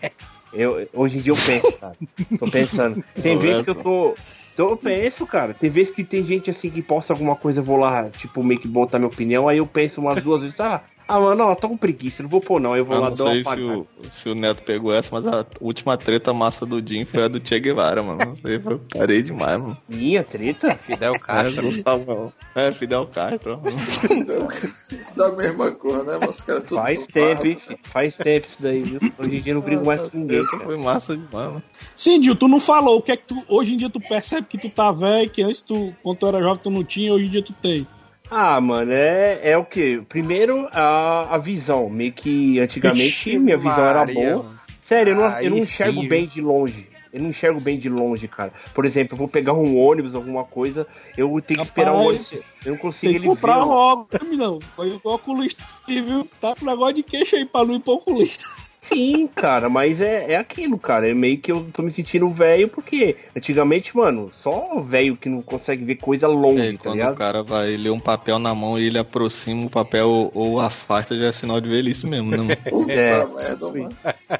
Eu, 0.52 0.88
hoje 0.92 1.18
em 1.18 1.20
dia 1.20 1.32
eu 1.32 1.36
penso, 1.36 1.78
cara. 1.78 1.96
Tô 2.38 2.50
pensando. 2.50 3.04
Tem 3.22 3.38
vezes 3.38 3.62
que 3.62 3.70
eu 3.70 3.74
tô. 3.76 4.14
Eu 4.58 4.76
penso, 4.76 5.26
cara. 5.26 5.54
Tem 5.54 5.70
vezes 5.70 5.94
que 5.94 6.04
tem 6.04 6.26
gente 6.26 6.50
assim 6.50 6.70
que 6.70 6.82
posta 6.82 7.12
alguma 7.12 7.36
coisa, 7.36 7.60
eu 7.60 7.64
vou 7.64 7.76
lá, 7.76 8.10
tipo, 8.10 8.42
meio 8.42 8.60
que 8.60 8.68
botar 8.68 8.98
minha 8.98 9.08
opinião, 9.08 9.48
aí 9.48 9.58
eu 9.58 9.66
penso 9.66 10.00
umas 10.00 10.22
duas 10.22 10.42
vezes, 10.42 10.58
ah, 10.60 10.82
ah, 11.10 11.20
mano, 11.20 11.44
ó, 11.44 11.54
tô 11.54 11.68
com 11.68 11.76
preguiça, 11.76 12.22
não 12.22 12.30
vou 12.30 12.40
pôr 12.40 12.60
não, 12.60 12.76
eu 12.76 12.84
vou 12.84 12.94
eu 12.94 13.02
lá 13.02 13.10
dar 13.10 13.24
uma 13.24 13.34
se 13.34 13.60
o, 13.60 13.86
se 14.10 14.28
o 14.28 14.34
Neto 14.34 14.62
pegou 14.62 14.92
essa, 14.92 15.08
mas 15.12 15.26
a 15.26 15.44
última 15.60 15.96
treta 15.96 16.32
massa 16.32 16.64
do 16.64 16.80
Jim 16.86 17.04
foi 17.04 17.24
a 17.24 17.28
do 17.28 17.44
Che 17.44 17.58
Guevara, 17.58 18.02
mano. 18.02 18.24
Não 18.24 18.36
sei, 18.36 18.60
foi, 18.60 18.78
parei 18.92 19.20
demais, 19.20 19.60
mano. 19.60 19.76
Minha 19.88 20.22
treta? 20.22 20.78
Fidel 20.86 21.18
Castro. 21.18 22.32
É, 22.54 22.68
é 22.68 22.72
Fidel 22.72 23.06
Castro. 23.06 23.60
da 25.16 25.32
mesma 25.32 25.72
cor, 25.72 26.04
né? 26.04 26.18
Mas 26.20 26.40
cara, 26.42 26.60
tudo 26.60 26.76
faz 26.76 27.04
tempo, 27.06 27.78
faz 27.84 28.14
tempo 28.16 28.46
isso 28.46 28.56
daí, 28.62 28.82
viu? 28.82 29.00
Hoje 29.18 29.36
em 29.36 29.42
dia 29.42 29.54
não 29.54 29.60
brigo 29.60 29.84
mais 29.84 30.00
com 30.02 30.18
ninguém. 30.18 30.46
Cara. 30.46 30.64
Foi 30.64 30.76
massa 30.76 31.16
demais, 31.16 31.52
mano. 31.52 31.62
Sim, 31.96 32.22
Gil, 32.22 32.36
tu 32.36 32.48
não 32.48 32.60
falou 32.60 32.98
o 32.98 33.02
que 33.02 33.12
é 33.12 33.16
que 33.16 33.24
tu. 33.24 33.44
Hoje 33.48 33.74
em 33.74 33.76
dia 33.76 33.90
tu 33.90 34.00
percebe 34.00 34.46
que 34.46 34.58
tu 34.58 34.70
tá 34.70 34.92
velho, 34.92 35.28
que 35.28 35.42
antes 35.42 35.60
tu, 35.62 35.92
quando 36.02 36.18
tu 36.18 36.26
era 36.26 36.40
jovem, 36.40 36.62
tu 36.62 36.70
não 36.70 36.84
tinha, 36.84 37.12
hoje 37.12 37.26
em 37.26 37.30
dia 37.30 37.42
tu 37.42 37.52
tem. 37.52 37.86
Ah, 38.30 38.60
mano, 38.60 38.92
é, 38.92 39.40
é 39.50 39.58
o 39.58 39.64
que? 39.64 40.00
Primeiro, 40.08 40.68
a, 40.72 41.34
a 41.34 41.38
visão. 41.38 41.90
Meio 41.90 42.12
que 42.12 42.60
antigamente 42.60 43.08
Ixi, 43.08 43.38
minha 43.38 43.56
visão 43.56 43.76
Maria. 43.76 43.90
era 43.90 44.06
boa. 44.06 44.46
Sério, 44.86 45.12
eu 45.12 45.16
não, 45.16 45.40
eu 45.40 45.50
não 45.50 45.58
enxergo 45.58 46.00
sim. 46.00 46.08
bem 46.08 46.26
de 46.28 46.40
longe. 46.40 46.88
Eu 47.12 47.20
não 47.20 47.30
enxergo 47.30 47.60
bem 47.60 47.76
de 47.76 47.88
longe, 47.88 48.28
cara. 48.28 48.52
Por 48.72 48.86
exemplo, 48.86 49.14
eu 49.14 49.18
vou 49.18 49.26
pegar 49.26 49.52
um 49.52 49.76
ônibus, 49.76 50.14
alguma 50.14 50.44
coisa, 50.44 50.86
eu 51.16 51.28
tenho 51.44 51.60
que 51.60 51.66
esperar 51.66 51.92
o 51.92 52.06
ônibus. 52.06 52.32
Eu 52.64 52.72
não 52.72 52.76
consigo 52.76 53.12
Tem 53.12 53.20
que 53.20 53.26
comprar 53.26 53.64
logo, 53.64 54.08
não. 54.32 54.60
Foi 54.76 54.90
o 54.92 55.00
oculista, 55.04 55.62
viu? 55.88 56.28
Tá 56.40 56.54
com 56.54 56.64
negócio 56.64 56.94
de 56.94 57.02
queixo 57.02 57.34
aí 57.34 57.44
pra 57.44 57.64
não 57.64 57.74
ir 57.74 57.80
pro 57.80 57.94
oculista. 57.94 58.44
Sim, 58.92 59.28
cara, 59.28 59.68
mas 59.68 60.00
é, 60.00 60.32
é 60.32 60.36
aquilo, 60.36 60.78
cara. 60.78 61.08
É 61.08 61.14
meio 61.14 61.40
que 61.40 61.52
eu 61.52 61.68
tô 61.72 61.82
me 61.82 61.94
sentindo 61.94 62.28
velho, 62.30 62.68
porque 62.68 63.16
antigamente, 63.36 63.96
mano, 63.96 64.32
só 64.42 64.80
velho 64.80 65.16
que 65.16 65.28
não 65.28 65.42
consegue 65.42 65.84
ver 65.84 65.96
coisa 65.96 66.26
longe, 66.26 66.60
é, 66.60 66.72
tá 66.72 66.78
quando 66.82 66.94
ligado? 66.94 67.12
o 67.12 67.16
cara 67.16 67.42
vai 67.42 67.76
ler 67.76 67.90
um 67.90 68.00
papel 68.00 68.38
na 68.38 68.54
mão 68.54 68.78
e 68.78 68.86
ele 68.86 68.98
aproxima 68.98 69.66
o 69.66 69.70
papel 69.70 70.30
ou 70.34 70.58
afasta, 70.60 71.16
já 71.16 71.26
é 71.26 71.32
sinal 71.32 71.60
de 71.60 71.68
velhice 71.68 72.06
mesmo, 72.06 72.30
né, 72.30 72.56
Puta 72.68 72.92
é. 72.92 73.26
merda, 73.26 73.66
mano. 73.68 73.96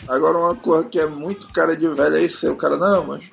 Agora 0.08 0.38
uma 0.38 0.54
coisa 0.56 0.88
que 0.88 0.98
é 0.98 1.06
muito 1.06 1.48
cara 1.52 1.76
de 1.76 1.88
velho 1.88 2.16
é 2.16 2.22
isso 2.22 2.46
aí, 2.46 2.52
o 2.52 2.56
cara, 2.56 2.76
não, 2.76 3.06
mas 3.06 3.30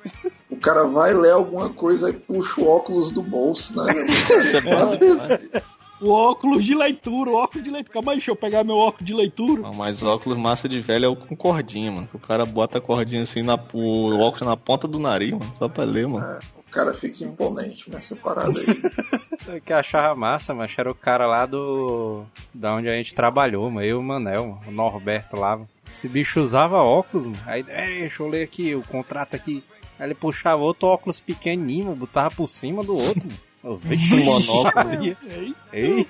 o 0.48 0.56
cara 0.56 0.84
vai 0.84 1.12
ler 1.12 1.32
alguma 1.32 1.68
coisa 1.68 2.10
e 2.10 2.12
puxa 2.12 2.60
o 2.60 2.68
óculos 2.68 3.10
do 3.10 3.22
bolso, 3.22 3.76
né? 3.82 3.92
Você 4.04 4.58
é, 5.54 5.62
o 6.00 6.10
óculos 6.10 6.64
de 6.64 6.74
leitura, 6.74 7.30
o 7.30 7.34
óculos 7.34 7.64
de 7.64 7.70
leitura. 7.70 7.94
Calma 7.94 8.12
aí, 8.12 8.18
deixa 8.18 8.30
eu 8.30 8.36
pegar 8.36 8.64
meu 8.64 8.76
óculos 8.76 9.06
de 9.06 9.14
leitura. 9.14 9.62
Não, 9.62 9.74
mas 9.74 10.02
óculos 10.02 10.38
massa 10.38 10.68
de 10.68 10.80
velho 10.80 11.06
é 11.06 11.08
o 11.08 11.16
com 11.16 11.36
cordinha, 11.36 11.90
mano. 11.90 12.08
O 12.12 12.18
cara 12.18 12.46
bota 12.46 12.78
a 12.78 12.80
cordinha 12.80 13.22
assim, 13.22 13.42
na, 13.42 13.54
o 13.72 14.18
óculos 14.18 14.48
na 14.48 14.56
ponta 14.56 14.86
do 14.86 14.98
nariz, 14.98 15.32
mano. 15.32 15.50
Só 15.54 15.68
pra 15.68 15.84
ler, 15.84 16.06
mano. 16.06 16.24
É, 16.24 16.38
o 16.56 16.70
cara 16.70 16.92
fica 16.94 17.24
imponente 17.24 17.90
nessa 17.90 18.14
parada 18.14 18.58
aí. 18.58 19.56
o 19.56 19.60
que 19.60 19.72
achava 19.72 20.14
massa, 20.14 20.54
mas 20.54 20.74
era 20.76 20.90
o 20.90 20.94
cara 20.94 21.26
lá 21.26 21.46
do. 21.46 22.24
da 22.54 22.74
onde 22.74 22.88
a 22.88 22.94
gente 22.94 23.14
trabalhou, 23.14 23.70
mano. 23.70 23.86
Eu 23.86 23.96
e 23.96 24.00
o 24.00 24.02
Manel, 24.02 24.46
mano. 24.46 24.60
o 24.68 24.70
Norberto 24.70 25.36
lá. 25.36 25.56
Mano. 25.56 25.68
Esse 25.90 26.08
bicho 26.08 26.40
usava 26.40 26.76
óculos, 26.76 27.26
mano. 27.26 27.42
Aí, 27.46 27.64
é, 27.68 27.86
deixa 28.00 28.22
eu 28.22 28.28
ler 28.28 28.44
aqui 28.44 28.74
o 28.74 28.82
contrato 28.82 29.34
aqui. 29.34 29.64
Aí 29.98 30.06
ele 30.06 30.14
puxava 30.14 30.62
outro 30.62 30.88
óculos 30.88 31.20
pequenininho, 31.20 31.86
mano, 31.86 31.96
botava 31.96 32.30
por 32.30 32.48
cima 32.48 32.84
do 32.84 32.96
outro, 32.96 33.26
mano. 33.26 33.47
Vixe, 33.80 34.16
monóculo. 34.16 35.04
Ei. 35.04 35.54
Ei. 35.72 36.06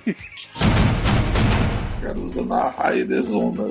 O 1.96 2.00
cara 2.00 2.18
usa 2.18 2.44
na 2.44 2.68
raia 2.70 3.04
de 3.04 3.20
zona. 3.22 3.64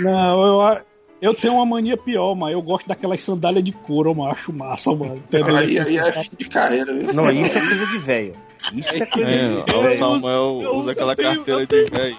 Não, 0.00 0.70
eu, 0.72 0.80
eu 1.20 1.34
tenho 1.34 1.54
uma 1.54 1.66
mania 1.66 1.96
pior, 1.96 2.34
mas 2.34 2.52
eu 2.52 2.62
gosto 2.62 2.86
daquelas 2.88 3.20
sandálias 3.20 3.64
de 3.64 3.72
couro, 3.72 4.12
eu 4.12 4.24
acho 4.24 4.52
massa, 4.52 4.94
mano. 4.94 5.16
Entendeu? 5.16 5.56
Aí, 5.56 5.78
aí 5.78 5.96
é 5.96 6.12
fim 6.12 6.36
de 6.38 6.48
carreira, 6.48 6.92
viu? 6.92 7.12
Não, 7.12 7.30
isso 7.30 7.58
é 7.58 7.60
coisa 7.60 7.86
de 7.86 7.98
velho. 7.98 8.32
Isso 8.74 8.94
é 8.94 9.06
coisa 9.06 9.30
é, 9.30 9.62
de 9.62 9.74
O 9.74 9.90
Samuel 9.90 10.58
usa, 10.58 10.70
usa 10.70 10.92
aquela 10.92 11.16
tenho, 11.16 11.44
carteira 11.44 11.66
de 11.66 11.90
velho. 11.90 12.16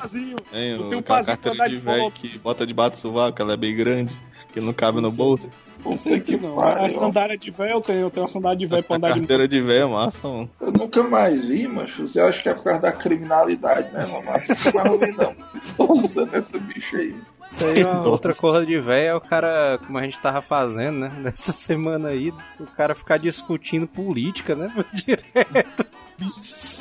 Eu 0.54 0.90
tenho 0.90 1.00
aquela 1.00 1.24
carteira 1.24 1.70
de 1.70 1.78
velho 1.78 2.12
que 2.12 2.38
bota 2.38 2.68
debaixo 2.68 2.92
do 2.92 2.98
sovaco, 2.98 3.42
ela 3.42 3.54
é 3.54 3.58
bem 3.58 3.76
grande, 3.76 4.20
que 4.54 4.60
não 4.60 4.74
cabe 4.74 5.00
no 5.02 5.12
bolso. 5.12 5.50
Não 5.84 5.98
sei 5.98 6.20
que 6.20 6.38
não. 6.38 6.60
A 6.60 6.90
sandália 6.90 7.38
de 7.38 7.52
véio 7.52 7.72
eu 7.72 7.82
tenho, 7.82 8.00
eu 8.02 8.10
tenho 8.10 8.24
uma 8.24 8.32
sandália 8.32 8.58
de 8.58 8.66
véio 8.66 8.84
pra 8.84 8.96
andar 8.98 9.14
carteira 9.14 9.48
de, 9.48 9.58
de 9.58 9.62
véio 9.62 9.84
é 9.84 9.88
massa, 9.88 10.28
mano. 10.28 10.50
Eu 10.62 10.72
nunca 10.72 11.04
mais 11.04 11.46
vi, 11.46 11.68
mas 11.68 11.92
você 11.92 12.20
acha 12.20 12.42
que 12.42 12.50
é 12.50 12.54
por 12.54 12.64
causa 12.64 12.82
da 12.82 12.92
criminalidade, 12.92 13.92
né, 13.92 14.06
mano? 14.06 14.30
Acho 14.32 14.56
que 14.56 14.78
não 14.78 14.98
vai 14.98 15.12
não. 15.12 15.36
Tô 15.78 15.94
usando 15.94 16.36
essa 16.36 16.58
bicha 16.60 16.98
aí. 16.98 17.16
Isso 17.48 17.66
aí 17.66 17.82
é 17.82 17.88
uma 17.88 18.08
outra 18.08 18.34
coisa 18.34 18.66
de 18.66 18.80
velho 18.80 19.08
é 19.08 19.16
o 19.16 19.22
cara, 19.22 19.80
como 19.86 19.98
a 19.98 20.04
gente 20.04 20.20
tava 20.20 20.42
fazendo, 20.42 21.00
né? 21.00 21.12
Nessa 21.20 21.52
semana 21.52 22.10
aí, 22.10 22.34
o 22.60 22.66
cara 22.66 22.96
ficar 22.96 23.18
discutindo 23.18 23.88
política, 23.88 24.56
né? 24.56 24.74
Direto. 24.94 25.86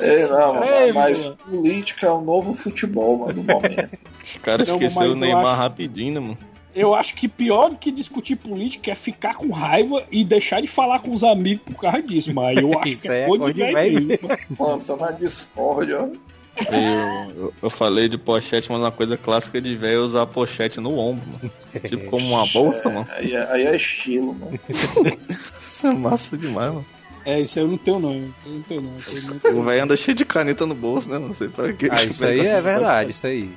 É, 0.01 0.27
não, 0.27 0.63
é, 0.63 0.93
mas 0.93 1.25
mano. 1.25 1.37
política 1.37 2.05
é 2.05 2.11
o 2.11 2.21
novo 2.21 2.53
futebol, 2.53 3.17
mano, 3.17 3.33
do 3.33 3.43
momento. 3.43 3.99
Os 4.23 4.37
caras 4.37 4.69
esqueceram 4.69 5.13
o 5.13 5.15
Neymar 5.15 5.47
acho... 5.47 5.61
rapidinho, 5.61 6.13
né, 6.13 6.19
mano? 6.19 6.50
Eu 6.73 6.95
acho 6.95 7.15
que 7.15 7.27
pior 7.27 7.69
do 7.69 7.75
que 7.75 7.91
discutir 7.91 8.37
política 8.37 8.91
é 8.91 8.95
ficar 8.95 9.35
com 9.35 9.49
raiva 9.51 10.03
e 10.11 10.23
deixar 10.23 10.61
de 10.61 10.67
falar 10.67 10.99
com 10.99 11.11
os 11.13 11.23
amigos 11.23 11.63
por 11.65 11.81
causa 11.81 12.01
disso, 12.01 12.33
mas 12.33 12.57
eu 12.57 12.77
acho 12.79 12.87
Isso 12.87 13.01
que 13.03 13.09
é, 13.09 13.23
é 13.23 13.27
coisa 13.27 13.53
de 13.53 13.59
velho. 13.59 14.19
Mano, 14.57 14.81
tá 14.81 14.95
na 14.97 15.11
Discord, 15.11 15.93
ó. 15.93 16.07
Eu, 16.69 17.35
eu, 17.35 17.53
eu, 17.63 17.69
falei 17.69 18.09
de 18.09 18.17
pochete, 18.17 18.69
mas 18.69 18.79
uma 18.79 18.91
coisa 18.91 19.17
clássica 19.17 19.61
de 19.61 19.75
velho 19.75 19.95
é 19.95 19.99
usar 19.99 20.25
pochete 20.27 20.79
no 20.79 20.97
ombro, 20.97 21.25
mano. 21.27 21.51
Tipo 21.87 22.09
como 22.09 22.25
uma 22.27 22.45
bolsa, 22.51 22.89
é, 22.89 22.93
mano. 22.93 23.07
Aí, 23.11 23.33
é, 23.33 23.51
aí 23.51 23.65
é 23.67 23.75
estilo, 23.75 24.33
mano. 24.33 24.59
Isso 25.57 25.87
é 25.87 25.91
massa 25.91 26.37
demais, 26.37 26.73
mano. 26.73 26.85
É, 27.25 27.39
isso 27.39 27.59
eu 27.59 27.67
não 27.67 27.77
tenho 27.77 27.99
não. 27.99 28.13
Eu 28.13 28.51
não 28.51 28.61
tenho 28.63 28.81
não. 28.81 29.59
O 29.59 29.63
velho 29.63 29.83
anda 29.83 29.95
cheio 29.95 30.15
de 30.15 30.25
caneta 30.25 30.65
no 30.65 30.75
bolso, 30.75 31.09
né? 31.09 31.19
Não 31.19 31.33
sei 31.33 31.49
pra 31.49 31.71
quê. 31.71 31.87
Ah, 31.91 32.03
isso 32.03 32.25
aí 32.25 32.45
é 32.45 32.61
verdade, 32.61 33.11
isso 33.11 33.27
aí. 33.27 33.49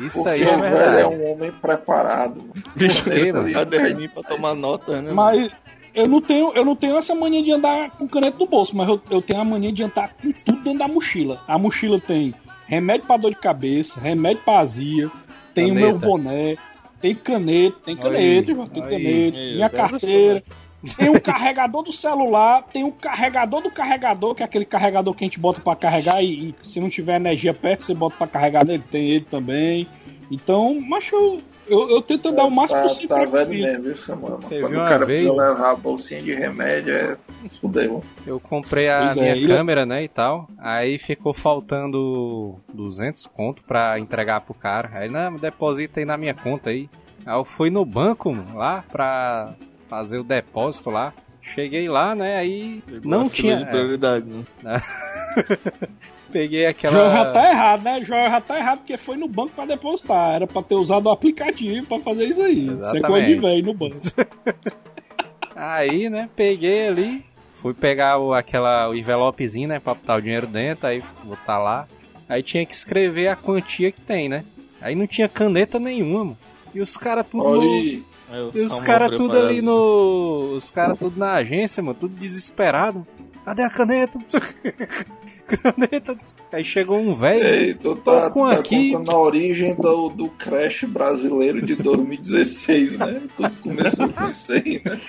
Isso 0.00 0.26
aí 0.28 0.42
é 0.42 0.56
verdade. 0.56 1.00
é 1.00 1.06
um 1.06 1.32
homem 1.32 1.52
preparado. 1.52 2.44
Bicho, 2.76 3.04
caderninho 3.52 4.10
pra 4.10 4.22
tomar 4.22 4.54
nota, 4.54 5.00
né? 5.02 5.12
Mas 5.12 5.50
eu 5.94 6.06
não 6.08 6.20
tenho, 6.20 6.52
eu 6.54 6.64
não 6.64 6.76
tenho 6.76 6.96
essa 6.96 7.14
mania 7.14 7.42
de 7.42 7.52
andar 7.52 7.90
com 7.90 8.06
caneta 8.06 8.38
no 8.38 8.46
bolso, 8.46 8.76
mas 8.76 8.88
eu, 8.88 9.00
eu 9.10 9.20
tenho 9.20 9.40
a 9.40 9.44
mania 9.44 9.72
de 9.72 9.82
andar 9.82 10.14
com 10.14 10.30
tudo 10.32 10.62
dentro 10.62 10.78
da 10.78 10.88
mochila. 10.88 11.40
A 11.48 11.58
mochila 11.58 11.98
tem 11.98 12.34
remédio 12.66 13.06
pra 13.06 13.16
dor 13.16 13.30
de 13.30 13.40
cabeça, 13.40 14.00
remédio 14.00 14.42
pra 14.44 14.60
azia, 14.60 15.10
tem 15.52 15.68
caneta. 15.68 15.86
o 15.86 15.90
meu 15.90 15.98
boné, 15.98 16.56
tem 17.00 17.14
caneta, 17.14 17.76
tem 17.84 17.96
caneta, 17.96 18.52
aí, 18.52 18.68
tem 18.68 18.82
caneta, 18.82 19.38
minha 19.38 19.68
carteira. 19.68 20.42
Tem 20.96 21.10
um 21.10 21.20
carregador 21.20 21.82
do 21.82 21.92
celular, 21.92 22.62
tem 22.62 22.84
um 22.84 22.90
carregador 22.90 23.60
do 23.60 23.70
carregador, 23.70 24.34
que 24.34 24.42
é 24.42 24.46
aquele 24.46 24.64
carregador 24.64 25.14
que 25.14 25.24
a 25.24 25.26
gente 25.26 25.38
bota 25.38 25.60
para 25.60 25.76
carregar 25.76 26.22
e, 26.22 26.50
e, 26.50 26.54
se 26.62 26.80
não 26.80 26.88
tiver 26.88 27.16
energia 27.16 27.52
perto, 27.52 27.84
você 27.84 27.94
bota 27.94 28.16
para 28.16 28.26
carregar 28.26 28.64
nele, 28.64 28.82
tem 28.90 29.10
ele 29.10 29.24
também. 29.24 29.86
Então, 30.30 30.80
macho, 30.80 31.14
eu, 31.14 31.42
eu, 31.68 31.88
eu 31.90 32.02
tento 32.02 32.30
andar 32.30 32.44
o 32.44 32.50
máximo 32.50 32.80
tá, 32.80 32.88
possível. 32.88 33.08
Tá 33.08 33.24
velho 33.26 33.50
mesmo, 33.50 33.84
viu, 33.84 33.96
Samuel? 33.96 34.40
Quando 34.40 34.72
o 34.72 34.88
cara 34.88 35.04
vez... 35.04 35.24
precisa 35.24 35.48
levar 35.48 35.70
a 35.72 35.76
bolsinha 35.76 36.22
de 36.22 36.32
remédio, 36.32 36.94
é 36.94 37.18
fudeu. 37.60 38.02
Eu 38.26 38.40
comprei 38.40 38.88
a 38.88 39.00
pois 39.00 39.16
minha 39.16 39.36
é, 39.36 39.46
câmera, 39.46 39.84
né, 39.84 40.04
e 40.04 40.08
tal. 40.08 40.48
Aí 40.58 40.98
ficou 40.98 41.34
faltando 41.34 42.56
200 42.72 43.26
conto 43.26 43.62
pra 43.64 43.98
entregar 43.98 44.40
pro 44.40 44.54
cara. 44.54 44.90
Aí, 44.94 45.10
não, 45.10 45.36
deposita 45.36 46.00
aí 46.00 46.06
na 46.06 46.16
minha 46.16 46.34
conta 46.34 46.70
aí. 46.70 46.88
Aí 47.26 47.36
eu 47.36 47.44
fui 47.44 47.70
no 47.70 47.84
banco 47.84 48.34
lá 48.54 48.84
pra 48.90 49.54
fazer 49.90 50.20
o 50.20 50.24
depósito 50.24 50.88
lá. 50.88 51.12
Cheguei 51.42 51.88
lá, 51.88 52.14
né? 52.14 52.36
Aí 52.36 52.82
não 53.04 53.28
tinha. 53.28 53.56
De 53.56 53.66
prioridade, 53.66 54.26
né? 54.62 54.80
Peguei 56.30 56.66
aquela. 56.66 56.92
João 56.92 57.10
já 57.10 57.32
tá 57.32 57.50
errado, 57.50 57.82
né? 57.82 58.04
João 58.04 58.30
já 58.30 58.40
tá 58.40 58.56
errado 58.56 58.78
porque 58.78 58.96
foi 58.96 59.16
no 59.16 59.26
banco 59.26 59.50
pra 59.56 59.66
depositar. 59.66 60.34
Era 60.34 60.46
pra 60.46 60.62
ter 60.62 60.76
usado 60.76 61.06
o 61.06 61.10
aplicativo 61.10 61.84
pra 61.86 61.98
fazer 61.98 62.28
isso 62.28 62.42
aí. 62.42 62.66
Você 62.66 62.98
é 62.98 63.00
coisa 63.00 63.26
de 63.26 63.34
velho 63.34 63.66
no 63.66 63.74
banco. 63.74 63.96
aí, 65.56 66.08
né? 66.08 66.28
Peguei 66.36 66.86
ali. 66.86 67.24
Fui 67.60 67.74
pegar 67.74 68.18
o, 68.18 68.32
aquela, 68.32 68.88
o 68.88 68.94
envelopezinho, 68.94 69.68
né? 69.68 69.80
Pra 69.80 69.94
botar 69.94 70.16
o 70.16 70.22
dinheiro 70.22 70.46
dentro. 70.46 70.86
Aí 70.86 71.02
botar 71.24 71.58
lá. 71.58 71.88
Aí 72.28 72.44
tinha 72.44 72.64
que 72.64 72.74
escrever 72.74 73.26
a 73.26 73.34
quantia 73.34 73.90
que 73.90 74.00
tem, 74.00 74.28
né? 74.28 74.44
Aí 74.80 74.94
não 74.94 75.06
tinha 75.06 75.28
caneta 75.28 75.80
nenhuma, 75.80 76.24
mano. 76.24 76.38
E 76.72 76.80
os 76.80 76.96
caras 76.96 77.26
tudo. 77.28 77.44
Olha 77.44 78.09
E 78.54 78.60
os 78.60 78.80
caras 78.80 79.10
tudo 79.16 79.36
ali 79.36 79.60
no. 79.60 80.54
Os 80.56 80.70
caras 80.70 80.98
tudo 80.98 81.18
na 81.18 81.34
agência, 81.34 81.82
mano, 81.82 81.96
tudo 81.98 82.14
desesperado. 82.14 83.06
Cadê 83.44 83.62
a 83.62 83.70
caneta? 83.70 84.18
Não 84.18 84.26
sei 84.26 84.40
o 84.40 84.42
quê. 84.42 84.74
Caneta. 85.56 86.16
Aí 86.52 86.64
chegou 86.64 87.00
um 87.00 87.12
velho. 87.12 87.44
Ei, 87.44 87.74
tu 87.74 87.96
tá, 87.96 88.30
com 88.30 88.48
tu 88.48 88.54
tá 88.54 88.60
aqui. 88.60 88.92
contando 88.92 89.10
a 89.10 89.20
origem 89.20 89.74
do, 89.74 90.08
do 90.10 90.28
Crash 90.28 90.84
brasileiro 90.84 91.60
de 91.60 91.74
2016, 91.74 92.98
né? 92.98 93.22
Tudo 93.36 93.56
começou 93.56 94.08
com 94.08 94.28
isso 94.28 94.52
aí, 94.52 94.80
né? 94.84 95.00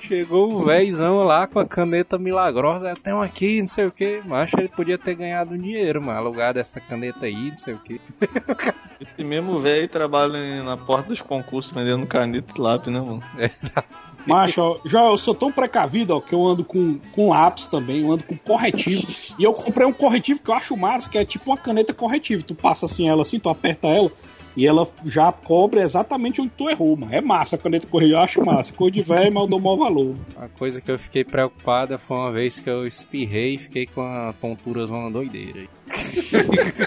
Chegou 0.00 0.50
um 0.50 0.64
velhzão 0.64 1.24
lá 1.24 1.46
com 1.46 1.58
a 1.58 1.66
caneta 1.66 2.16
milagrosa. 2.16 2.90
Eu 2.90 2.96
tenho 2.96 3.20
aqui, 3.20 3.60
não 3.60 3.66
sei 3.66 3.86
o 3.86 3.92
que. 3.92 4.22
Mas 4.24 4.50
ele 4.56 4.68
podia 4.68 4.96
ter 4.96 5.14
ganhado 5.14 5.54
um 5.54 5.58
dinheiro, 5.58 6.00
mano. 6.00 6.18
Alugado 6.18 6.58
essa 6.58 6.80
caneta 6.80 7.26
aí, 7.26 7.50
não 7.50 7.58
sei 7.58 7.74
o 7.74 7.78
que. 7.78 8.00
Esse 9.00 9.24
mesmo 9.24 9.58
velho 9.58 9.88
trabalha 9.88 10.62
na 10.62 10.76
porta 10.76 11.10
dos 11.10 11.20
concursos 11.20 11.72
vendendo 11.72 12.06
caneta 12.06 12.52
e 12.56 12.60
lápis, 12.60 12.92
né, 12.92 13.00
mano? 13.00 13.22
Macho, 14.26 14.60
ó, 14.60 14.78
já 14.84 15.04
eu 15.04 15.16
sou 15.16 15.34
tão 15.34 15.52
precavido, 15.52 16.16
ó, 16.16 16.20
que 16.20 16.34
eu 16.34 16.44
ando 16.44 16.64
com, 16.64 16.98
com 17.12 17.28
lápis 17.30 17.68
também, 17.68 18.00
eu 18.00 18.10
ando 18.10 18.24
com 18.24 18.36
corretivo. 18.36 19.06
E 19.38 19.44
eu 19.44 19.52
comprei 19.52 19.86
um 19.86 19.92
corretivo 19.92 20.42
que 20.42 20.50
eu 20.50 20.54
acho 20.54 20.76
massa, 20.76 21.08
que 21.08 21.16
é 21.16 21.24
tipo 21.24 21.50
uma 21.50 21.56
caneta 21.56 21.94
corretivo. 21.94 22.42
Tu 22.42 22.54
passa 22.54 22.86
assim 22.86 23.08
ela 23.08 23.22
assim, 23.22 23.38
tu 23.38 23.48
aperta 23.48 23.86
ela 23.86 24.10
e 24.56 24.66
ela 24.66 24.88
já 25.04 25.30
cobre 25.30 25.80
exatamente 25.80 26.40
onde 26.40 26.50
tu 26.56 26.68
errou, 26.68 26.96
mano. 26.96 27.14
É 27.14 27.20
massa 27.20 27.56
a 27.56 27.58
caneta 27.58 27.86
corretiva, 27.86 28.18
eu 28.18 28.24
acho 28.24 28.44
massa. 28.44 28.72
Cor 28.72 28.90
de 28.90 29.02
velho, 29.02 29.32
mas 29.32 29.42
eu 29.42 29.48
dou 29.48 29.60
maior 29.60 29.76
valor. 29.76 30.14
Uma 30.34 30.48
coisa 30.48 30.80
que 30.80 30.90
eu 30.90 30.98
fiquei 30.98 31.22
preocupada 31.22 31.98
foi 31.98 32.16
uma 32.16 32.32
vez 32.32 32.58
que 32.58 32.70
eu 32.70 32.86
espirrei 32.86 33.54
e 33.54 33.58
fiquei 33.58 33.86
com 33.86 34.00
a 34.00 34.32
tontura 34.40 34.86
zona 34.86 35.10
doideira. 35.10 35.68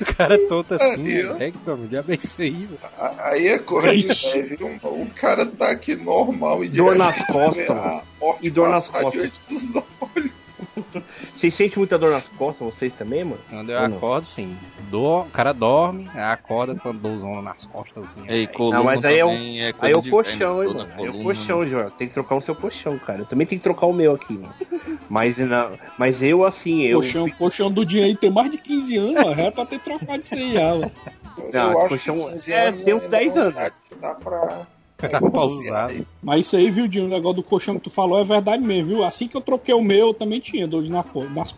o 0.00 0.04
cara 0.14 0.38
todo 0.48 0.72
assim, 0.74 1.04
é 1.40 1.50
que 1.50 1.58
meu 1.66 1.76
diabo 1.88 2.12
é 2.12 2.14
isso 2.16 2.40
aí, 2.42 2.50
velho. 2.50 2.78
Aí 3.18 3.48
é 3.48 3.58
correr 3.58 3.96
de 3.96 4.42
viu? 4.56 4.66
O 4.82 5.06
cara 5.14 5.46
tá 5.46 5.70
aqui 5.70 5.96
normal 5.96 6.64
e 6.64 6.68
de 6.68 6.76
Dor 6.76 6.96
nas 6.96 7.16
costas, 7.26 8.02
E 8.42 8.50
dor 8.50 8.68
nas 8.70 8.88
costas. 8.88 9.30
dos 9.48 9.76
olhos. 10.16 10.33
Vocês 11.36 11.54
sentem 11.54 11.78
muita 11.78 11.98
dor 11.98 12.10
nas 12.10 12.28
costas, 12.28 12.66
vocês 12.74 12.92
também, 12.94 13.24
mano? 13.24 13.40
Quando 13.50 13.70
eu 13.70 13.80
Ou 13.80 13.88
não? 13.88 13.96
acordo, 13.96 14.24
sim. 14.24 14.56
Do... 14.90 15.20
O 15.22 15.30
cara 15.30 15.52
dorme, 15.52 16.08
aí 16.14 16.22
acorda 16.22 16.74
quando 16.76 17.00
dou 17.00 17.18
zona 17.18 17.42
nas 17.42 17.66
costas, 17.66 18.04
assim. 18.04 18.24
Ei, 18.28 18.40
aí. 18.40 18.46
coluna 18.46 18.76
Não, 18.78 18.84
mas 18.84 19.04
aí 19.04 19.18
é 19.18 19.24
o, 19.24 19.30
é 19.30 19.74
aí 19.80 19.92
é 19.92 19.96
o 19.96 20.02
colchão, 20.02 20.58
velho, 20.58 20.70
hein, 20.70 20.76
mano. 20.76 20.90
Aí 20.96 21.04
é 21.04 21.08
o 21.08 21.12
coluna. 21.12 21.24
colchão, 21.34 21.68
Joel. 21.68 21.90
Tem 21.90 22.08
que 22.08 22.14
trocar 22.14 22.36
o 22.36 22.40
seu 22.40 22.54
colchão, 22.54 22.98
cara. 22.98 23.20
Eu 23.20 23.26
também 23.26 23.46
tenho 23.46 23.60
que 23.60 23.64
trocar 23.64 23.86
o 23.86 23.92
meu 23.92 24.14
aqui, 24.14 24.34
mano. 24.34 24.54
Mas, 25.08 25.36
não, 25.38 25.70
mas 25.98 26.22
eu, 26.22 26.44
assim, 26.44 26.82
eu. 26.82 26.98
Colchão, 27.00 27.28
colchão 27.30 27.70
do 27.70 27.84
dia 27.84 28.04
aí 28.04 28.16
tem 28.16 28.30
mais 28.30 28.50
de 28.50 28.58
15 28.58 28.96
anos, 28.96 29.26
ó. 29.26 29.32
É 29.32 29.50
pra 29.50 29.66
ter 29.66 29.80
trocado 29.80 30.20
isso 30.20 30.34
aí 30.34 30.52
já, 30.54 30.74
ó. 30.74 30.90
Não, 31.52 31.72
eu 31.72 31.78
acho 31.80 31.88
colchão- 31.88 32.16
que 32.26 32.32
15 32.32 32.52
é, 32.52 32.72
tem 32.72 32.94
uns 32.94 33.02
ainda 33.04 33.16
10 33.16 33.34
não 33.34 33.42
anos. 33.42 33.72
Dá 34.00 34.14
pra. 34.14 34.66
Usar. 35.60 35.90
Mas 36.22 36.40
isso 36.46 36.56
aí, 36.56 36.70
viu, 36.70 36.86
Dinho? 36.88 37.06
O 37.06 37.08
negócio 37.08 37.36
do 37.36 37.42
colchão 37.42 37.74
que 37.76 37.82
tu 37.82 37.90
falou 37.90 38.18
é 38.18 38.24
verdade 38.24 38.62
mesmo, 38.62 38.86
viu? 38.88 39.04
Assim 39.04 39.28
que 39.28 39.36
eu 39.36 39.40
troquei 39.40 39.74
o 39.74 39.82
meu, 39.82 40.08
eu 40.08 40.14
também 40.14 40.40
tinha 40.40 40.66
dor 40.66 40.82
na 40.88 41.02
co- 41.02 41.24
nas. 41.24 41.54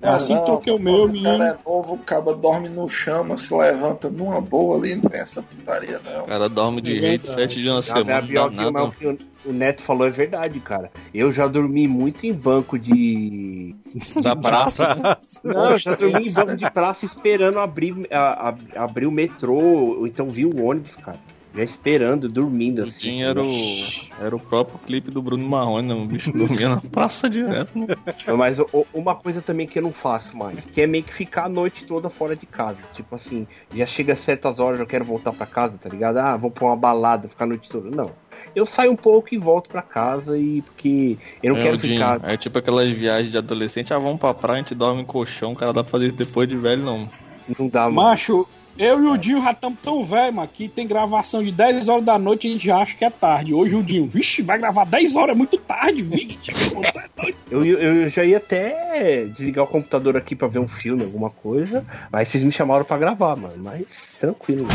É 0.00 0.08
assim 0.08 0.34
que 0.34 0.38
não, 0.38 0.44
troquei 0.46 0.72
o 0.72 0.78
meu, 0.78 0.98
quando 1.00 1.12
menino. 1.12 1.34
O 1.34 1.38
cara 1.38 1.50
é 1.50 1.58
novo, 1.68 1.94
o 1.94 1.98
cara 1.98 2.34
dorme 2.34 2.68
no 2.68 2.88
chão, 2.88 3.36
se 3.36 3.52
levanta 3.52 4.08
numa 4.08 4.40
boa 4.40 4.76
ali, 4.76 4.94
não 4.94 5.02
tem 5.10 5.20
essa 5.20 5.42
putaria, 5.42 6.00
não. 6.04 6.22
O 6.22 6.26
cara 6.26 6.48
dorme 6.48 6.80
de 6.80 6.92
É 6.92 7.00
jeito 7.00 7.26
sete 7.26 7.60
dias 7.60 7.74
na 7.74 7.82
semana, 7.82 8.04
não 8.04 8.20
dá 8.20 8.26
que 8.26 8.38
o- 8.38 8.50
nada. 8.72 8.84
o 8.84 8.92
que 8.92 9.06
o, 9.06 9.18
o 9.46 9.52
Neto 9.52 9.82
falou 9.82 10.06
é 10.06 10.10
verdade, 10.10 10.60
cara. 10.60 10.90
Eu 11.12 11.32
já 11.32 11.48
dormi 11.48 11.88
muito 11.88 12.24
em 12.24 12.32
banco 12.32 12.78
de. 12.78 13.74
Da 14.22 14.36
praça. 14.36 15.18
Não, 15.42 15.70
eu 15.70 15.78
já 15.78 15.94
dormi 15.96 16.28
em 16.28 16.32
banco 16.32 16.56
de 16.56 16.70
praça 16.70 17.04
esperando 17.04 17.58
abrir, 17.58 17.94
a- 18.12 18.50
a- 18.76 18.84
abrir 18.84 19.06
o 19.06 19.10
metrô, 19.10 19.58
ou 19.98 20.06
então 20.06 20.28
vi 20.30 20.44
o 20.46 20.64
ônibus, 20.64 20.92
cara. 21.02 21.18
Já 21.58 21.64
esperando, 21.64 22.28
dormindo. 22.28 22.82
Assim. 22.82 22.92
Jim 23.00 23.22
era 23.22 23.42
o, 23.42 23.50
era 24.20 24.36
o 24.36 24.38
próprio 24.38 24.78
clipe 24.86 25.10
do 25.10 25.20
Bruno 25.20 25.44
Marrone, 25.48 25.88
né? 25.88 25.94
O 25.94 26.06
bicho 26.06 26.30
dormia 26.32 26.68
na 26.68 26.80
praça 26.80 27.28
direto. 27.28 27.76
né? 27.76 27.86
Mas 28.36 28.58
o- 28.60 28.86
uma 28.94 29.16
coisa 29.16 29.42
também 29.42 29.66
que 29.66 29.76
eu 29.78 29.82
não 29.82 29.92
faço 29.92 30.36
mais, 30.36 30.60
que 30.60 30.80
é 30.80 30.86
meio 30.86 31.02
que 31.02 31.12
ficar 31.12 31.46
a 31.46 31.48
noite 31.48 31.84
toda 31.84 32.08
fora 32.08 32.36
de 32.36 32.46
casa. 32.46 32.78
Tipo 32.94 33.16
assim, 33.16 33.46
já 33.74 33.86
chega 33.86 34.12
a 34.12 34.16
certas 34.16 34.58
horas, 34.60 34.78
eu 34.78 34.86
quero 34.86 35.04
voltar 35.04 35.32
pra 35.32 35.46
casa, 35.46 35.76
tá 35.82 35.88
ligado? 35.88 36.18
Ah, 36.18 36.36
vou 36.36 36.50
pra 36.50 36.64
uma 36.66 36.76
balada, 36.76 37.28
ficar 37.28 37.44
a 37.44 37.48
noite 37.48 37.68
toda. 37.68 37.90
Não. 37.90 38.10
Eu 38.54 38.64
saio 38.64 38.92
um 38.92 38.96
pouco 38.96 39.28
e 39.34 39.38
volto 39.38 39.68
pra 39.68 39.82
casa 39.82 40.38
e 40.38 40.62
porque 40.62 41.18
eu 41.42 41.54
não 41.54 41.60
É, 41.60 41.64
quero 41.64 41.78
ficar. 41.80 42.20
É 42.22 42.36
tipo 42.36 42.56
aquelas 42.58 42.88
viagens 42.90 43.30
de 43.32 43.36
adolescente, 43.38 43.92
ah, 43.92 43.98
vamos 43.98 44.18
pra 44.20 44.32
praia, 44.32 44.56
a 44.56 44.62
gente 44.62 44.74
dorme 44.76 45.02
em 45.02 45.04
colchão, 45.04 45.52
o 45.52 45.56
cara 45.56 45.72
dá 45.72 45.82
pra 45.82 45.90
fazer 45.90 46.06
isso 46.06 46.16
depois 46.16 46.48
de 46.48 46.56
velho, 46.56 46.82
não. 46.82 47.08
Não 47.58 47.68
dá, 47.68 47.82
mano. 47.82 47.94
Macho, 47.96 48.46
eu 48.78 49.02
e 49.02 49.06
o 49.08 49.18
Dinho 49.18 49.42
já 49.42 49.50
estamos 49.50 49.78
tão 49.80 50.04
velho, 50.04 50.34
mano, 50.34 50.48
que 50.48 50.68
tem 50.68 50.86
gravação 50.86 51.42
de 51.42 51.50
10 51.50 51.88
horas 51.88 52.04
da 52.04 52.16
noite 52.16 52.46
e 52.46 52.50
a 52.50 52.52
gente 52.52 52.66
já 52.66 52.76
acha 52.78 52.96
que 52.96 53.04
é 53.04 53.10
tarde. 53.10 53.52
Hoje 53.52 53.74
o 53.74 53.82
Dinho, 53.82 54.06
vixe, 54.06 54.40
vai 54.40 54.56
gravar 54.56 54.84
10 54.84 55.16
horas, 55.16 55.30
é 55.30 55.34
muito 55.34 55.58
tarde, 55.58 56.00
20. 56.00 56.52
Eu, 57.50 57.64
eu, 57.64 57.78
eu 57.78 58.10
já 58.10 58.24
ia 58.24 58.36
até 58.36 59.24
desligar 59.24 59.64
o 59.64 59.68
computador 59.68 60.16
aqui 60.16 60.36
pra 60.36 60.46
ver 60.46 60.60
um 60.60 60.68
filme, 60.68 61.02
alguma 61.02 61.30
coisa, 61.30 61.84
mas 62.10 62.28
vocês 62.28 62.44
me 62.44 62.52
chamaram 62.52 62.84
pra 62.84 62.96
gravar, 62.96 63.34
mano. 63.34 63.56
Mas 63.58 63.84
tranquilo. 64.20 64.68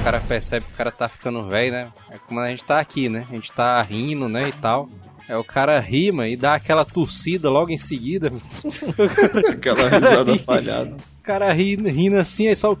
O 0.00 0.04
cara 0.04 0.20
percebe 0.20 0.64
que 0.64 0.72
o 0.72 0.76
cara 0.76 0.90
tá 0.90 1.08
ficando 1.08 1.48
velho, 1.48 1.72
né? 1.72 1.88
É 2.10 2.18
como 2.18 2.40
a 2.40 2.48
gente 2.48 2.64
tá 2.64 2.80
aqui, 2.80 3.08
né? 3.08 3.26
A 3.28 3.34
gente 3.34 3.52
tá 3.52 3.82
rindo, 3.82 4.28
né? 4.28 4.48
E 4.48 4.52
tal. 4.52 4.88
É 5.28 5.36
o 5.36 5.42
cara 5.44 5.80
rima 5.80 6.28
e 6.28 6.36
dá 6.36 6.54
aquela 6.54 6.84
torcida 6.84 7.50
logo 7.50 7.70
em 7.70 7.78
seguida. 7.78 8.32
Aquela 9.50 9.88
risada 9.88 10.38
falhada. 10.38 10.96
O 11.20 11.22
cara 11.22 11.52
ri, 11.52 11.74
rindo 11.76 12.16
assim, 12.16 12.46
aí 12.48 12.54
só. 12.54 12.76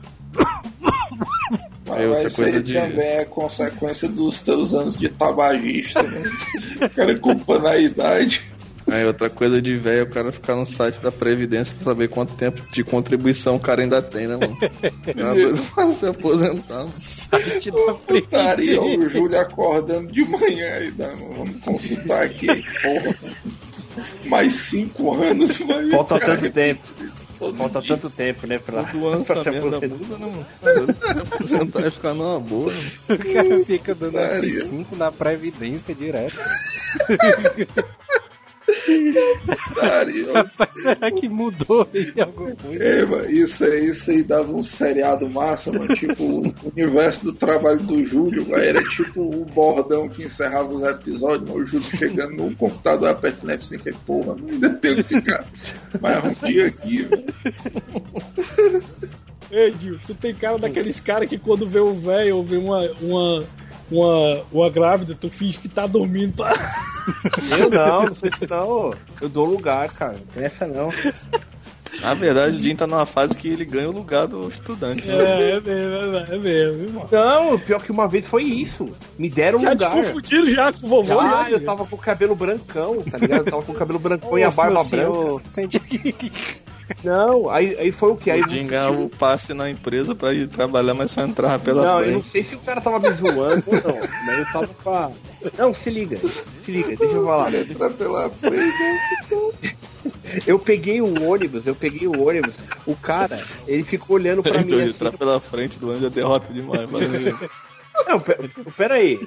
Mas, 1.86 2.00
É 2.00 2.06
mas 2.08 2.24
isso 2.32 2.42
aí 2.42 2.62
de- 2.62 2.72
também 2.72 3.06
é 3.06 3.24
consequência 3.24 4.08
dos 4.08 4.40
teus 4.42 4.74
anos 4.74 4.96
de 4.96 5.08
tabagista, 5.08 6.02
né? 6.02 6.22
O 6.82 6.90
cara 6.90 7.18
culpando 7.18 7.66
a 7.68 7.78
idade. 7.78 8.42
Aí 8.90 9.04
outra 9.04 9.28
coisa 9.28 9.60
de 9.60 9.76
velho 9.76 10.00
é 10.00 10.02
o 10.04 10.08
cara 10.10 10.30
ficar 10.30 10.54
no 10.54 10.64
site 10.64 11.00
da 11.00 11.10
Previdência 11.10 11.74
pra 11.74 11.84
saber 11.84 12.08
quanto 12.08 12.34
tempo 12.34 12.62
de 12.72 12.84
contribuição 12.84 13.56
o 13.56 13.60
cara 13.60 13.82
ainda 13.82 14.00
tem, 14.00 14.28
né, 14.28 14.36
mano? 14.36 14.56
É 15.06 15.24
uma 15.24 15.34
coisa 15.34 15.62
pra 15.74 15.92
se 15.92 16.06
aposentar. 16.06 16.86
Site 16.96 17.70
da 17.72 17.94
Putaria, 17.94 18.80
o 18.80 18.84
Previdência. 18.84 19.08
Júlio 19.10 19.40
acordando 19.40 20.12
de 20.12 20.24
manhã 20.24 20.78
e 20.80 20.90
dando, 20.92 21.34
vamos 21.34 21.56
consultar 21.64 22.22
aqui, 22.22 22.46
porra. 22.46 23.16
Mais 24.26 24.52
cinco 24.52 25.14
anos, 25.20 25.56
vai 25.56 25.90
Falta 25.90 26.18
tanto 26.20 26.50
tempo. 26.50 26.82
todo 27.38 27.56
Falta 27.56 27.80
dia. 27.80 27.96
tanto 27.96 28.10
tempo, 28.10 28.46
né, 28.46 28.58
pra, 28.58 28.84
Todo 28.84 29.08
ano 29.08 29.24
pra 29.24 29.40
essa 29.40 29.44
se 29.44 29.50
merda 29.50 29.88
muda, 29.88 30.18
né, 30.18 30.32
mano? 30.32 30.46
Se 31.02 31.18
aposentar 31.18 31.86
e 31.86 31.90
ficar 31.90 32.14
numa 32.14 32.38
boa, 32.38 32.72
né? 32.72 32.78
O 33.08 33.18
cara 33.34 33.64
fica 33.64 33.94
dando 33.94 34.12
Putaria. 34.12 34.64
F5 34.64 34.86
na 34.96 35.10
Previdência 35.10 35.94
direto. 35.94 36.38
Rapaz, 40.32 40.74
será 40.74 41.10
que 41.10 41.28
mudou 41.28 41.88
aí 41.94 42.12
alguma 42.20 42.54
coisa? 42.56 42.82
É, 42.82 43.06
mano, 43.06 43.30
isso 43.30 43.64
aí, 43.64 43.86
isso 43.86 44.10
aí 44.10 44.22
dava 44.22 44.52
um 44.52 44.62
seriado 44.62 45.28
massa, 45.28 45.72
mano. 45.72 45.94
Tipo, 45.94 46.24
o 46.24 46.54
universo 46.74 47.24
do 47.24 47.32
trabalho 47.32 47.80
do 47.80 48.04
Júlio, 48.04 48.48
mano, 48.48 48.62
era 48.62 48.82
tipo 48.88 49.22
o 49.22 49.44
bordão 49.44 50.08
que 50.08 50.24
encerrava 50.24 50.68
os 50.68 50.82
episódios, 50.82 51.48
mano, 51.48 51.62
o 51.62 51.66
Júlio 51.66 51.86
chegando 51.96 52.34
no 52.34 52.54
computador, 52.56 53.10
apertando 53.10 53.50
F5 53.50 53.86
e 53.86 53.92
porra, 53.92 54.34
mano, 54.34 54.48
ainda 54.50 54.70
tenho 54.70 54.96
que 54.96 55.14
ficar 55.14 55.44
mais 56.00 56.24
um 56.24 56.46
dia 56.46 56.66
aqui, 56.66 57.08
mano. 57.08 57.24
Ei, 59.50 59.70
Dinho, 59.70 60.00
tu 60.04 60.14
tem 60.14 60.34
cara 60.34 60.58
daqueles 60.58 60.98
caras 60.98 61.28
que 61.28 61.38
quando 61.38 61.66
vê 61.66 61.78
o 61.78 61.94
velho 61.94 62.38
ou 62.38 62.44
vê 62.44 62.56
uma, 62.56 62.80
uma, 63.00 63.44
uma, 63.90 64.44
uma 64.50 64.70
grávida, 64.70 65.14
tu 65.14 65.30
finge 65.30 65.58
que 65.58 65.68
tá 65.68 65.86
dormindo. 65.86 66.36
Tá? 66.36 66.52
Eu 67.58 67.70
não, 67.70 68.04
não 68.06 68.16
sei 68.16 68.30
se 68.38 68.46
não. 68.48 68.92
Eu 69.20 69.28
dou 69.28 69.44
lugar, 69.46 69.88
cara. 69.92 70.12
Não 70.14 70.26
tem 70.34 70.44
essa 70.44 70.66
não. 70.66 70.88
Na 72.02 72.12
verdade, 72.14 72.56
o 72.56 72.58
Jim 72.58 72.76
tá 72.76 72.86
numa 72.86 73.06
fase 73.06 73.34
que 73.36 73.48
ele 73.48 73.64
ganha 73.64 73.88
o 73.88 73.92
lugar 73.92 74.26
do 74.26 74.48
estudante. 74.48 75.06
né? 75.06 75.14
É, 75.14 75.50
é 75.52 75.60
mesmo, 75.60 76.16
é 76.34 76.38
mesmo, 76.38 76.82
irmão. 76.84 77.08
Não, 77.10 77.58
pior 77.58 77.80
que 77.82 77.90
uma 77.90 78.06
vez 78.06 78.26
foi 78.26 78.42
isso. 78.42 78.88
Me 79.18 79.30
deram 79.30 79.58
Já 79.58 79.74
te 79.74 79.84
lugar. 79.84 79.90
confundiram 79.92 80.50
já 80.50 80.72
com 80.72 80.86
o 80.86 80.88
vovô, 80.90 81.20
Ah, 81.20 81.44
já, 81.48 81.50
eu 81.56 81.64
tava 81.64 81.86
com 81.86 81.96
o 81.96 81.98
cabelo 81.98 82.34
brancão, 82.34 83.02
tá 83.02 83.16
ligado? 83.18 83.38
Eu 83.46 83.50
tava 83.50 83.62
com 83.62 83.72
o 83.72 83.74
cabelo 83.74 83.98
brancão 83.98 84.38
e 84.38 84.42
a 84.44 84.50
barba 84.50 84.74
branca. 84.74 84.88
senhor, 84.88 85.40
sente 85.44 85.78
que... 85.80 86.14
Não, 87.02 87.50
aí, 87.50 87.76
aí 87.78 87.90
foi 87.90 88.10
o 88.12 88.16
que? 88.16 88.30
Aí 88.30 88.40
O 88.40 88.48
Jim 88.48 88.66
ganhava 88.66 88.96
o 89.00 89.08
passe 89.08 89.52
na 89.52 89.68
empresa 89.68 90.14
pra 90.14 90.32
ir 90.32 90.46
trabalhar, 90.48 90.94
mas 90.94 91.10
só 91.10 91.22
entrava 91.22 91.58
pela 91.62 91.82
Não, 91.82 91.98
eu 92.00 92.04
frente. 92.04 92.14
não 92.14 92.22
sei 92.30 92.44
se 92.44 92.54
o 92.54 92.58
cara 92.60 92.80
tava 92.80 93.00
me 93.00 93.10
zoando 93.10 93.64
ou 93.66 93.74
não, 93.74 94.00
mas 94.24 94.38
eu 94.38 94.46
tava 94.52 94.66
com 94.68 94.90
a... 94.90 95.10
Não, 95.58 95.74
se 95.74 95.90
liga, 95.90 96.16
se 96.18 96.70
liga, 96.70 96.96
deixa 96.96 97.14
eu 97.14 97.24
falar. 97.24 97.54
Entra 97.54 97.90
pela 97.90 98.30
frente. 98.30 98.74
Eu 100.46 100.58
peguei 100.58 101.00
o 101.00 101.28
ônibus, 101.28 101.66
eu 101.66 101.74
peguei 101.74 102.06
o 102.06 102.26
ônibus, 102.26 102.54
o 102.86 102.94
cara, 102.94 103.40
ele 103.66 103.82
ficou 103.82 104.16
olhando 104.16 104.42
pra 104.42 104.60
Então, 104.60 104.76
mim 104.78 104.82
assim, 104.82 104.90
entrar 104.90 105.12
pela 105.12 105.40
frente 105.40 105.78
do 105.78 105.88
ônibus 105.88 106.06
é 106.06 106.10
derrota 106.10 106.52
demais. 106.52 106.88
Mas... 106.90 107.50
Não, 108.08 108.20
pe- 108.20 108.36
pera 108.76 108.94
aí. 108.94 109.18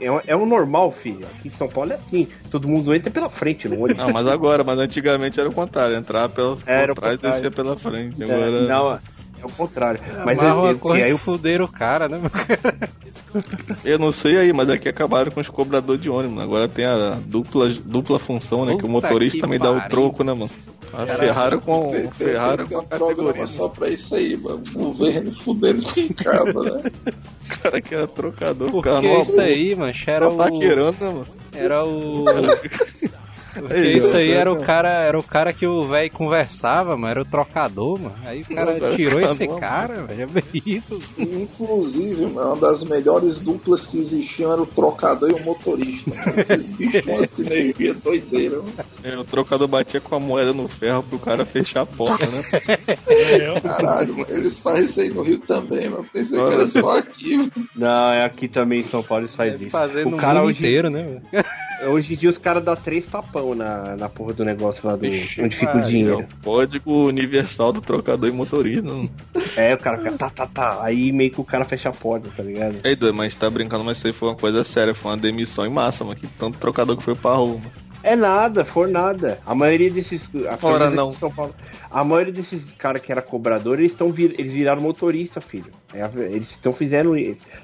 É, 0.00 0.32
é 0.32 0.36
um 0.36 0.46
normal, 0.46 0.92
filho. 1.02 1.26
Aqui 1.38 1.48
em 1.48 1.50
São 1.52 1.68
Paulo 1.68 1.92
é 1.92 1.94
assim. 1.96 2.28
Todo 2.50 2.68
mundo 2.68 2.94
entra 2.94 3.10
pela 3.10 3.30
frente 3.30 3.68
no 3.68 3.82
ônibus. 3.82 4.02
Não, 4.02 4.12
mas 4.12 4.26
agora, 4.26 4.62
mas 4.64 4.78
antigamente 4.78 5.38
era 5.40 5.48
o 5.48 5.52
contrário, 5.52 5.96
entrar 5.96 6.28
pela 6.28 6.56
por 6.56 6.90
o 6.90 6.94
trás 6.94 7.14
e 7.14 7.18
descer 7.18 7.52
pela 7.52 7.76
frente. 7.76 8.22
É, 8.22 8.24
Agora 8.26 8.50
não, 8.62 8.98
É 9.42 9.46
o 9.46 9.50
contrário. 9.50 10.00
Mas, 10.24 10.36
mas 10.36 10.38
é, 10.38 10.52
uma 10.52 10.94
aí 10.94 11.18
fuderam 11.18 11.64
o 11.64 11.68
cara, 11.68 12.08
né, 12.08 12.18
meu 12.18 12.30
cara? 12.30 12.74
Eu 13.84 13.98
não 13.98 14.12
sei 14.12 14.36
aí, 14.36 14.52
mas 14.52 14.70
aqui 14.70 14.88
acabaram 14.88 15.32
com 15.32 15.40
os 15.40 15.48
cobradores 15.48 16.00
de 16.00 16.08
ônibus. 16.08 16.40
Agora 16.40 16.68
tem 16.68 16.84
a 16.84 17.18
dupla, 17.26 17.68
dupla 17.68 18.18
função, 18.20 18.64
né? 18.64 18.72
Puta 18.72 18.82
que 18.82 18.86
o 18.86 18.90
motorista 18.90 19.40
também 19.40 19.58
dá 19.58 19.72
o 19.72 19.80
troco, 19.88 20.22
né, 20.22 20.32
mano? 20.32 20.50
Ferraram 21.18 21.60
com, 21.60 21.90
tem, 21.90 22.10
ferraram 22.10 22.66
tem, 22.66 22.66
tem, 22.66 22.76
com 22.76 22.94
a 22.94 22.98
categoria. 22.98 23.46
só 23.46 23.68
pra 23.68 23.88
isso 23.88 24.14
aí, 24.14 24.36
mano. 24.36 24.62
O 24.74 24.78
governo 24.78 25.30
fudendo 25.32 25.82
com 25.82 26.00
o 26.00 26.14
cara, 26.14 26.52
né? 26.52 26.90
O 27.42 27.62
cara 27.62 27.82
que 27.82 27.94
era 27.94 28.06
trocador, 28.06 28.70
Porque 28.70 28.88
cara, 28.88 29.20
isso 29.20 29.38
aí, 29.38 29.74
mano, 29.74 29.92
era 30.06 30.28
o... 30.28 30.36
Paquerando, 30.38 30.96
né, 31.00 31.10
mano? 31.10 31.26
Era 31.52 31.84
o... 31.84 32.24
Porque 33.54 33.80
isso 33.80 34.16
aí 34.16 34.30
era 34.30 34.52
o 34.52 34.62
cara, 34.62 34.90
era 34.90 35.18
o 35.18 35.22
cara 35.22 35.52
que 35.52 35.66
o 35.66 35.82
velho 35.82 36.10
conversava, 36.10 36.96
mano, 36.96 37.10
era 37.10 37.22
o 37.22 37.24
trocador, 37.24 38.00
mano. 38.00 38.14
Aí 38.24 38.42
o 38.42 38.54
cara 38.54 38.78
tirou 38.96 39.20
esse 39.20 39.46
cara, 39.46 40.02
velho. 40.02 40.28
Já 40.28 40.42
isso. 40.66 40.98
Inclusive, 41.18 42.26
mano, 42.26 42.52
uma 42.52 42.56
das 42.56 42.84
melhores 42.84 43.38
duplas 43.38 43.86
que 43.86 43.98
existiam 43.98 44.52
era 44.52 44.62
o 44.62 44.66
trocador 44.66 45.30
e 45.30 45.34
o 45.34 45.44
motorista. 45.44 46.10
Mano. 46.10 46.40
Esses 46.40 46.70
bichos 46.70 47.04
com 47.04 47.12
uma 47.12 47.24
sinergia 47.24 47.94
doideira, 47.94 48.56
mano. 48.56 48.72
É, 49.02 49.16
o 49.16 49.24
trocador 49.24 49.68
batia 49.68 50.00
com 50.00 50.14
a 50.14 50.20
moeda 50.20 50.52
no 50.52 50.68
ferro 50.68 51.02
pro 51.02 51.18
cara 51.18 51.44
fechar 51.44 51.82
a 51.82 51.86
porta, 51.86 52.26
né? 52.26 52.42
Caralho, 53.60 54.18
mano, 54.18 54.26
eles 54.30 54.58
fazem 54.58 54.84
isso 54.84 55.00
aí 55.00 55.10
no 55.10 55.22
Rio 55.22 55.38
também, 55.38 55.88
mano. 55.88 56.06
Pensei 56.12 56.38
que 56.38 56.54
era 56.54 56.66
só 56.66 56.98
aqui, 56.98 57.36
mano. 57.36 57.52
Não, 57.76 58.12
é 58.12 58.24
aqui 58.24 58.48
também 58.48 58.80
em 58.80 58.88
São 58.88 59.02
Paulo 59.02 59.24
eles 59.24 59.36
fazem 59.36 59.54
é 59.54 59.56
isso. 59.56 59.70
Fazendo 59.70 60.14
o 60.14 60.16
cara 60.16 60.42
hoje... 60.42 60.58
inteiro, 60.58 60.90
né? 60.90 61.20
Hoje 61.86 62.14
em 62.14 62.16
dia 62.16 62.30
os 62.30 62.38
caras 62.38 62.64
dão 62.64 62.76
três 62.76 63.04
tapão 63.06 63.54
na, 63.54 63.96
na 63.96 64.08
porra 64.08 64.32
do 64.32 64.44
negócio 64.44 64.80
lá 64.86 64.96
do 64.96 65.06
Ixi, 65.06 65.42
onde 65.42 65.56
fica 65.56 65.78
o 65.78 65.80
dinheiro. 65.80 66.12
É 66.12 66.14
o 66.16 66.26
código 66.42 67.06
universal 67.06 67.72
do 67.72 67.80
trocador 67.80 68.28
e 68.28 68.32
motorista. 68.32 68.88
É, 69.56 69.74
o 69.74 69.78
cara 69.78 69.98
fica 69.98 70.12
tá, 70.12 70.30
tá, 70.30 70.46
tá. 70.46 70.84
Aí 70.84 71.12
meio 71.12 71.30
que 71.30 71.40
o 71.40 71.44
cara 71.44 71.64
fecha 71.64 71.88
a 71.88 71.92
porta, 71.92 72.28
tá 72.36 72.42
ligado? 72.42 72.76
Ei, 72.84 72.94
doido, 72.94 73.14
mas 73.14 73.34
tá 73.34 73.48
brincando, 73.50 73.84
mas 73.84 73.98
isso 73.98 74.06
aí 74.06 74.12
foi 74.12 74.28
uma 74.28 74.36
coisa 74.36 74.64
séria, 74.64 74.94
foi 74.94 75.10
uma 75.10 75.16
demissão 75.16 75.66
em 75.66 75.70
massa, 75.70 76.04
mano. 76.04 76.16
Que 76.16 76.26
tanto 76.26 76.58
trocador 76.58 76.96
que 76.96 77.02
foi 77.02 77.14
pra 77.14 77.34
rua, 77.34 77.58
mano. 77.58 77.91
É 78.02 78.16
nada, 78.16 78.64
for 78.64 78.88
nada. 78.88 79.38
A 79.46 79.54
maioria 79.54 79.90
desses. 79.90 80.22
A 80.48 80.56
Fora 80.56 80.90
não. 80.90 81.12
São 81.12 81.30
Paulo, 81.30 81.54
a 81.90 82.02
maioria 82.02 82.32
desses 82.32 82.62
caras 82.72 83.00
que 83.00 83.12
era 83.12 83.22
cobrador, 83.22 83.78
eles 83.78 83.92
estão 83.92 84.10
vir, 84.10 84.34
eles 84.38 84.52
viraram 84.52 84.82
motorista, 84.82 85.40
filho. 85.40 85.70
É, 85.94 86.04
eles 86.30 86.48
estão 86.48 86.72
fazendo. 86.72 87.14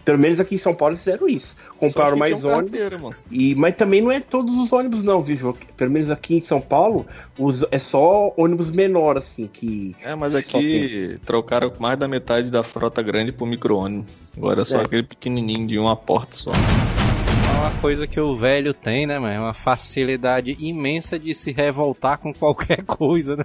Pelo 0.04 0.18
menos 0.18 0.38
aqui 0.38 0.54
em 0.54 0.58
São 0.58 0.74
Paulo 0.74 0.94
eles 0.94 1.04
fizeram 1.04 1.28
isso. 1.28 1.54
Compraram 1.78 2.16
mais 2.16 2.32
ônibus. 2.32 2.78
Carteira, 2.80 3.00
e, 3.30 3.54
mas 3.54 3.76
também 3.76 4.02
não 4.02 4.10
é 4.10 4.20
todos 4.20 4.54
os 4.58 4.72
ônibus, 4.72 5.04
não, 5.04 5.20
viu? 5.20 5.56
Pelo 5.76 5.90
menos 5.90 6.10
aqui 6.10 6.36
em 6.36 6.46
São 6.46 6.60
Paulo, 6.60 7.06
os, 7.38 7.64
é 7.70 7.78
só 7.78 8.32
ônibus 8.36 8.70
menor, 8.70 9.18
assim, 9.18 9.46
que. 9.46 9.94
É, 10.02 10.14
mas 10.14 10.34
aqui 10.34 11.18
trocaram 11.24 11.72
mais 11.78 11.96
da 11.96 12.08
metade 12.08 12.50
da 12.50 12.62
frota 12.62 13.02
grande 13.02 13.32
por 13.32 13.46
micro-ônibus. 13.46 14.12
Agora 14.36 14.62
é 14.62 14.64
só 14.64 14.78
é. 14.78 14.82
aquele 14.82 15.02
pequenininho 15.02 15.66
de 15.66 15.78
uma 15.78 15.96
porta 15.96 16.36
só 16.36 16.52
uma 17.58 17.70
coisa 17.80 18.06
que 18.06 18.20
o 18.20 18.36
velho 18.36 18.72
tem, 18.72 19.06
né, 19.06 19.18
mano? 19.18 19.34
É 19.34 19.40
uma 19.40 19.54
facilidade 19.54 20.56
imensa 20.60 21.18
de 21.18 21.34
se 21.34 21.50
revoltar 21.50 22.18
com 22.18 22.32
qualquer 22.32 22.82
coisa, 22.86 23.36
né? 23.36 23.44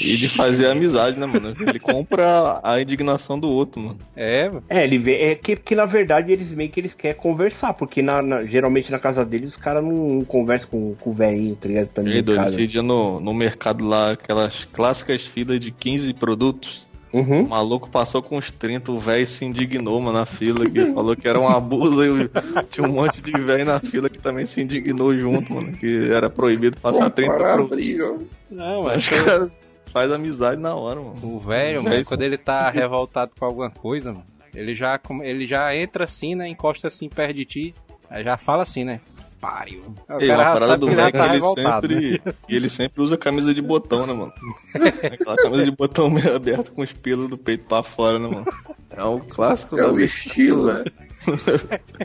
E 0.00 0.16
de 0.16 0.28
fazer 0.28 0.66
amizade, 0.66 1.18
né, 1.18 1.26
mano? 1.26 1.54
Ele 1.60 1.78
compra 1.78 2.60
a 2.62 2.80
indignação 2.80 3.38
do 3.38 3.48
outro, 3.48 3.80
mano. 3.80 3.98
É, 4.16 4.48
mano. 4.48 4.64
É, 4.68 4.84
ele 4.84 4.98
vê. 4.98 5.30
É 5.30 5.34
que, 5.34 5.56
que 5.56 5.74
na 5.74 5.84
verdade 5.84 6.32
eles 6.32 6.50
meio 6.50 6.70
que 6.70 6.80
eles 6.80 6.94
querem 6.94 7.16
conversar, 7.16 7.74
porque 7.74 8.02
na, 8.02 8.22
na 8.22 8.44
geralmente 8.44 8.90
na 8.90 8.98
casa 8.98 9.24
deles 9.24 9.50
os 9.50 9.56
caras 9.56 9.82
não, 9.82 9.92
não, 9.92 10.24
conversam 10.24 10.68
com, 10.70 10.94
com 10.94 11.10
o 11.10 11.14
velhinho, 11.14 11.56
tá 11.56 11.68
ligado? 11.68 11.88
Tá 11.88 12.02
e 12.02 12.22
doido, 12.22 12.42
esse 12.44 12.66
dia 12.66 12.82
no, 12.82 13.20
no 13.20 13.34
mercado 13.34 13.86
lá, 13.86 14.12
aquelas 14.12 14.64
clássicas 14.64 15.26
filas 15.26 15.60
de 15.60 15.70
15 15.70 16.14
produtos. 16.14 16.87
Uhum. 17.12 17.44
O 17.44 17.48
maluco 17.48 17.88
passou 17.88 18.22
com 18.22 18.36
uns 18.36 18.50
30, 18.50 18.92
o 18.92 18.98
velho 18.98 19.26
se 19.26 19.44
indignou, 19.44 20.00
mano, 20.00 20.18
na 20.18 20.26
fila, 20.26 20.68
que 20.68 20.92
falou 20.92 21.16
que 21.16 21.26
era 21.26 21.40
um 21.40 21.48
abuso 21.48 22.04
e 22.04 22.30
tinha 22.68 22.86
um 22.86 22.92
monte 22.92 23.22
de 23.22 23.32
velho 23.32 23.64
na 23.64 23.80
fila 23.80 24.10
que 24.10 24.18
também 24.18 24.44
se 24.44 24.60
indignou 24.60 25.14
junto, 25.14 25.52
mano, 25.52 25.72
que 25.76 26.10
era 26.12 26.28
proibido 26.28 26.78
passar 26.80 27.10
30 27.10 27.54
pro... 27.54 27.68
briga. 27.68 28.18
Não, 28.50 28.82
mas 28.84 29.08
faz 29.92 30.12
amizade 30.12 30.60
na 30.60 30.74
hora, 30.74 31.00
mano. 31.00 31.18
O 31.22 31.38
velho, 31.38 31.82
mano, 31.82 32.04
quando 32.04 32.22
ele 32.22 32.36
tá 32.36 32.70
revoltado 32.70 33.32
com 33.38 33.44
alguma 33.44 33.70
coisa, 33.70 34.12
mano, 34.12 34.26
ele 34.54 34.74
já, 34.74 35.00
ele 35.22 35.46
já 35.46 35.74
entra 35.74 36.04
assim, 36.04 36.34
né, 36.34 36.46
encosta 36.46 36.88
assim 36.88 37.08
perto 37.08 37.34
de 37.34 37.44
ti, 37.44 37.74
aí 38.10 38.22
já 38.22 38.36
fala 38.36 38.62
assim, 38.62 38.84
né, 38.84 39.00
pariu. 39.40 39.82
O 40.08 40.20
Ei, 40.20 40.28
cara 40.28 40.50
a 40.50 40.52
parada 40.52 40.76
do 40.76 40.90
Mac, 40.90 41.12
tá 41.12 41.34
ele 41.34 41.44
sempre, 41.44 42.22
né? 42.24 42.34
ele 42.48 42.68
sempre 42.68 43.02
usa 43.02 43.16
camisa 43.16 43.54
de 43.54 43.62
botão, 43.62 44.06
né, 44.06 44.12
mano? 44.12 44.32
Aquela 44.74 45.36
camisa 45.36 45.64
de 45.64 45.70
botão 45.70 46.10
meio 46.10 46.34
aberta 46.34 46.70
com 46.70 46.82
os 46.82 46.92
pelos 46.92 47.28
do 47.28 47.38
peito 47.38 47.64
pra 47.64 47.82
fora, 47.82 48.18
né, 48.18 48.28
mano? 48.28 48.46
É 48.90 49.04
um 49.04 49.20
clássico. 49.20 49.78
É 49.78 49.86
o 49.86 50.00
estilo, 50.00 50.66
né? 50.66 50.84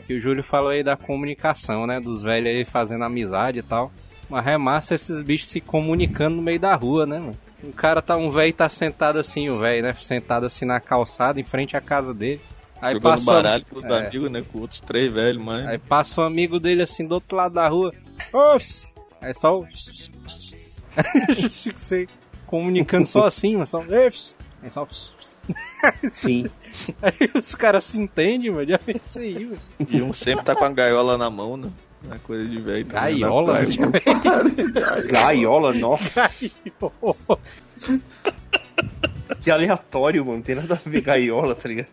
e 0.08 0.14
o 0.14 0.20
Júlio 0.20 0.42
falou 0.42 0.70
aí 0.70 0.82
da 0.82 0.96
comunicação, 0.96 1.86
né? 1.86 2.00
Dos 2.00 2.22
velhos 2.22 2.48
aí 2.48 2.64
fazendo 2.64 3.04
amizade 3.04 3.58
e 3.58 3.62
tal. 3.62 3.92
Uma 4.28 4.40
remassa 4.40 4.94
esses 4.94 5.20
bichos 5.22 5.48
se 5.48 5.60
comunicando 5.60 6.36
no 6.36 6.42
meio 6.42 6.60
da 6.60 6.74
rua, 6.74 7.06
né, 7.06 7.18
mano? 7.18 7.36
O 7.62 7.72
cara 7.72 8.02
tá, 8.02 8.16
um 8.16 8.30
velho 8.30 8.52
tá 8.52 8.68
sentado 8.68 9.18
assim, 9.18 9.48
o 9.48 9.58
velho, 9.58 9.82
né? 9.82 9.94
Sentado 9.94 10.46
assim 10.46 10.64
na 10.64 10.80
calçada, 10.80 11.40
em 11.40 11.44
frente 11.44 11.76
à 11.76 11.80
casa 11.80 12.12
dele. 12.12 12.40
Aí 12.84 12.94
Jogando 12.96 13.12
passa 13.14 13.32
baralho 13.32 13.64
com 13.64 13.78
os 13.78 13.84
é. 13.86 13.96
amigos, 13.96 14.30
né? 14.30 14.44
Com 14.52 14.58
outros 14.58 14.82
três 14.82 15.10
velhos, 15.10 15.42
mas. 15.42 15.66
Aí 15.66 15.78
passa 15.78 16.20
um 16.20 16.24
amigo 16.24 16.60
dele 16.60 16.82
assim 16.82 17.06
do 17.06 17.14
outro 17.14 17.34
lado 17.34 17.54
da 17.54 17.66
rua. 17.66 17.94
Ops! 18.30 18.86
Aí 19.22 19.32
só 19.32 19.58
o. 19.58 19.66
Fico 21.50 22.12
comunicando 22.46 23.06
só 23.06 23.24
assim, 23.24 23.56
mas 23.56 23.70
só. 23.70 23.80
Aí 23.80 24.70
só. 24.70 24.86
Sim. 26.12 26.50
Aí 27.00 27.30
os 27.34 27.54
caras 27.54 27.84
se 27.84 27.98
entendem, 27.98 28.50
mano. 28.50 28.68
Já 28.68 28.78
pensei, 28.78 29.46
mano. 29.46 29.58
E 29.88 30.02
um 30.02 30.12
sempre 30.12 30.44
tá 30.44 30.54
com 30.54 30.66
a 30.66 30.68
gaiola 30.68 31.16
na 31.16 31.30
mão, 31.30 31.56
né? 31.56 31.72
É 32.10 32.18
coisa 32.18 32.46
de 32.46 32.60
velho. 32.60 32.84
Tá 32.84 33.00
gaiola? 33.00 33.60
Gaiola, 35.10 35.72
nossa. 35.72 36.10
Gaiola. 36.70 37.38
Que 39.42 39.50
aleatório, 39.50 40.24
mano. 40.24 40.38
Não 40.38 40.42
tem 40.42 40.54
nada 40.54 40.74
a 40.74 40.88
ver 40.88 41.00
gaiola, 41.00 41.54
tá 41.54 41.68
ligado? 41.68 41.88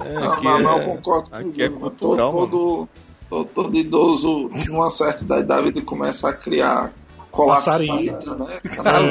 É, 0.00 0.16
ah, 0.16 0.36
mas, 0.42 0.66
é, 0.66 0.74
eu 0.74 0.84
concordo 0.84 1.30
com 1.30 1.36
o 1.36 1.62
é 1.62 1.68
cultural, 1.68 2.30
todo, 2.30 2.88
todo, 3.30 3.44
todo, 3.46 3.76
idoso, 3.76 4.50
numa 4.68 4.90
certa 4.90 5.24
idade 5.24 5.46
da 5.46 5.60
vida, 5.60 5.80
começa 5.82 6.28
a 6.28 6.32
criar 6.32 6.92
colapsita, 7.30 8.36
né? 8.36 8.60
Canal 8.74 9.02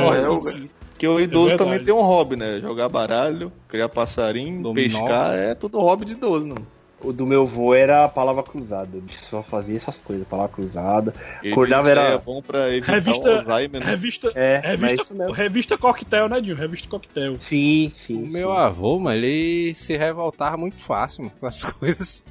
Porque 0.92 1.08
o 1.08 1.20
idoso 1.20 1.52
é 1.52 1.58
também 1.58 1.84
tem 1.84 1.94
um 1.94 2.02
hobby, 2.02 2.36
né? 2.36 2.60
Jogar 2.60 2.90
baralho, 2.90 3.52
criar 3.68 3.90
passarinho, 3.90 4.62
Dominó. 4.62 5.00
pescar, 5.00 5.36
é 5.36 5.56
tudo 5.56 5.80
hobby 5.80 6.06
de 6.06 6.14
idoso, 6.14 6.48
não. 6.48 6.73
O 7.04 7.12
do 7.12 7.26
meu 7.26 7.44
avô 7.44 7.76
era 7.76 8.06
a 8.06 8.10
palavra 8.10 8.42
cruzada. 8.44 8.90
Ele 8.94 9.06
só 9.30 9.44
fazia 9.44 9.78
essas 9.78 9.98
coisas, 9.98 10.26
palavra 10.28 10.54
cruzada. 10.54 11.14
Acordava 11.52 11.90
era. 11.90 12.02
É 12.02 12.18
bom 12.18 12.42
pra 12.42 12.70
evitar 12.70 12.94
revista, 12.94 13.30
o 13.30 13.38
Alzheimer, 13.40 13.82
né? 13.82 13.92
Revista, 13.92 14.32
é, 14.36 14.60
revista, 14.60 15.06
revista 15.34 15.78
coquetel, 15.78 16.30
né, 16.30 16.40
Dinho? 16.40 16.56
Revista 16.56 16.88
coquetel. 16.88 17.38
Sim, 17.48 17.92
sim. 18.08 18.22
O 18.22 18.26
sim. 18.26 18.32
meu 18.32 18.52
avô, 18.54 18.98
mano, 19.00 19.18
ele 19.18 19.76
se 19.76 19.98
revoltava 19.98 20.56
muito 20.56 20.82
fácil 20.82 21.26
mano, 21.26 21.36
com 21.40 21.46
as 21.46 21.64
coisas. 21.74 22.24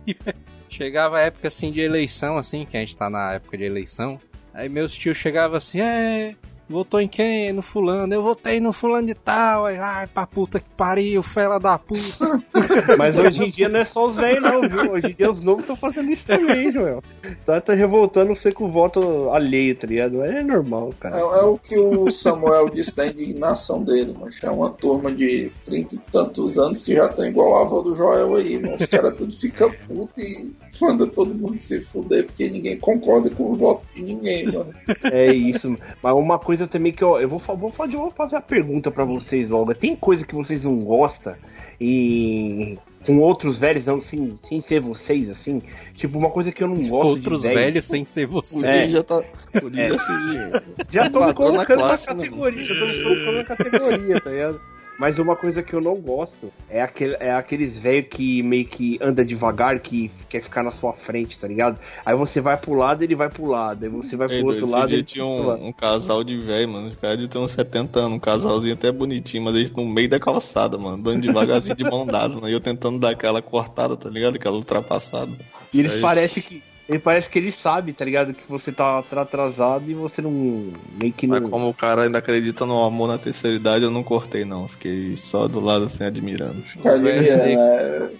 Chegava 0.70 1.18
a 1.18 1.20
época 1.20 1.48
assim 1.48 1.70
de 1.70 1.80
eleição, 1.80 2.38
assim, 2.38 2.64
que 2.64 2.76
a 2.76 2.80
gente 2.80 2.96
tá 2.96 3.10
na 3.10 3.34
época 3.34 3.58
de 3.58 3.64
eleição. 3.64 4.18
Aí 4.54 4.68
meus 4.68 4.92
tios 4.94 5.18
chegavam 5.18 5.56
assim, 5.56 5.80
é 5.80 6.34
Votou 6.68 7.00
em 7.00 7.08
quem? 7.08 7.52
No 7.52 7.62
fulano. 7.62 8.12
Eu 8.14 8.22
votei 8.22 8.60
no 8.60 8.72
fulano 8.72 9.06
de 9.06 9.14
tal. 9.14 9.66
Aí, 9.66 9.76
ai, 9.76 10.06
pra 10.06 10.26
puta 10.26 10.60
que 10.60 10.68
pariu, 10.76 11.22
fela 11.22 11.58
da 11.58 11.78
puta. 11.78 12.42
Mas 12.96 13.16
hoje 13.18 13.42
em 13.42 13.50
dia 13.50 13.68
não 13.68 13.80
é 13.80 13.84
só 13.84 14.08
os 14.08 14.16
velhos, 14.16 14.42
não, 14.42 14.60
viu? 14.62 14.92
Hoje 14.92 15.08
em 15.08 15.14
dia 15.14 15.30
os 15.30 15.44
novos 15.44 15.62
estão 15.62 15.76
fazendo 15.76 16.10
isso 16.10 16.24
também, 16.24 16.72
Joel. 16.72 17.02
Tá, 17.44 17.60
tá 17.60 17.74
revoltando 17.74 18.34
você 18.34 18.50
com 18.50 18.64
o 18.64 18.70
voto 18.70 19.30
alheio, 19.30 19.76
tá 19.76 19.86
ligado? 19.86 20.22
É 20.22 20.42
normal, 20.42 20.94
cara. 20.98 21.16
É, 21.16 21.20
é 21.20 21.42
o 21.44 21.58
que 21.58 21.78
o 21.78 22.10
Samuel 22.10 22.70
disse 22.70 22.96
da 22.96 23.06
indignação 23.06 23.82
dele, 23.82 24.14
mas 24.18 24.42
é 24.42 24.50
uma 24.50 24.70
turma 24.70 25.12
de 25.12 25.50
trinta 25.64 25.94
e 25.94 25.98
tantos 25.98 26.58
anos 26.58 26.84
que 26.84 26.94
já 26.94 27.08
tá 27.08 27.26
igual 27.26 27.56
a 27.56 27.62
avó 27.62 27.82
do 27.82 27.94
Joel 27.94 28.34
aí, 28.34 28.60
mano. 28.60 28.76
Os 28.80 28.86
caras 28.86 29.14
tudo 29.16 29.32
ficam 29.32 29.70
puto 29.86 30.20
e 30.20 30.52
manda 30.80 31.06
todo 31.06 31.34
mundo 31.34 31.58
se 31.58 31.80
fuder 31.80 32.26
porque 32.26 32.48
ninguém 32.48 32.78
concorda 32.78 33.30
com 33.30 33.52
o 33.52 33.56
voto 33.56 33.82
de 33.94 34.02
ninguém, 34.02 34.46
mano. 34.46 34.74
É 35.04 35.32
isso. 35.32 35.76
Mas 36.02 36.14
uma 36.14 36.38
coisa 36.38 36.61
também 36.68 36.92
que 36.92 37.02
eu, 37.02 37.18
eu 37.20 37.28
vou, 37.28 37.40
vou, 37.56 37.70
fazer, 37.70 37.96
vou 37.96 38.10
fazer 38.10 38.36
a 38.36 38.40
pergunta 38.40 38.90
para 38.90 39.04
vocês, 39.04 39.50
Olga. 39.50 39.74
Tem 39.74 39.94
coisa 39.96 40.24
que 40.24 40.34
vocês 40.34 40.64
não 40.64 40.76
gostam 40.78 41.34
e 41.80 42.78
com 43.04 43.18
outros 43.18 43.58
velhos, 43.58 43.84
não, 43.84 44.00
sem, 44.02 44.38
sem 44.48 44.62
ser 44.62 44.80
vocês, 44.80 45.28
assim. 45.30 45.60
Tipo, 45.96 46.18
uma 46.18 46.30
coisa 46.30 46.52
que 46.52 46.62
eu 46.62 46.68
não 46.68 46.76
gosto 46.76 47.08
Outros 47.08 47.42
velho. 47.42 47.56
velhos 47.56 47.84
sem 47.84 48.04
ser 48.04 48.26
vocês. 48.26 48.64
É. 48.64 48.86
Já 48.86 49.02
tá. 49.02 49.22
É. 49.54 50.62
Já 50.90 51.10
tô 51.10 51.24
me 51.26 51.34
colocando 51.34 51.56
na, 51.56 51.66
classe, 51.66 52.08
na 52.08 52.14
né, 52.14 52.24
categoria. 52.24 52.60
Né? 52.60 52.64
Já 52.64 52.74
tô 52.74 52.86
me 52.86 53.02
colocando 53.02 53.36
na 53.36 53.44
categoria, 53.44 54.20
tá 54.20 54.30
ligado? 54.30 54.60
Mas 54.98 55.18
uma 55.18 55.34
coisa 55.34 55.62
que 55.62 55.74
eu 55.74 55.80
não 55.80 55.96
gosto 55.96 56.52
é, 56.68 56.80
aquele, 56.82 57.16
é 57.18 57.32
aqueles 57.32 57.76
velhos 57.80 58.06
que 58.08 58.42
meio 58.42 58.66
que 58.66 58.98
anda 59.02 59.24
devagar, 59.24 59.80
que 59.80 60.10
quer 60.28 60.42
ficar 60.42 60.62
na 60.62 60.70
sua 60.72 60.92
frente, 60.92 61.38
tá 61.40 61.48
ligado? 61.48 61.78
Aí 62.04 62.14
você 62.14 62.40
vai 62.40 62.56
pro 62.56 62.74
lado, 62.74 63.02
ele 63.02 63.14
vai 63.16 63.28
pro 63.28 63.46
lado. 63.46 63.84
Aí 63.84 63.88
você 63.90 64.16
vai 64.16 64.28
pro 64.28 64.36
Ei, 64.36 64.42
outro 64.44 64.70
lado. 64.70 64.88
dia 64.88 65.02
tinha 65.02 65.24
um, 65.24 65.68
um 65.68 65.72
casal 65.72 66.22
de 66.22 66.36
velho, 66.38 66.68
mano. 66.68 66.88
Os 66.88 66.96
caras 66.96 67.28
de 67.28 67.38
uns 67.38 67.50
70 67.52 67.98
anos, 67.98 68.12
um 68.12 68.18
casalzinho 68.20 68.74
até 68.74 68.92
bonitinho, 68.92 69.42
mas 69.42 69.54
eles 69.56 69.70
no 69.72 69.84
meio 69.86 70.08
da 70.08 70.20
calçada, 70.20 70.78
mano, 70.78 70.96
andando 70.96 71.20
devagarzinho 71.22 71.74
de 71.76 71.84
mão 71.84 72.06
dada, 72.06 72.34
mano. 72.34 72.48
E 72.48 72.52
eu 72.52 72.60
tentando 72.60 72.98
dar 72.98 73.10
aquela 73.10 73.42
cortada, 73.42 73.96
tá 73.96 74.08
ligado? 74.08 74.36
Aquela 74.36 74.56
ultrapassada. 74.56 75.32
E 75.72 75.80
eles 75.80 75.92
Aí- 75.94 76.00
parecem 76.00 76.42
que. 76.44 76.62
Ele 76.92 76.98
parece 76.98 77.26
que 77.30 77.38
ele 77.38 77.50
sabe, 77.52 77.94
tá 77.94 78.04
ligado? 78.04 78.34
Que 78.34 78.42
você 78.46 78.70
tá 78.70 78.98
atrasado 78.98 79.90
e 79.90 79.94
você 79.94 80.20
não. 80.20 80.30
meio 80.30 81.10
que 81.16 81.26
não. 81.26 81.40
Mas 81.40 81.50
como 81.50 81.70
o 81.70 81.72
cara 81.72 82.02
ainda 82.02 82.18
acredita 82.18 82.66
no 82.66 82.84
amor 82.84 83.08
na 83.08 83.16
terceira 83.16 83.56
idade, 83.56 83.82
eu 83.82 83.90
não 83.90 84.02
cortei, 84.02 84.44
não. 84.44 84.68
Fiquei 84.68 85.16
só 85.16 85.48
do 85.48 85.58
lado 85.58 85.86
assim, 85.86 86.04
admirando. 86.04 86.62
O 86.78 86.82
velho, 86.82 87.32
ali, 87.32 87.56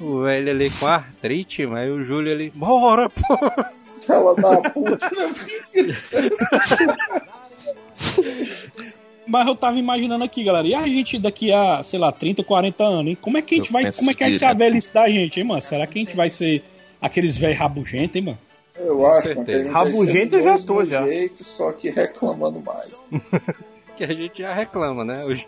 o 0.00 0.22
velho 0.22 0.50
ali 0.50 0.70
com 0.70 0.86
artrite, 0.86 1.66
mas 1.66 1.90
o 1.90 2.02
Júlio 2.02 2.32
ali, 2.32 2.50
bora, 2.54 3.10
pô! 3.10 3.38
Fala 4.06 4.34
da 4.36 4.70
puta. 4.70 5.10
Mas 9.26 9.46
eu 9.46 9.54
tava 9.54 9.78
imaginando 9.78 10.24
aqui, 10.24 10.42
galera. 10.42 10.66
E 10.66 10.74
a 10.74 10.86
gente 10.86 11.18
daqui 11.18 11.52
a, 11.52 11.82
sei 11.82 11.98
lá, 11.98 12.10
30, 12.10 12.42
40 12.42 12.84
anos, 12.84 13.06
hein? 13.06 13.18
Como 13.20 13.36
é 13.36 13.42
que 13.42 13.54
a 13.54 13.58
gente 13.58 13.66
Eu 13.66 13.72
vai. 13.74 13.92
Como 13.92 14.10
é 14.10 14.14
que 14.14 14.24
vai 14.24 14.32
ser 14.32 14.46
a 14.46 14.54
velhice 14.54 14.90
da 14.94 15.06
gente, 15.10 15.38
hein, 15.40 15.44
mano? 15.44 15.60
Será 15.60 15.86
que 15.86 15.98
a 15.98 16.02
gente 16.02 16.16
vai 16.16 16.30
ser 16.30 16.64
aqueles 17.02 17.36
velhos 17.36 17.58
rabugentos, 17.58 18.16
hein, 18.16 18.22
mano? 18.22 18.38
Eu 18.76 19.06
acho 19.06 19.34
que 19.34 19.44
ser 19.44 19.66
Rabugento 19.68 20.36
eu 20.36 20.42
já 20.42 20.58
tô, 20.66 20.84
já. 20.84 21.06
jeito, 21.06 21.44
só 21.44 21.72
que 21.72 21.90
reclamando 21.90 22.60
mais. 22.60 23.02
Que 23.94 24.04
a 24.04 24.08
gente 24.08 24.40
já 24.40 24.54
reclama, 24.54 25.04
né? 25.04 25.22
Hoje 25.26 25.46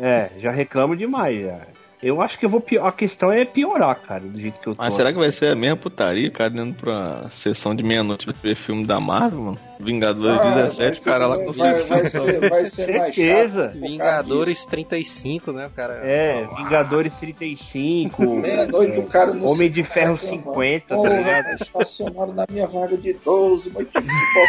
É, 0.00 0.30
já 0.38 0.52
reclamo 0.52 0.94
demais, 0.96 1.40
já. 1.42 1.58
Eu 2.02 2.20
acho 2.22 2.38
que 2.38 2.46
eu 2.46 2.50
vou 2.50 2.60
pior. 2.62 2.86
A 2.86 2.92
questão 2.92 3.30
é 3.30 3.44
piorar, 3.44 4.00
cara, 4.00 4.20
do 4.20 4.40
jeito 4.40 4.58
que 4.58 4.66
eu 4.68 4.74
tô. 4.74 4.82
Mas 4.82 4.94
será 4.94 5.12
que 5.12 5.18
vai 5.18 5.30
ser 5.30 5.48
a 5.48 5.54
mesma 5.54 5.76
putaria, 5.76 6.30
cara, 6.30 6.48
dentro 6.48 6.74
pra 6.80 7.28
sessão 7.28 7.74
de 7.74 7.82
meia-noite 7.82 8.24
pra 8.24 8.34
ver 8.42 8.54
filme 8.54 8.86
da 8.86 8.98
Marvel, 8.98 9.38
mano? 9.40 9.58
Vingadores 9.78 10.38
Ah, 10.40 10.54
17, 10.54 10.78
vai 10.82 10.94
ser- 10.94 11.04
cara 11.04 11.26
lá 11.26 11.36
com 11.44 11.52
vai- 11.52 11.72
60. 11.74 11.94
vai 12.00 12.08
ser- 12.08 12.50
vai 12.50 12.64
ser 12.66 12.98
mais 12.98 13.14
Certeza. 13.14 13.64
chato. 13.72 13.80
Vingadores 13.80 14.66
35, 14.66 15.52
né, 15.52 15.70
cara? 15.76 16.00
É, 16.04 16.46
Vingadores 16.56 17.12
35. 17.20 18.22
Meia-noite 18.36 18.98
o 18.98 19.02
cara 19.04 19.32
no 19.34 19.50
Homem 19.50 19.70
de 19.70 19.82
Ferro 19.84 20.14
reclamando. 20.14 20.42
50, 20.44 20.96
tá 20.96 21.08
ligado? 21.08 21.46
estacionaram 21.62 22.32
na 22.32 22.44
minha 22.50 22.66
vaga 22.66 22.96
de 22.96 23.12
12, 23.12 23.72
mas 23.74 23.86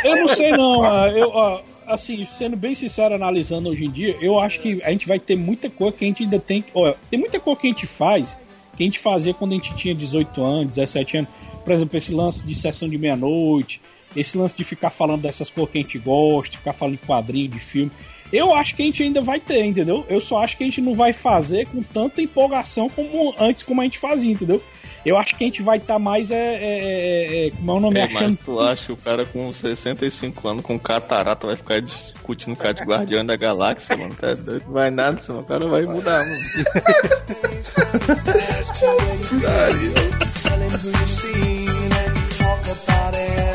Eu 0.06 0.16
não 0.18 0.28
sei 0.28 0.52
não, 0.52 0.84
ah, 0.84 1.10
eu, 1.10 1.30
ó, 1.30 1.62
assim, 1.94 2.26
sendo 2.26 2.58
bem 2.58 2.74
sincero, 2.74 3.16
analisando 3.16 3.70
hoje 3.70 3.86
em 3.86 3.92
dia, 3.92 4.18
eu 4.22 4.40
acho 4.40 4.60
que 4.60 4.82
a 4.84 4.90
gente 4.92 5.08
vai 5.08 5.20
ter 5.20 5.36
muita 5.36 5.70
coisa 5.70 5.94
que 5.94 6.04
a 6.04 6.08
gente 6.08 6.24
ainda 6.24 6.40
tem. 6.40 6.64
Tem 7.10 7.20
muita 7.20 7.40
coisa 7.40 7.60
que 7.60 7.68
a 7.68 7.70
gente 7.70 7.88
faz 7.88 8.38
que 8.76 8.84
a 8.84 8.86
gente 8.86 9.00
fazia 9.00 9.34
quando 9.34 9.52
a 9.52 9.56
gente 9.56 9.76
tinha 9.76 9.94
18 9.94 10.44
anos, 10.44 10.76
17 10.76 11.18
anos. 11.18 11.30
Por 11.64 11.74
exemplo, 11.74 11.98
esse 11.98 12.14
lance 12.14 12.46
de 12.46 12.56
sessão 12.56 12.90
de 12.90 12.98
meia-noite, 12.98 13.82
esse 14.16 14.38
lance 14.38 14.56
de 14.56 14.64
ficar 14.64 14.90
falando 14.90 15.22
dessas 15.22 15.50
coisas 15.50 15.72
que 15.72 15.78
a 15.78 15.82
gente 15.82 16.00
gosta, 16.00 16.58
ficar 16.58 16.74
falando 16.74 16.98
de 16.98 17.06
quadrinho, 17.06 17.50
de 17.50 17.60
filme. 17.60 17.92
Eu 18.32 18.54
acho 18.54 18.76
que 18.76 18.84
a 18.84 18.86
gente 18.86 19.04
ainda 19.04 19.22
vai 19.22 19.40
ter, 19.40 19.64
entendeu? 19.66 20.06
Eu 20.08 20.22
só 20.22 20.44
acho 20.44 20.58
que 20.58 20.64
a 20.64 20.68
gente 20.68 20.82
não 20.82 20.96
vai 20.96 21.12
fazer 21.12 21.68
com 21.68 21.84
tanta 21.84 22.22
empolgação 22.22 22.90
como 22.90 23.36
antes, 23.38 23.64
como 23.64 23.82
a 23.82 23.84
gente 23.84 24.00
fazia, 24.00 24.32
entendeu? 24.32 24.62
Eu 25.04 25.18
acho 25.18 25.36
que 25.36 25.44
a 25.44 25.48
gente 25.48 25.64
vai 25.64 25.78
estar 25.78 25.98
mais, 25.98 26.30
é, 26.30 26.36
é, 26.36 26.60
é, 26.62 27.48
é, 27.48 27.52
como 27.52 27.72
é 27.72 27.74
o 27.74 27.80
nome, 27.80 28.00
É, 28.00 28.04
achando 28.04 28.38
mas 28.38 28.46
tu 28.46 28.60
acha 28.60 28.86
que 28.86 28.92
o 28.92 28.98
cara 28.98 29.26
com 29.26 29.52
65 29.52 30.48
anos, 30.48 30.64
com 30.64 30.78
catarata, 30.78 31.48
vai 31.48 31.56
ficar 31.56 31.82
discutindo 31.82 32.56
com 32.56 32.72
de 32.72 32.84
Guardião 32.84 33.26
da 33.26 33.36
Galáxia, 33.36 33.98
mano? 33.98 34.14
Tá 34.14 34.36
doido? 34.36 34.64
Não 34.66 34.74
vai 34.74 34.92
nada, 34.92 35.20
senão 35.20 35.40
o 35.40 35.44
cara 35.44 35.68
vai 35.68 35.82
mudar, 35.84 36.20
mano. 36.20 36.42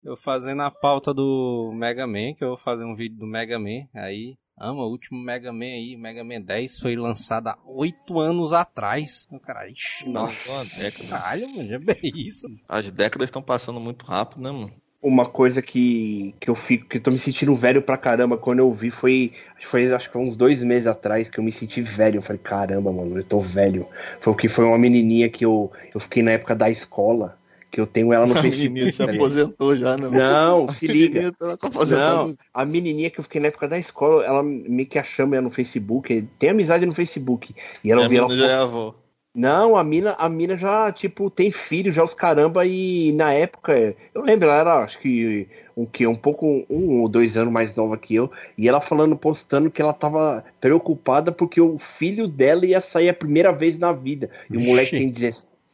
Eu 0.06 0.16
fazendo 0.16 0.62
a 0.62 0.70
pauta 0.70 1.12
do 1.12 1.72
Mega 1.74 2.06
Man, 2.06 2.32
que 2.34 2.44
eu 2.44 2.50
vou 2.50 2.56
fazer 2.56 2.84
um 2.84 2.94
vídeo 2.94 3.18
do 3.18 3.26
Mega 3.26 3.58
Man, 3.58 3.88
aí, 3.92 4.36
ama, 4.56 4.84
o 4.84 4.88
último 4.88 5.18
Mega 5.20 5.52
Man 5.52 5.64
aí, 5.64 5.96
Mega 5.96 6.22
Man 6.22 6.42
10, 6.42 6.78
foi 6.78 6.94
lançado 6.94 7.48
há 7.48 7.58
8 7.66 8.20
anos 8.20 8.52
atrás. 8.52 9.26
O 9.32 9.40
cara, 9.40 9.68
ixi, 9.68 10.08
Nossa, 10.08 10.48
nossa, 10.48 10.52
uma 10.52 10.64
década. 10.80 11.08
caralho, 11.08 11.48
mano, 11.48 11.68
já 11.68 11.78
bem 11.80 11.98
isso. 12.14 12.46
As 12.68 12.88
décadas 12.88 13.26
estão 13.26 13.42
passando 13.42 13.80
muito 13.80 14.06
rápido, 14.06 14.42
né, 14.42 14.52
mano? 14.52 14.72
Uma 15.02 15.26
coisa 15.26 15.60
que, 15.60 16.32
que 16.40 16.48
eu 16.48 16.54
fico, 16.54 16.88
que 16.88 16.98
eu 16.98 17.02
tô 17.02 17.10
me 17.10 17.18
sentindo 17.18 17.56
velho 17.56 17.82
pra 17.82 17.98
caramba 17.98 18.38
quando 18.38 18.60
eu 18.60 18.72
vi 18.72 18.92
foi, 18.92 19.32
acho 19.56 19.64
que 19.64 19.70
foi, 19.72 19.92
acho 19.92 20.06
que 20.06 20.12
foi 20.12 20.22
uns 20.22 20.36
dois 20.36 20.62
meses 20.62 20.86
atrás 20.86 21.28
que 21.28 21.40
eu 21.40 21.44
me 21.44 21.50
senti 21.50 21.82
velho. 21.82 22.18
Eu 22.18 22.22
falei, 22.22 22.38
caramba, 22.38 22.92
mano, 22.92 23.18
eu 23.18 23.24
tô 23.24 23.40
velho. 23.40 23.88
Foi 24.20 24.32
o 24.32 24.36
que 24.36 24.48
foi 24.48 24.64
uma 24.64 24.78
menininha 24.78 25.28
que 25.28 25.44
eu, 25.44 25.72
eu 25.92 25.98
fiquei 25.98 26.22
na 26.22 26.30
época 26.30 26.54
da 26.54 26.70
escola, 26.70 27.36
que 27.76 27.80
eu 27.80 27.86
tenho 27.86 28.10
ela 28.10 28.24
no 28.26 28.32
A 28.38 28.40
Facebook. 28.40 28.68
menina 28.70 28.90
se 28.90 28.98
tá 28.98 29.04
ligado? 29.04 29.16
aposentou 29.16 29.76
já, 29.76 29.96
né? 29.98 30.08
Não, 30.08 30.64
A 30.70 30.72
se 30.72 30.86
liga. 30.86 31.20
menininha 31.20 31.32
tá. 31.38 32.24
Não, 32.24 32.34
a 32.54 32.64
menininha 32.64 33.10
que 33.10 33.20
eu 33.20 33.24
fiquei 33.24 33.38
na 33.38 33.48
época 33.48 33.68
da 33.68 33.78
escola, 33.78 34.24
ela 34.24 34.42
meio 34.42 34.88
que 34.88 34.98
a 34.98 35.04
chama 35.04 35.38
no 35.42 35.50
Facebook, 35.50 36.26
tem 36.38 36.48
amizade 36.48 36.86
no 36.86 36.94
Facebook. 36.94 37.54
E 37.84 37.92
ela 37.92 38.00
a 38.00 38.04
ouviu 38.04 38.24
ela 38.24 38.34
já 38.34 38.46
é 38.46 38.54
avó. 38.54 38.94
Não, 39.34 39.76
a 39.76 39.84
mina, 39.84 40.14
a 40.16 40.26
mina 40.30 40.56
já, 40.56 40.90
tipo, 40.90 41.28
tem 41.28 41.52
filho, 41.52 41.92
já 41.92 42.02
os 42.02 42.14
caramba, 42.14 42.64
e 42.64 43.12
na 43.12 43.34
época, 43.34 43.94
eu 44.14 44.22
lembro, 44.22 44.48
ela 44.48 44.58
era, 44.60 44.84
acho 44.84 44.98
que, 44.98 45.46
um, 45.76 45.84
que, 45.84 46.06
um 46.06 46.16
pouco, 46.16 46.64
um 46.70 47.02
ou 47.02 47.08
dois 47.10 47.36
anos 47.36 47.52
mais 47.52 47.74
nova 47.76 47.98
que 47.98 48.14
eu, 48.14 48.30
e 48.56 48.66
ela 48.66 48.80
falando, 48.80 49.14
postando 49.14 49.70
que 49.70 49.82
ela 49.82 49.92
tava 49.92 50.42
preocupada 50.58 51.30
porque 51.30 51.60
o 51.60 51.78
filho 51.98 52.26
dela 52.26 52.64
ia 52.64 52.80
sair 52.90 53.10
a 53.10 53.14
primeira 53.14 53.52
vez 53.52 53.78
na 53.78 53.92
vida. 53.92 54.30
E 54.50 54.56
o 54.56 54.60
moleque 54.60 54.92
tem 54.92 55.12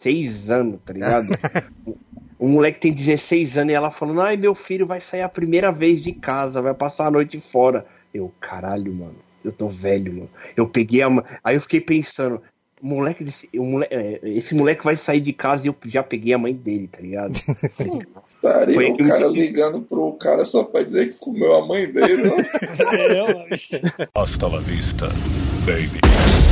16 0.02 0.50
anos, 0.50 0.80
tá 0.84 0.92
ligado? 0.92 1.28
o 2.38 2.48
moleque 2.48 2.80
tem 2.80 2.92
16 2.92 3.56
anos 3.56 3.72
e 3.72 3.74
ela 3.74 3.90
falando, 3.90 4.20
ai, 4.20 4.36
meu 4.36 4.54
filho 4.54 4.86
vai 4.86 5.00
sair 5.00 5.22
a 5.22 5.28
primeira 5.28 5.70
vez 5.70 6.02
de 6.02 6.12
casa, 6.12 6.60
vai 6.60 6.74
passar 6.74 7.06
a 7.06 7.10
noite 7.10 7.42
fora. 7.52 7.86
Eu, 8.12 8.32
caralho, 8.40 8.92
mano, 8.92 9.16
eu 9.44 9.52
tô 9.52 9.68
velho, 9.68 10.12
mano. 10.12 10.30
Eu 10.56 10.68
peguei 10.68 11.02
a. 11.02 11.08
Aí 11.42 11.56
eu 11.56 11.60
fiquei 11.62 11.80
pensando, 11.80 12.42
moleque 12.80 13.24
desse, 13.24 13.48
o 13.56 13.64
moleque, 13.64 13.94
é, 13.94 14.20
esse 14.24 14.54
moleque 14.54 14.84
vai 14.84 14.96
sair 14.96 15.20
de 15.20 15.32
casa 15.32 15.64
e 15.64 15.68
eu 15.68 15.76
já 15.86 16.02
peguei 16.02 16.34
a 16.34 16.38
mãe 16.38 16.52
dele, 16.52 16.88
tá 16.88 17.00
ligado? 17.00 17.32
Estaria 18.42 18.74
Foi 18.74 18.90
o 18.90 18.96
cara 18.98 19.28
me- 19.30 19.34
ligando 19.34 19.80
pro 19.82 20.12
cara 20.14 20.44
só 20.44 20.64
pra 20.64 20.82
dizer 20.82 21.12
que 21.12 21.18
comeu 21.20 21.54
a 21.54 21.66
mãe 21.66 21.86
dele. 21.86 22.28
ó. 22.28 22.42
É, 22.92 24.20
Hasta 24.20 24.48
la 24.48 24.58
vista, 24.58 25.06
baby. 25.64 26.51